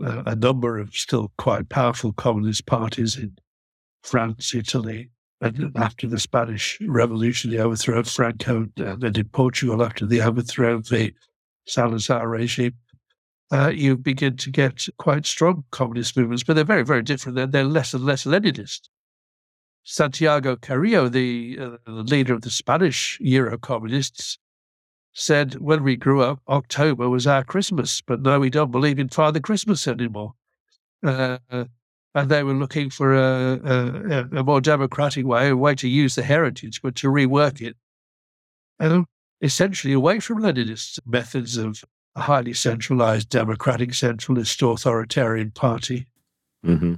a 0.00 0.34
number 0.34 0.78
of 0.78 0.94
still 0.94 1.32
quite 1.38 1.68
powerful 1.68 2.12
communist 2.12 2.66
parties 2.66 3.16
in 3.16 3.36
France, 4.02 4.54
Italy, 4.54 5.10
and 5.40 5.72
after 5.76 6.06
the 6.06 6.18
Spanish 6.18 6.78
Revolution, 6.80 7.50
the 7.50 7.58
overthrow 7.58 7.98
of 7.98 8.08
Franco, 8.08 8.68
and 8.76 9.00
then 9.02 9.16
in 9.16 9.28
Portugal 9.28 9.82
after 9.82 10.06
the 10.06 10.22
overthrow 10.22 10.74
of 10.74 10.88
the 10.88 11.12
Salazar 11.66 12.28
regime, 12.28 12.74
uh, 13.52 13.68
you 13.68 13.96
begin 13.96 14.36
to 14.38 14.50
get 14.50 14.86
quite 14.98 15.26
strong 15.26 15.64
communist 15.70 16.16
movements, 16.16 16.42
but 16.42 16.54
they're 16.54 16.64
very, 16.64 16.84
very 16.84 17.02
different. 17.02 17.36
They're, 17.36 17.46
they're 17.46 17.64
less 17.64 17.94
and 17.94 18.04
less 18.04 18.24
Leninist. 18.24 18.88
Santiago 19.84 20.56
Carrillo, 20.56 21.08
the, 21.08 21.58
uh, 21.60 21.76
the 21.84 22.02
leader 22.02 22.32
of 22.32 22.40
the 22.40 22.50
Spanish 22.50 23.18
Euro 23.20 23.58
communists, 23.58 24.38
said 25.14 25.54
when 25.54 25.82
we 25.82 25.96
grew 25.96 26.20
up, 26.20 26.40
October 26.48 27.08
was 27.08 27.26
our 27.26 27.44
Christmas, 27.44 28.00
but 28.00 28.20
now 28.20 28.38
we 28.40 28.50
don't 28.50 28.72
believe 28.72 28.98
in 28.98 29.08
Father 29.08 29.40
Christmas 29.40 29.88
anymore. 29.88 30.34
Uh, 31.02 31.38
and 32.14 32.30
they 32.30 32.42
were 32.42 32.54
looking 32.54 32.90
for 32.90 33.14
a, 33.14 33.60
a, 33.64 34.38
a, 34.38 34.44
more 34.44 34.60
democratic 34.60 35.24
way, 35.24 35.48
a 35.48 35.56
way 35.56 35.74
to 35.76 35.88
use 35.88 36.14
the 36.14 36.22
heritage, 36.22 36.82
but 36.82 36.94
to 36.96 37.08
rework 37.08 37.60
it, 37.60 37.76
and 38.78 39.06
essentially 39.40 39.92
away 39.92 40.20
from 40.20 40.40
Leninist 40.40 40.98
methods 41.06 41.56
of 41.56 41.84
a 42.16 42.22
highly 42.22 42.52
centralized, 42.52 43.28
democratic, 43.28 43.90
centralist, 43.90 44.62
authoritarian 44.62 45.50
party. 45.50 46.06
Mm-hmm. 46.64 46.94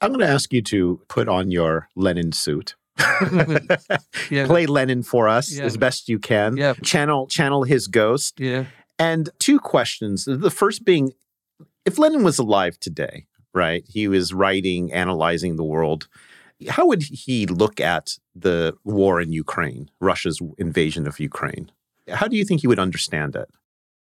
I'm 0.00 0.10
going 0.10 0.20
to 0.20 0.32
ask 0.32 0.52
you 0.52 0.62
to 0.62 1.00
put 1.08 1.28
on 1.28 1.50
your 1.50 1.88
Lenin 1.94 2.32
suit. 2.32 2.74
yeah. 4.30 4.46
Play 4.46 4.66
Lenin 4.66 5.02
for 5.02 5.28
us 5.28 5.52
yeah. 5.52 5.64
as 5.64 5.76
best 5.76 6.08
you 6.08 6.18
can. 6.18 6.56
Yeah. 6.56 6.74
Channel 6.82 7.26
channel 7.26 7.64
his 7.64 7.86
ghost. 7.86 8.38
Yeah. 8.38 8.66
And 8.98 9.30
two 9.38 9.58
questions. 9.58 10.24
The 10.26 10.50
first 10.50 10.84
being 10.84 11.12
if 11.84 11.98
Lenin 11.98 12.22
was 12.22 12.38
alive 12.38 12.78
today, 12.78 13.26
right? 13.54 13.84
He 13.88 14.08
was 14.08 14.32
writing, 14.32 14.92
analyzing 14.92 15.56
the 15.56 15.64
world. 15.64 16.08
How 16.68 16.86
would 16.86 17.02
he 17.02 17.46
look 17.46 17.80
at 17.80 18.18
the 18.36 18.74
war 18.84 19.20
in 19.20 19.32
Ukraine, 19.32 19.90
Russia's 20.00 20.40
invasion 20.58 21.06
of 21.08 21.18
Ukraine? 21.18 21.72
How 22.08 22.28
do 22.28 22.36
you 22.36 22.44
think 22.44 22.60
he 22.60 22.68
would 22.68 22.78
understand 22.78 23.34
it? 23.34 23.48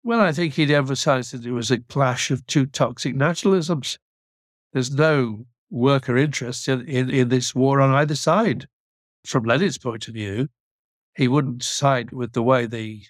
Well, 0.03 0.19
I 0.19 0.33
think 0.33 0.53
he'd 0.53 0.71
emphasize 0.71 1.31
that 1.31 1.45
it 1.45 1.51
was 1.51 1.71
a 1.71 1.79
clash 1.79 2.31
of 2.31 2.45
two 2.45 2.65
toxic 2.65 3.15
nationalisms. 3.15 3.97
There's 4.73 4.91
no 4.91 5.45
worker 5.73 6.15
interests 6.15 6.67
in, 6.67 6.87
in, 6.87 7.09
in 7.09 7.29
this 7.29 7.55
war 7.55 7.81
on 7.81 7.93
either 7.95 8.15
side. 8.15 8.67
From 9.25 9.43
Lenin's 9.43 9.77
point 9.77 10.07
of 10.07 10.13
view, 10.13 10.47
he 11.15 11.27
wouldn't 11.27 11.63
side 11.63 12.11
with 12.11 12.33
the 12.33 12.43
way 12.43 12.65
the 12.65 13.01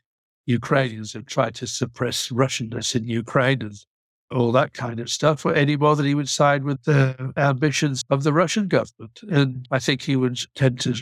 Ukrainians 0.46 1.14
have 1.14 1.26
tried 1.26 1.56
to 1.56 1.68
suppress 1.68 2.30
Russianness 2.30 2.96
in 2.96 3.08
Ukraine 3.08 3.62
and 3.62 3.74
all 4.32 4.52
that 4.54 4.74
kind 4.74 5.00
of 5.00 5.10
stuff 5.10 5.46
any 5.46 5.76
more 5.76 5.96
than 5.96 6.06
he 6.06 6.16
would 6.16 6.30
side 6.30 6.64
with 6.64 6.84
the 6.84 7.34
ambitions 7.38 8.04
of 8.10 8.24
the 8.24 8.34
Russian 8.34 8.68
government. 8.68 9.20
And 9.30 9.68
I 9.70 9.80
think 9.80 10.02
he 10.02 10.16
would 10.16 10.40
tend 10.56 10.80
to, 10.82 10.96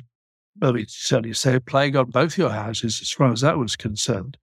I 0.62 0.72
mean, 0.72 0.86
certainly 0.88 1.34
say, 1.34 1.60
playing 1.60 1.96
on 1.96 2.10
both 2.10 2.38
your 2.38 2.50
houses 2.50 3.02
as 3.02 3.12
far 3.12 3.32
as 3.32 3.42
that 3.42 3.58
was 3.58 3.76
concerned. 3.76 4.38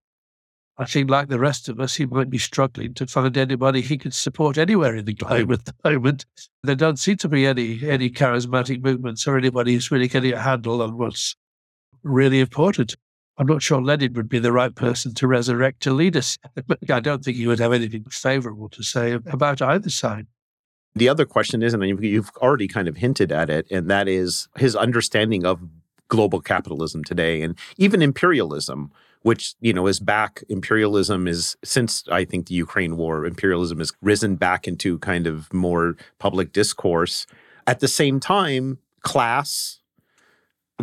I 0.79 0.85
think, 0.85 1.09
like 1.09 1.27
the 1.27 1.39
rest 1.39 1.67
of 1.67 1.81
us, 1.81 1.95
he 1.95 2.05
might 2.05 2.29
be 2.29 2.37
struggling 2.37 2.93
to 2.93 3.05
find 3.05 3.37
anybody 3.37 3.81
he 3.81 3.97
could 3.97 4.13
support 4.13 4.57
anywhere 4.57 4.95
in 4.95 5.03
the 5.03 5.13
globe 5.13 5.51
at 5.51 5.65
the 5.65 5.73
moment. 5.83 6.25
There 6.63 6.73
don't 6.73 6.97
seem 6.97 7.17
to 7.17 7.27
be 7.27 7.45
any 7.45 7.81
any 7.87 8.09
charismatic 8.09 8.81
movements 8.81 9.27
or 9.27 9.37
anybody 9.37 9.73
who's 9.73 9.91
really 9.91 10.07
getting 10.07 10.31
a 10.31 10.39
handle 10.39 10.81
on 10.81 10.97
what's 10.97 11.35
really 12.01 12.39
important. 12.39 12.95
I'm 13.37 13.47
not 13.47 13.61
sure 13.61 13.81
Lenin 13.81 14.13
would 14.13 14.29
be 14.29 14.39
the 14.39 14.53
right 14.53 14.73
person 14.73 15.13
to 15.15 15.27
resurrect 15.27 15.81
to 15.81 15.93
lead 15.93 16.15
us. 16.15 16.37
But 16.67 16.79
I 16.89 17.01
don't 17.01 17.23
think 17.25 17.35
he 17.35 17.47
would 17.47 17.59
have 17.59 17.73
anything 17.73 18.05
favorable 18.09 18.69
to 18.69 18.81
say 18.81 19.11
about 19.11 19.61
either 19.61 19.89
side. 19.89 20.27
The 20.95 21.09
other 21.09 21.25
question 21.25 21.61
is, 21.61 21.73
and 21.73 22.03
you've 22.03 22.31
already 22.37 22.67
kind 22.69 22.87
of 22.87 22.97
hinted 22.97 23.31
at 23.33 23.49
it, 23.49 23.67
and 23.69 23.89
that 23.89 24.07
is 24.07 24.47
his 24.57 24.77
understanding 24.77 25.45
of 25.45 25.59
global 26.07 26.41
capitalism 26.41 27.03
today 27.03 27.41
and 27.41 27.55
even 27.77 28.01
imperialism 28.01 28.91
which 29.23 29.55
you 29.59 29.73
know 29.73 29.87
is 29.87 29.99
back 29.99 30.43
imperialism 30.49 31.27
is 31.27 31.57
since 31.63 32.03
i 32.11 32.23
think 32.23 32.47
the 32.47 32.55
ukraine 32.55 32.97
war 32.97 33.25
imperialism 33.25 33.79
has 33.79 33.91
risen 34.01 34.35
back 34.35 34.67
into 34.67 34.97
kind 34.99 35.27
of 35.27 35.51
more 35.53 35.95
public 36.19 36.53
discourse. 36.53 37.25
At 37.67 37.79
the 37.79 37.87
same 37.87 38.19
time 38.19 38.79
class 39.01 39.79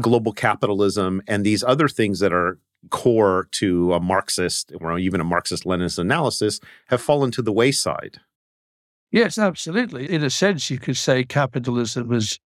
global 0.01 0.33
capitalism 0.33 1.23
and 1.27 1.45
these 1.45 1.65
other 1.65 1.89
things 1.89 2.21
that 2.21 2.33
are 2.33 2.59
core 2.91 3.49
to 3.51 3.93
a 3.95 4.01
marxist 4.01 4.73
or 4.81 4.99
even 4.99 5.21
a 5.21 5.25
marxist 5.25 5.65
leninist 5.65 5.99
analysis 5.99 6.61
have 6.89 7.01
fallen 7.01 7.31
to 7.33 7.43
the 7.43 7.53
wayside. 7.53 8.21
Yes 9.11 9.39
absolutely. 9.39 10.11
In 10.11 10.23
a 10.23 10.31
sense 10.31 10.71
you 10.71 10.79
could 10.79 10.97
say 10.97 11.25
capitalism 11.25 12.13
has 12.13 12.39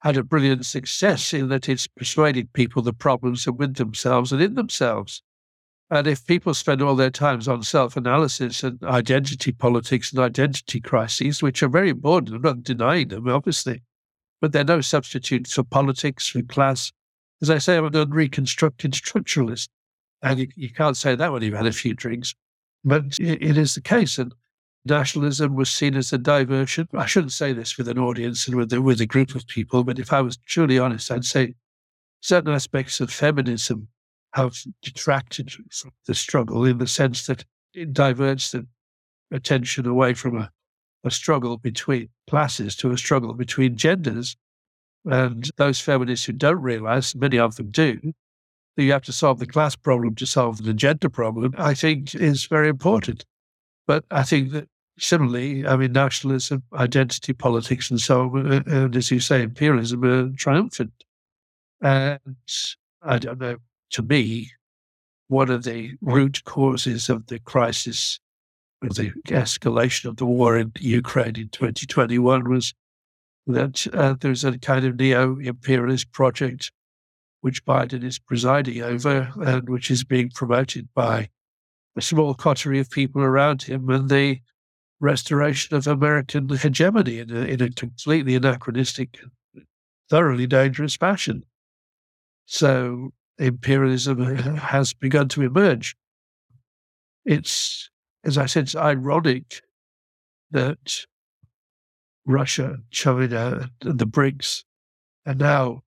had 0.00 0.16
a 0.16 0.22
brilliant 0.22 0.64
success 0.66 1.32
in 1.32 1.48
that 1.48 1.68
it's 1.68 1.86
persuaded 1.86 2.52
people 2.52 2.82
the 2.82 2.92
problems 2.92 3.46
are 3.46 3.52
with 3.52 3.74
themselves 3.74 4.32
and 4.32 4.42
in 4.42 4.54
themselves. 4.54 5.22
And 5.88 6.08
if 6.08 6.26
people 6.26 6.52
spend 6.52 6.82
all 6.82 6.96
their 6.96 7.10
times 7.10 7.46
on 7.46 7.62
self 7.62 7.96
analysis 7.96 8.64
and 8.64 8.82
identity 8.82 9.52
politics 9.52 10.10
and 10.10 10.20
identity 10.20 10.80
crises, 10.80 11.42
which 11.42 11.62
are 11.62 11.68
very 11.68 11.90
important, 11.90 12.36
I'm 12.36 12.42
not 12.42 12.64
denying 12.64 13.08
them, 13.08 13.28
obviously, 13.28 13.82
but 14.40 14.52
they're 14.52 14.64
no 14.64 14.80
substitute 14.80 15.46
for 15.46 15.62
politics, 15.62 16.28
for 16.28 16.42
class. 16.42 16.92
As 17.40 17.50
I 17.50 17.58
say, 17.58 17.76
I'm 17.76 17.84
an 17.84 18.10
reconstructed 18.10 18.92
structuralist. 18.92 19.68
And 20.22 20.40
you, 20.40 20.48
you, 20.56 20.70
can't 20.70 20.96
say 20.96 21.14
that 21.14 21.32
when 21.32 21.42
you've 21.42 21.54
had 21.54 21.66
a 21.66 21.72
few 21.72 21.94
drinks, 21.94 22.34
but 22.82 23.04
it, 23.20 23.42
it 23.42 23.58
is 23.58 23.74
the 23.74 23.80
case. 23.80 24.18
And 24.18 24.34
nationalism 24.84 25.54
was 25.54 25.70
seen 25.70 25.94
as 25.94 26.12
a 26.12 26.18
diversion. 26.18 26.88
I 26.94 27.06
shouldn't 27.06 27.32
say 27.32 27.52
this 27.52 27.76
with 27.76 27.86
an 27.86 27.98
audience 27.98 28.48
and 28.48 28.56
with 28.56 28.72
a, 28.72 28.80
with 28.80 29.00
a 29.00 29.06
group 29.06 29.36
of 29.36 29.46
people, 29.46 29.84
but 29.84 30.00
if 30.00 30.12
I 30.12 30.20
was 30.20 30.38
truly 30.38 30.78
honest, 30.78 31.12
I'd 31.12 31.24
say 31.24 31.54
certain 32.22 32.52
aspects 32.52 32.98
of 33.00 33.12
feminism 33.12 33.88
have 34.36 34.54
detracted 34.82 35.50
from 35.50 35.92
the 36.06 36.14
struggle 36.14 36.64
in 36.64 36.76
the 36.76 36.86
sense 36.86 37.26
that 37.26 37.44
it 37.72 37.94
diverts 37.94 38.50
the 38.50 38.66
attention 39.32 39.86
away 39.86 40.12
from 40.12 40.36
a, 40.36 40.50
a 41.04 41.10
struggle 41.10 41.56
between 41.56 42.10
classes 42.28 42.76
to 42.76 42.90
a 42.90 42.98
struggle 42.98 43.32
between 43.32 43.76
genders. 43.76 44.36
And 45.06 45.50
those 45.56 45.80
feminists 45.80 46.26
who 46.26 46.32
don't 46.32 46.60
realize, 46.60 47.14
many 47.14 47.38
of 47.38 47.56
them 47.56 47.70
do, 47.70 47.98
that 48.76 48.82
you 48.82 48.92
have 48.92 49.04
to 49.04 49.12
solve 49.12 49.38
the 49.38 49.46
class 49.46 49.74
problem 49.74 50.14
to 50.16 50.26
solve 50.26 50.62
the 50.62 50.74
gender 50.74 51.08
problem, 51.08 51.54
I 51.56 51.72
think 51.72 52.14
is 52.14 52.44
very 52.44 52.68
important. 52.68 53.24
But 53.86 54.04
I 54.10 54.22
think 54.22 54.50
that 54.50 54.68
similarly, 54.98 55.66
I 55.66 55.76
mean, 55.76 55.92
nationalism, 55.92 56.62
identity 56.74 57.32
politics, 57.32 57.90
and 57.90 58.00
so 58.00 58.22
on, 58.22 58.52
uh, 58.52 58.62
and 58.66 58.96
as 58.96 59.10
you 59.10 59.20
say, 59.20 59.42
imperialism 59.42 60.04
are 60.04 60.28
triumphant. 60.36 60.92
And 61.80 62.20
I 63.02 63.18
don't 63.18 63.38
know, 63.38 63.56
to 63.90 64.02
me, 64.02 64.50
one 65.28 65.50
of 65.50 65.64
the 65.64 65.92
root 66.00 66.44
causes 66.44 67.08
of 67.08 67.26
the 67.26 67.38
crisis, 67.38 68.20
of 68.82 68.94
the 68.94 69.10
escalation 69.26 70.06
of 70.06 70.16
the 70.16 70.26
war 70.26 70.56
in 70.56 70.72
Ukraine 70.78 71.36
in 71.36 71.48
2021 71.48 72.48
was 72.48 72.74
that 73.46 73.86
uh, 73.92 74.14
there's 74.20 74.44
a 74.44 74.58
kind 74.58 74.84
of 74.84 74.96
neo 74.96 75.38
imperialist 75.38 76.12
project 76.12 76.72
which 77.40 77.64
Biden 77.64 78.02
is 78.02 78.18
presiding 78.18 78.82
over 78.82 79.32
and 79.40 79.68
which 79.68 79.90
is 79.90 80.04
being 80.04 80.30
promoted 80.30 80.88
by 80.94 81.28
a 81.96 82.02
small 82.02 82.34
coterie 82.34 82.80
of 82.80 82.90
people 82.90 83.22
around 83.22 83.62
him 83.62 83.88
and 83.88 84.08
the 84.08 84.40
restoration 85.00 85.76
of 85.76 85.86
American 85.86 86.48
hegemony 86.48 87.18
in 87.18 87.30
a, 87.30 87.40
in 87.40 87.62
a 87.62 87.70
completely 87.70 88.34
anachronistic, 88.34 89.18
thoroughly 90.10 90.46
dangerous 90.46 90.96
fashion. 90.96 91.44
So 92.46 93.12
imperialism 93.38 94.22
has 94.56 94.92
begun 94.92 95.28
to 95.28 95.42
emerge. 95.42 95.96
It's, 97.24 97.90
as 98.24 98.38
I 98.38 98.46
said, 98.46 98.64
it's 98.64 98.76
ironic 98.76 99.62
that 100.50 101.04
Russia, 102.24 102.78
China, 102.90 103.70
and 103.82 103.98
the 103.98 104.06
BRICS 104.06 104.64
are 105.26 105.34
now 105.34 105.82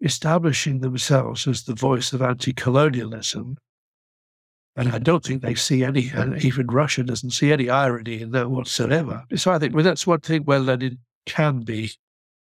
establishing 0.00 0.80
themselves 0.80 1.46
as 1.46 1.64
the 1.64 1.74
voice 1.74 2.12
of 2.12 2.22
anti 2.22 2.52
colonialism. 2.52 3.56
And 4.76 4.90
I 4.90 4.98
don't 4.98 5.24
think 5.24 5.42
they 5.42 5.56
see 5.56 5.82
any, 5.82 6.08
and 6.10 6.42
even 6.44 6.68
Russia 6.68 7.02
doesn't 7.02 7.30
see 7.30 7.52
any 7.52 7.68
irony 7.68 8.22
in 8.22 8.30
that 8.30 8.48
whatsoever. 8.48 9.24
So 9.34 9.50
I 9.50 9.58
think 9.58 9.74
well, 9.74 9.82
that's 9.82 10.06
one 10.06 10.20
thing 10.20 10.44
where 10.44 10.60
Lenin 10.60 10.98
can 11.26 11.60
be 11.60 11.92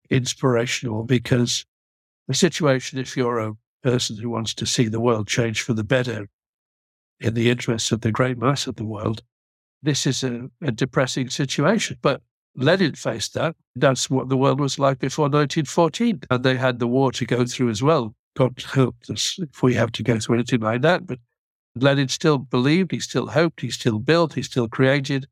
inspirational 0.09 1.03
because 1.03 1.65
the 2.27 2.35
situation, 2.35 2.99
if 2.99 3.17
you're 3.17 3.39
a 3.39 3.53
person 3.83 4.17
who 4.17 4.29
wants 4.29 4.53
to 4.55 4.65
see 4.65 4.87
the 4.87 4.99
world 4.99 5.27
change 5.27 5.61
for 5.61 5.73
the 5.73 5.83
better 5.83 6.27
in 7.19 7.35
the 7.35 7.49
interests 7.49 7.91
of 7.91 8.01
the 8.01 8.11
great 8.11 8.37
mass 8.37 8.67
of 8.67 8.75
the 8.75 8.85
world, 8.85 9.21
this 9.83 10.05
is 10.05 10.23
a, 10.23 10.49
a 10.61 10.71
depressing 10.71 11.29
situation. 11.29 11.97
But 12.01 12.21
Lenin 12.55 12.95
faced 12.95 13.33
that. 13.35 13.55
That's 13.75 14.09
what 14.09 14.29
the 14.29 14.37
world 14.37 14.59
was 14.59 14.77
like 14.79 14.99
before 14.99 15.25
1914. 15.25 16.21
And 16.29 16.43
they 16.43 16.57
had 16.57 16.79
the 16.79 16.87
war 16.87 17.11
to 17.13 17.25
go 17.25 17.45
through 17.45 17.69
as 17.69 17.81
well. 17.81 18.13
God 18.35 18.61
help 18.73 18.95
us 19.09 19.37
if 19.39 19.63
we 19.63 19.73
have 19.75 19.91
to 19.93 20.03
go 20.03 20.19
through 20.19 20.35
anything 20.35 20.61
like 20.61 20.81
that. 20.81 21.05
But 21.05 21.19
Lenin 21.75 22.09
still 22.09 22.37
believed, 22.37 22.91
he 22.91 22.99
still 22.99 23.27
hoped, 23.27 23.61
he 23.61 23.69
still 23.69 23.99
built, 23.99 24.33
he 24.33 24.41
still 24.41 24.67
created. 24.67 25.27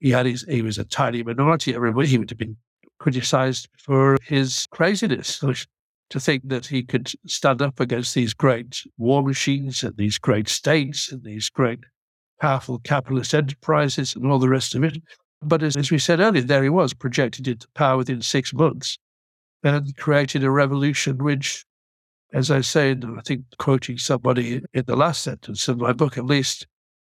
He 0.00 0.10
had 0.10 0.26
his, 0.26 0.44
he 0.48 0.62
was 0.62 0.78
a 0.78 0.84
tiny 0.84 1.22
minority. 1.22 1.74
Everybody, 1.74 2.08
he 2.08 2.18
would 2.18 2.30
have 2.30 2.38
been 2.38 2.56
criticized 2.98 3.68
for 3.78 4.16
his 4.22 4.66
craziness. 4.70 5.42
To 6.10 6.20
think 6.20 6.48
that 6.48 6.66
he 6.66 6.82
could 6.82 7.12
stand 7.26 7.60
up 7.60 7.80
against 7.80 8.14
these 8.14 8.32
great 8.32 8.82
war 8.96 9.22
machines 9.22 9.82
and 9.82 9.96
these 9.96 10.18
great 10.18 10.48
states 10.48 11.12
and 11.12 11.22
these 11.22 11.50
great 11.50 11.80
powerful 12.40 12.78
capitalist 12.78 13.34
enterprises 13.34 14.14
and 14.16 14.26
all 14.26 14.38
the 14.38 14.48
rest 14.48 14.74
of 14.74 14.84
it 14.84 15.02
but 15.42 15.62
as, 15.62 15.76
as 15.76 15.90
we 15.90 15.98
said 15.98 16.20
earlier, 16.20 16.42
there 16.42 16.62
he 16.62 16.68
was, 16.68 16.94
projected 16.94 17.46
into 17.46 17.68
power 17.74 17.96
within 17.96 18.22
six 18.22 18.52
months 18.52 18.98
and 19.62 19.96
created 19.96 20.42
a 20.44 20.50
revolution 20.50 21.18
which, 21.18 21.64
as 22.32 22.50
I 22.50 22.60
say, 22.60 22.90
I 22.92 23.20
think 23.24 23.44
quoting 23.58 23.98
somebody 23.98 24.62
in 24.74 24.84
the 24.86 24.96
last 24.96 25.22
sentence 25.22 25.68
of 25.68 25.78
my 25.78 25.92
book 25.92 26.18
at 26.18 26.24
least, 26.24 26.66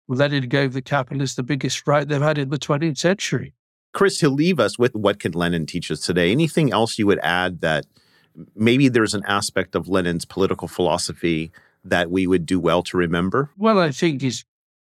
Lenin 0.07 0.47
gave 0.49 0.73
the 0.73 0.81
capitalists 0.81 1.35
the 1.35 1.43
biggest 1.43 1.79
fright 1.79 2.07
they've 2.07 2.21
had 2.21 2.37
in 2.37 2.49
the 2.49 2.57
20th 2.57 2.97
century. 2.97 3.53
Chris, 3.93 4.19
to 4.19 4.29
leave 4.29 4.59
us 4.59 4.77
with 4.77 4.95
what 4.95 5.19
can 5.19 5.31
Lenin 5.31 5.65
teach 5.65 5.89
us 5.89 6.01
today? 6.01 6.31
Anything 6.31 6.71
else 6.71 6.99
you 6.99 7.07
would 7.07 7.19
add 7.23 7.61
that 7.61 7.85
maybe 8.55 8.89
there's 8.89 9.13
an 9.13 9.23
aspect 9.27 9.75
of 9.75 9.87
Lenin's 9.87 10.25
political 10.25 10.67
philosophy 10.67 11.51
that 11.83 12.11
we 12.11 12.27
would 12.27 12.45
do 12.45 12.59
well 12.59 12.83
to 12.83 12.97
remember? 12.97 13.49
Well, 13.57 13.79
I 13.79 13.91
think 13.91 14.21
he's 14.21 14.45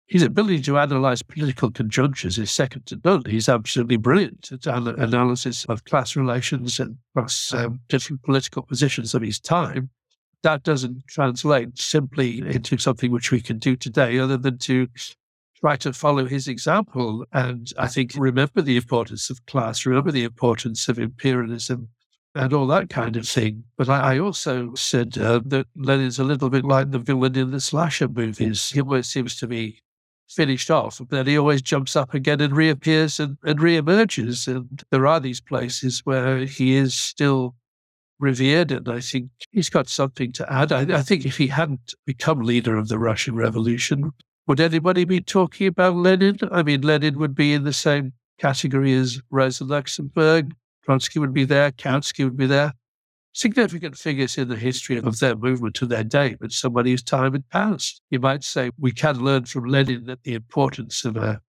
his 0.07 0.22
ability 0.22 0.61
to 0.61 0.78
analyze 0.78 1.22
political 1.22 1.70
conjunctures 1.70 2.36
is 2.36 2.51
second 2.51 2.84
to 2.84 3.01
none. 3.03 3.22
He's 3.24 3.49
absolutely 3.49 3.97
brilliant 3.97 4.53
at 4.53 4.66
an- 4.66 5.01
analysis 5.01 5.64
of 5.66 5.84
class 5.84 6.16
relations 6.16 6.78
and 6.78 6.99
across 7.14 7.55
um, 7.55 7.80
different 7.88 8.22
political 8.22 8.62
positions 8.62 9.14
of 9.14 9.22
his 9.22 9.40
time. 9.40 9.88
That 10.43 10.64
doesn't 10.64 11.07
translate 11.09 11.78
simply 11.78 12.40
into 12.40 12.76
something 12.76 13.11
which 13.11 13.30
we 13.30 13.40
can 13.40 13.59
do 13.59 13.74
today, 13.74 14.18
other 14.18 14.36
than 14.36 14.59
to 14.59 14.88
try 15.57 15.76
to 15.76 15.95
follow 15.95 16.26
his 16.26 16.47
example. 16.47 17.24
And 17.32 17.72
I 17.78 17.86
think 17.86 18.12
remember 18.16 18.61
the 18.61 18.76
importance 18.76 19.30
of 19.30 19.47
class, 19.47 19.86
remember 19.86 20.11
the 20.11 20.24
importance 20.24 20.88
of 20.88 20.99
imperialism, 20.99 21.88
and 22.35 22.53
all 22.53 22.66
that 22.66 22.89
kind 22.89 23.16
of 23.16 23.28
thing. 23.28 23.64
But 23.76 23.89
I, 23.89 24.14
I 24.14 24.18
also 24.18 24.74
said 24.74 25.18
uh, 25.18 25.41
that 25.47 25.66
Lenin's 25.76 26.18
a 26.18 26.24
little 26.24 26.51
bit 26.51 26.64
like 26.64 26.91
the 26.91 26.99
villain 26.99 27.37
in 27.37 27.51
the 27.51 27.61
slasher 27.61 28.09
movies. 28.09 28.70
He 28.70 28.80
always 28.80 29.07
seems 29.07 29.37
to 29.37 29.47
be 29.47 29.80
finished 30.28 30.70
off, 30.70 30.99
but 30.99 31.11
then 31.11 31.26
he 31.26 31.37
always 31.37 31.61
jumps 31.61 31.95
up 31.95 32.14
again 32.14 32.41
and 32.41 32.57
reappears 32.57 33.20
and, 33.20 33.37
and 33.43 33.59
reemerges. 33.59 34.49
And 34.49 34.83
there 34.91 35.07
are 35.07 35.20
these 35.20 35.41
places 35.41 36.01
where 36.05 36.39
he 36.39 36.74
is 36.74 36.95
still 36.95 37.55
revered, 38.18 38.72
and 38.72 38.89
I 38.89 39.01
think 39.01 39.30
he's 39.51 39.68
got 39.68 39.89
something 39.89 40.33
to 40.33 40.51
add. 40.51 40.72
I, 40.72 40.99
I 40.99 41.03
think 41.03 41.26
if 41.26 41.37
he 41.37 41.49
hadn't 41.49 41.95
become 42.07 42.41
leader 42.41 42.76
of 42.76 42.89
the 42.89 42.99
Russian 42.99 43.35
Revolution, 43.35 44.12
would 44.47 44.61
anybody 44.61 45.05
be 45.05 45.20
talking 45.20 45.66
about 45.66 45.97
Lenin? 45.97 46.39
I 46.51 46.62
mean, 46.62 46.80
Lenin 46.80 47.18
would 47.18 47.35
be 47.35 47.53
in 47.53 47.64
the 47.64 47.72
same 47.72 48.12
category 48.39 48.95
as 48.95 49.20
Rosa 49.30 49.64
Luxemburg. 49.64 50.55
Trotsky 50.85 51.18
would 51.18 51.33
be 51.33 51.45
there, 51.45 51.70
Kautsky 51.72 52.24
would 52.24 52.37
be 52.37 52.47
there 52.47 52.72
significant 53.33 53.97
figures 53.97 54.37
in 54.37 54.49
the 54.49 54.57
history 54.57 54.99
of 54.99 55.18
their 55.18 55.35
movement 55.35 55.74
to 55.76 55.87
their 55.87 56.05
day, 56.05 56.37
but 56.39 56.53
somebody's 56.53 57.03
time 57.03 57.33
had 57.33 57.49
passed. 57.49 58.01
You 58.11 58.20
might 58.20 58.45
say 58.45 58.70
we 58.78 58.93
can 58.93 59.22
learn 59.24 59.47
from 59.47 59.64
Lenin 59.64 60.05
that 60.05 60.22
the 60.22 60.35
importance 60.35 61.05
of 61.05 61.16
a 61.16 61.41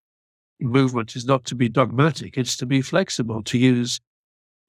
movement 0.60 1.16
is 1.16 1.26
not 1.26 1.44
to 1.46 1.56
be 1.56 1.70
dogmatic, 1.70 2.38
it's 2.38 2.56
to 2.58 2.66
be 2.66 2.82
flexible, 2.82 3.44
to 3.44 3.58
use 3.58 4.00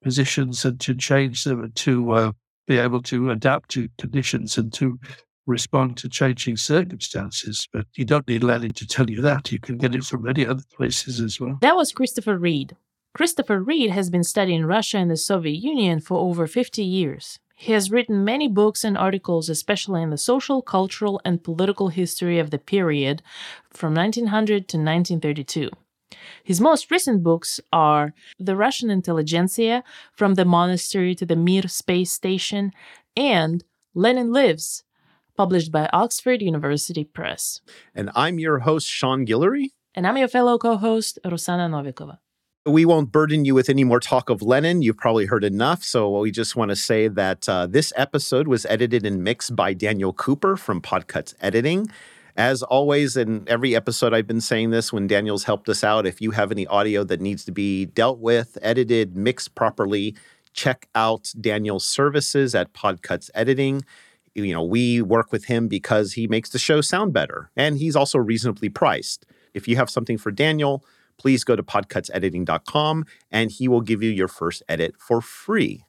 positions 0.03 0.65
and 0.65 0.79
to 0.81 0.93
change 0.93 1.43
them 1.45 1.63
and 1.63 1.75
to 1.75 2.11
uh, 2.11 2.31
be 2.67 2.77
able 2.77 3.01
to 3.03 3.31
adapt 3.31 3.69
to 3.71 3.87
conditions 3.97 4.57
and 4.57 4.73
to 4.73 4.99
respond 5.47 5.95
to 5.97 6.09
changing 6.09 6.57
circumstances. 6.57 7.67
But 7.71 7.85
you 7.95 8.03
don't 8.03 8.27
need 8.27 8.43
Lenin 8.43 8.73
to 8.73 8.87
tell 8.87 9.09
you 9.09 9.21
that. 9.21 9.51
You 9.51 9.59
can 9.59 9.77
get 9.77 9.95
it 9.95 10.03
from 10.03 10.23
many 10.23 10.45
other 10.45 10.63
places 10.75 11.21
as 11.21 11.39
well. 11.39 11.59
That 11.61 11.75
was 11.75 11.91
Christopher 11.91 12.37
Read. 12.37 12.75
Christopher 13.15 13.61
Read 13.61 13.91
has 13.91 14.09
been 14.09 14.25
studying 14.25 14.65
Russia 14.65 14.97
and 14.97 15.09
the 15.09 15.15
Soviet 15.15 15.63
Union 15.63 16.01
for 16.01 16.17
over 16.17 16.47
50 16.47 16.83
years. 16.83 17.39
He 17.55 17.71
has 17.71 17.89
written 17.89 18.25
many 18.25 18.49
books 18.49 18.83
and 18.83 18.97
articles, 18.97 19.47
especially 19.47 20.01
in 20.01 20.09
the 20.09 20.17
social, 20.17 20.61
cultural, 20.61 21.21
and 21.23 21.41
political 21.41 21.87
history 21.87 22.39
of 22.39 22.51
the 22.51 22.57
period 22.57 23.21
from 23.69 23.93
1900 23.93 24.67
to 24.67 24.77
1932. 24.77 25.69
His 26.43 26.59
most 26.59 26.91
recent 26.91 27.23
books 27.23 27.61
are 27.71 28.13
The 28.37 28.57
Russian 28.57 28.89
Intelligentsia 28.89 29.85
From 30.11 30.33
the 30.33 30.43
Monastery 30.43 31.15
to 31.15 31.25
the 31.25 31.37
Mir 31.37 31.69
Space 31.69 32.11
Station 32.11 32.73
and 33.15 33.63
Lenin 33.93 34.33
Lives, 34.33 34.83
published 35.37 35.71
by 35.71 35.89
Oxford 35.93 36.41
University 36.41 37.05
Press. 37.05 37.61
And 37.93 38.09
I'm 38.13 38.39
your 38.39 38.59
host, 38.59 38.89
Sean 38.89 39.25
Guillory. 39.25 39.71
And 39.93 40.05
I'm 40.05 40.17
your 40.17 40.27
fellow 40.27 40.57
co 40.57 40.75
host, 40.75 41.17
Rusana 41.23 41.69
Novikova. 41.69 42.17
We 42.67 42.83
won't 42.83 43.11
burden 43.11 43.45
you 43.45 43.53
with 43.53 43.69
any 43.69 43.83
more 43.83 43.99
talk 43.99 44.27
of 44.31 44.41
Lenin. 44.41 44.81
You've 44.81 44.97
probably 44.97 45.27
heard 45.27 45.43
enough. 45.43 45.83
So 45.83 46.17
we 46.17 46.31
just 46.31 46.55
want 46.55 46.69
to 46.69 46.75
say 46.75 47.07
that 47.07 47.47
uh, 47.47 47.67
this 47.67 47.93
episode 47.95 48.47
was 48.47 48.65
edited 48.65 49.05
and 49.05 49.23
mixed 49.23 49.55
by 49.55 49.73
Daniel 49.73 50.11
Cooper 50.13 50.57
from 50.57 50.81
Podcuts 50.81 51.35
Editing. 51.41 51.91
As 52.35 52.63
always, 52.63 53.17
in 53.17 53.43
every 53.45 53.75
episode, 53.75 54.15
I've 54.15 54.25
been 54.25 54.41
saying 54.41 54.71
this 54.71 54.91
when 54.91 55.05
Daniel's 55.05 55.43
helped 55.43 55.69
us 55.69 55.83
out. 55.83 56.07
If 56.07 56.21
you 56.21 56.31
have 56.31 56.51
any 56.51 56.65
audio 56.65 57.03
that 57.03 57.21
needs 57.21 57.45
to 57.45 57.51
be 57.51 57.85
dealt 57.85 58.17
with, 58.17 58.57
edited, 58.63 59.15
mixed 59.15 59.53
properly, 59.53 60.15
check 60.53 60.87
out 60.95 61.31
Daniel's 61.39 61.85
services 61.85 62.55
at 62.55 62.73
Podcuts 62.73 63.29
Editing. 63.35 63.85
You 64.33 64.53
know, 64.53 64.63
we 64.63 65.03
work 65.03 65.31
with 65.31 65.45
him 65.45 65.67
because 65.67 66.13
he 66.13 66.25
makes 66.25 66.49
the 66.49 66.57
show 66.57 66.81
sound 66.81 67.13
better 67.13 67.51
and 67.55 67.77
he's 67.77 67.95
also 67.95 68.17
reasonably 68.17 68.69
priced. 68.69 69.27
If 69.53 69.67
you 69.67 69.75
have 69.75 69.91
something 69.91 70.17
for 70.17 70.31
Daniel, 70.31 70.83
please 71.17 71.43
go 71.43 71.55
to 71.55 71.63
podcutsediting.com 71.63 73.05
and 73.31 73.51
he 73.51 73.67
will 73.67 73.81
give 73.81 74.03
you 74.03 74.09
your 74.09 74.27
first 74.27 74.63
edit 74.67 74.95
for 74.97 75.21
free. 75.21 75.85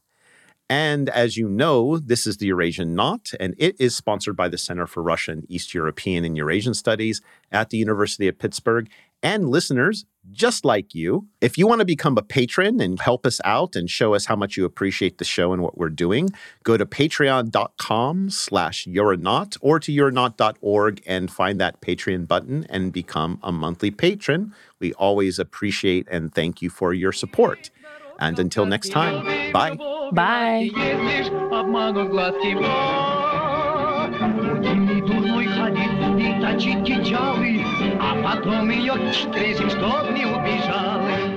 And 0.69 1.09
as 1.09 1.37
you 1.37 1.49
know, 1.49 1.99
this 1.99 2.27
is 2.27 2.39
the 2.39 2.47
Eurasian 2.47 2.95
Knot, 2.95 3.31
and 3.39 3.55
it 3.57 3.77
is 3.79 3.95
sponsored 3.95 4.37
by 4.37 4.49
the 4.49 4.59
Center 4.59 4.87
for 4.87 5.01
Russian, 5.01 5.45
East 5.49 5.73
European, 5.75 6.25
and 6.25 6.37
Eurasian 6.37 6.75
Studies 6.75 7.21
at 7.53 7.71
the 7.71 7.79
University 7.79 8.27
of 8.27 8.39
Pittsburgh. 8.39 8.89
And 9.23 9.49
listeners 9.49 10.05
just 10.33 10.65
like 10.65 10.95
you. 10.95 11.27
If 11.41 11.57
you 11.57 11.67
want 11.67 11.81
to 11.81 11.85
become 11.85 12.19
a 12.19 12.23
patron 12.23 12.81
and 12.81 13.01
help 13.01 13.27
us 13.27 13.41
out 13.45 13.77
and 13.77 13.89
show 13.89 14.15
us 14.15 14.27
how 14.27 14.37
much 14.37 14.57
you 14.57 14.65
appreciate 14.65 15.19
the 15.19 15.25
show 15.25 15.53
and 15.53 15.63
what 15.63 15.79
we're 15.79 15.89
doing, 15.89 16.31
go 16.65 16.77
to 16.77 16.85
patreon.com 16.87 18.31
slash 18.31 18.87
you're 18.87 19.13
a 19.13 19.17
not 19.17 19.57
or 19.61 19.79
to 19.81 19.93
you're 19.93 20.11
not.org 20.11 21.03
and 21.07 21.31
find 21.31 21.61
that 21.61 21.81
Patreon 21.81 22.27
button 22.27 22.67
and 22.69 22.93
become 22.93 23.39
a 23.43 23.53
monthly 23.53 23.91
patron. 23.91 24.55
We 24.81 24.93
always 24.95 25.39
appreciate 25.39 26.09
and 26.11 26.35
thank 26.35 26.61
you 26.63 26.71
for 26.71 26.93
your 26.93 27.13
support. 27.13 27.71
And 28.19 28.39
until 28.39 28.65
next 28.65 28.91
time, 28.91 29.53
bye. 29.53 29.77
Bye. 30.13 30.71
А 38.01 38.15
потом 38.23 38.71
ее 38.71 38.95
встретим, 39.13 39.71
чтоб 39.71 40.11
не 40.13 40.27
убежала. 40.27 41.36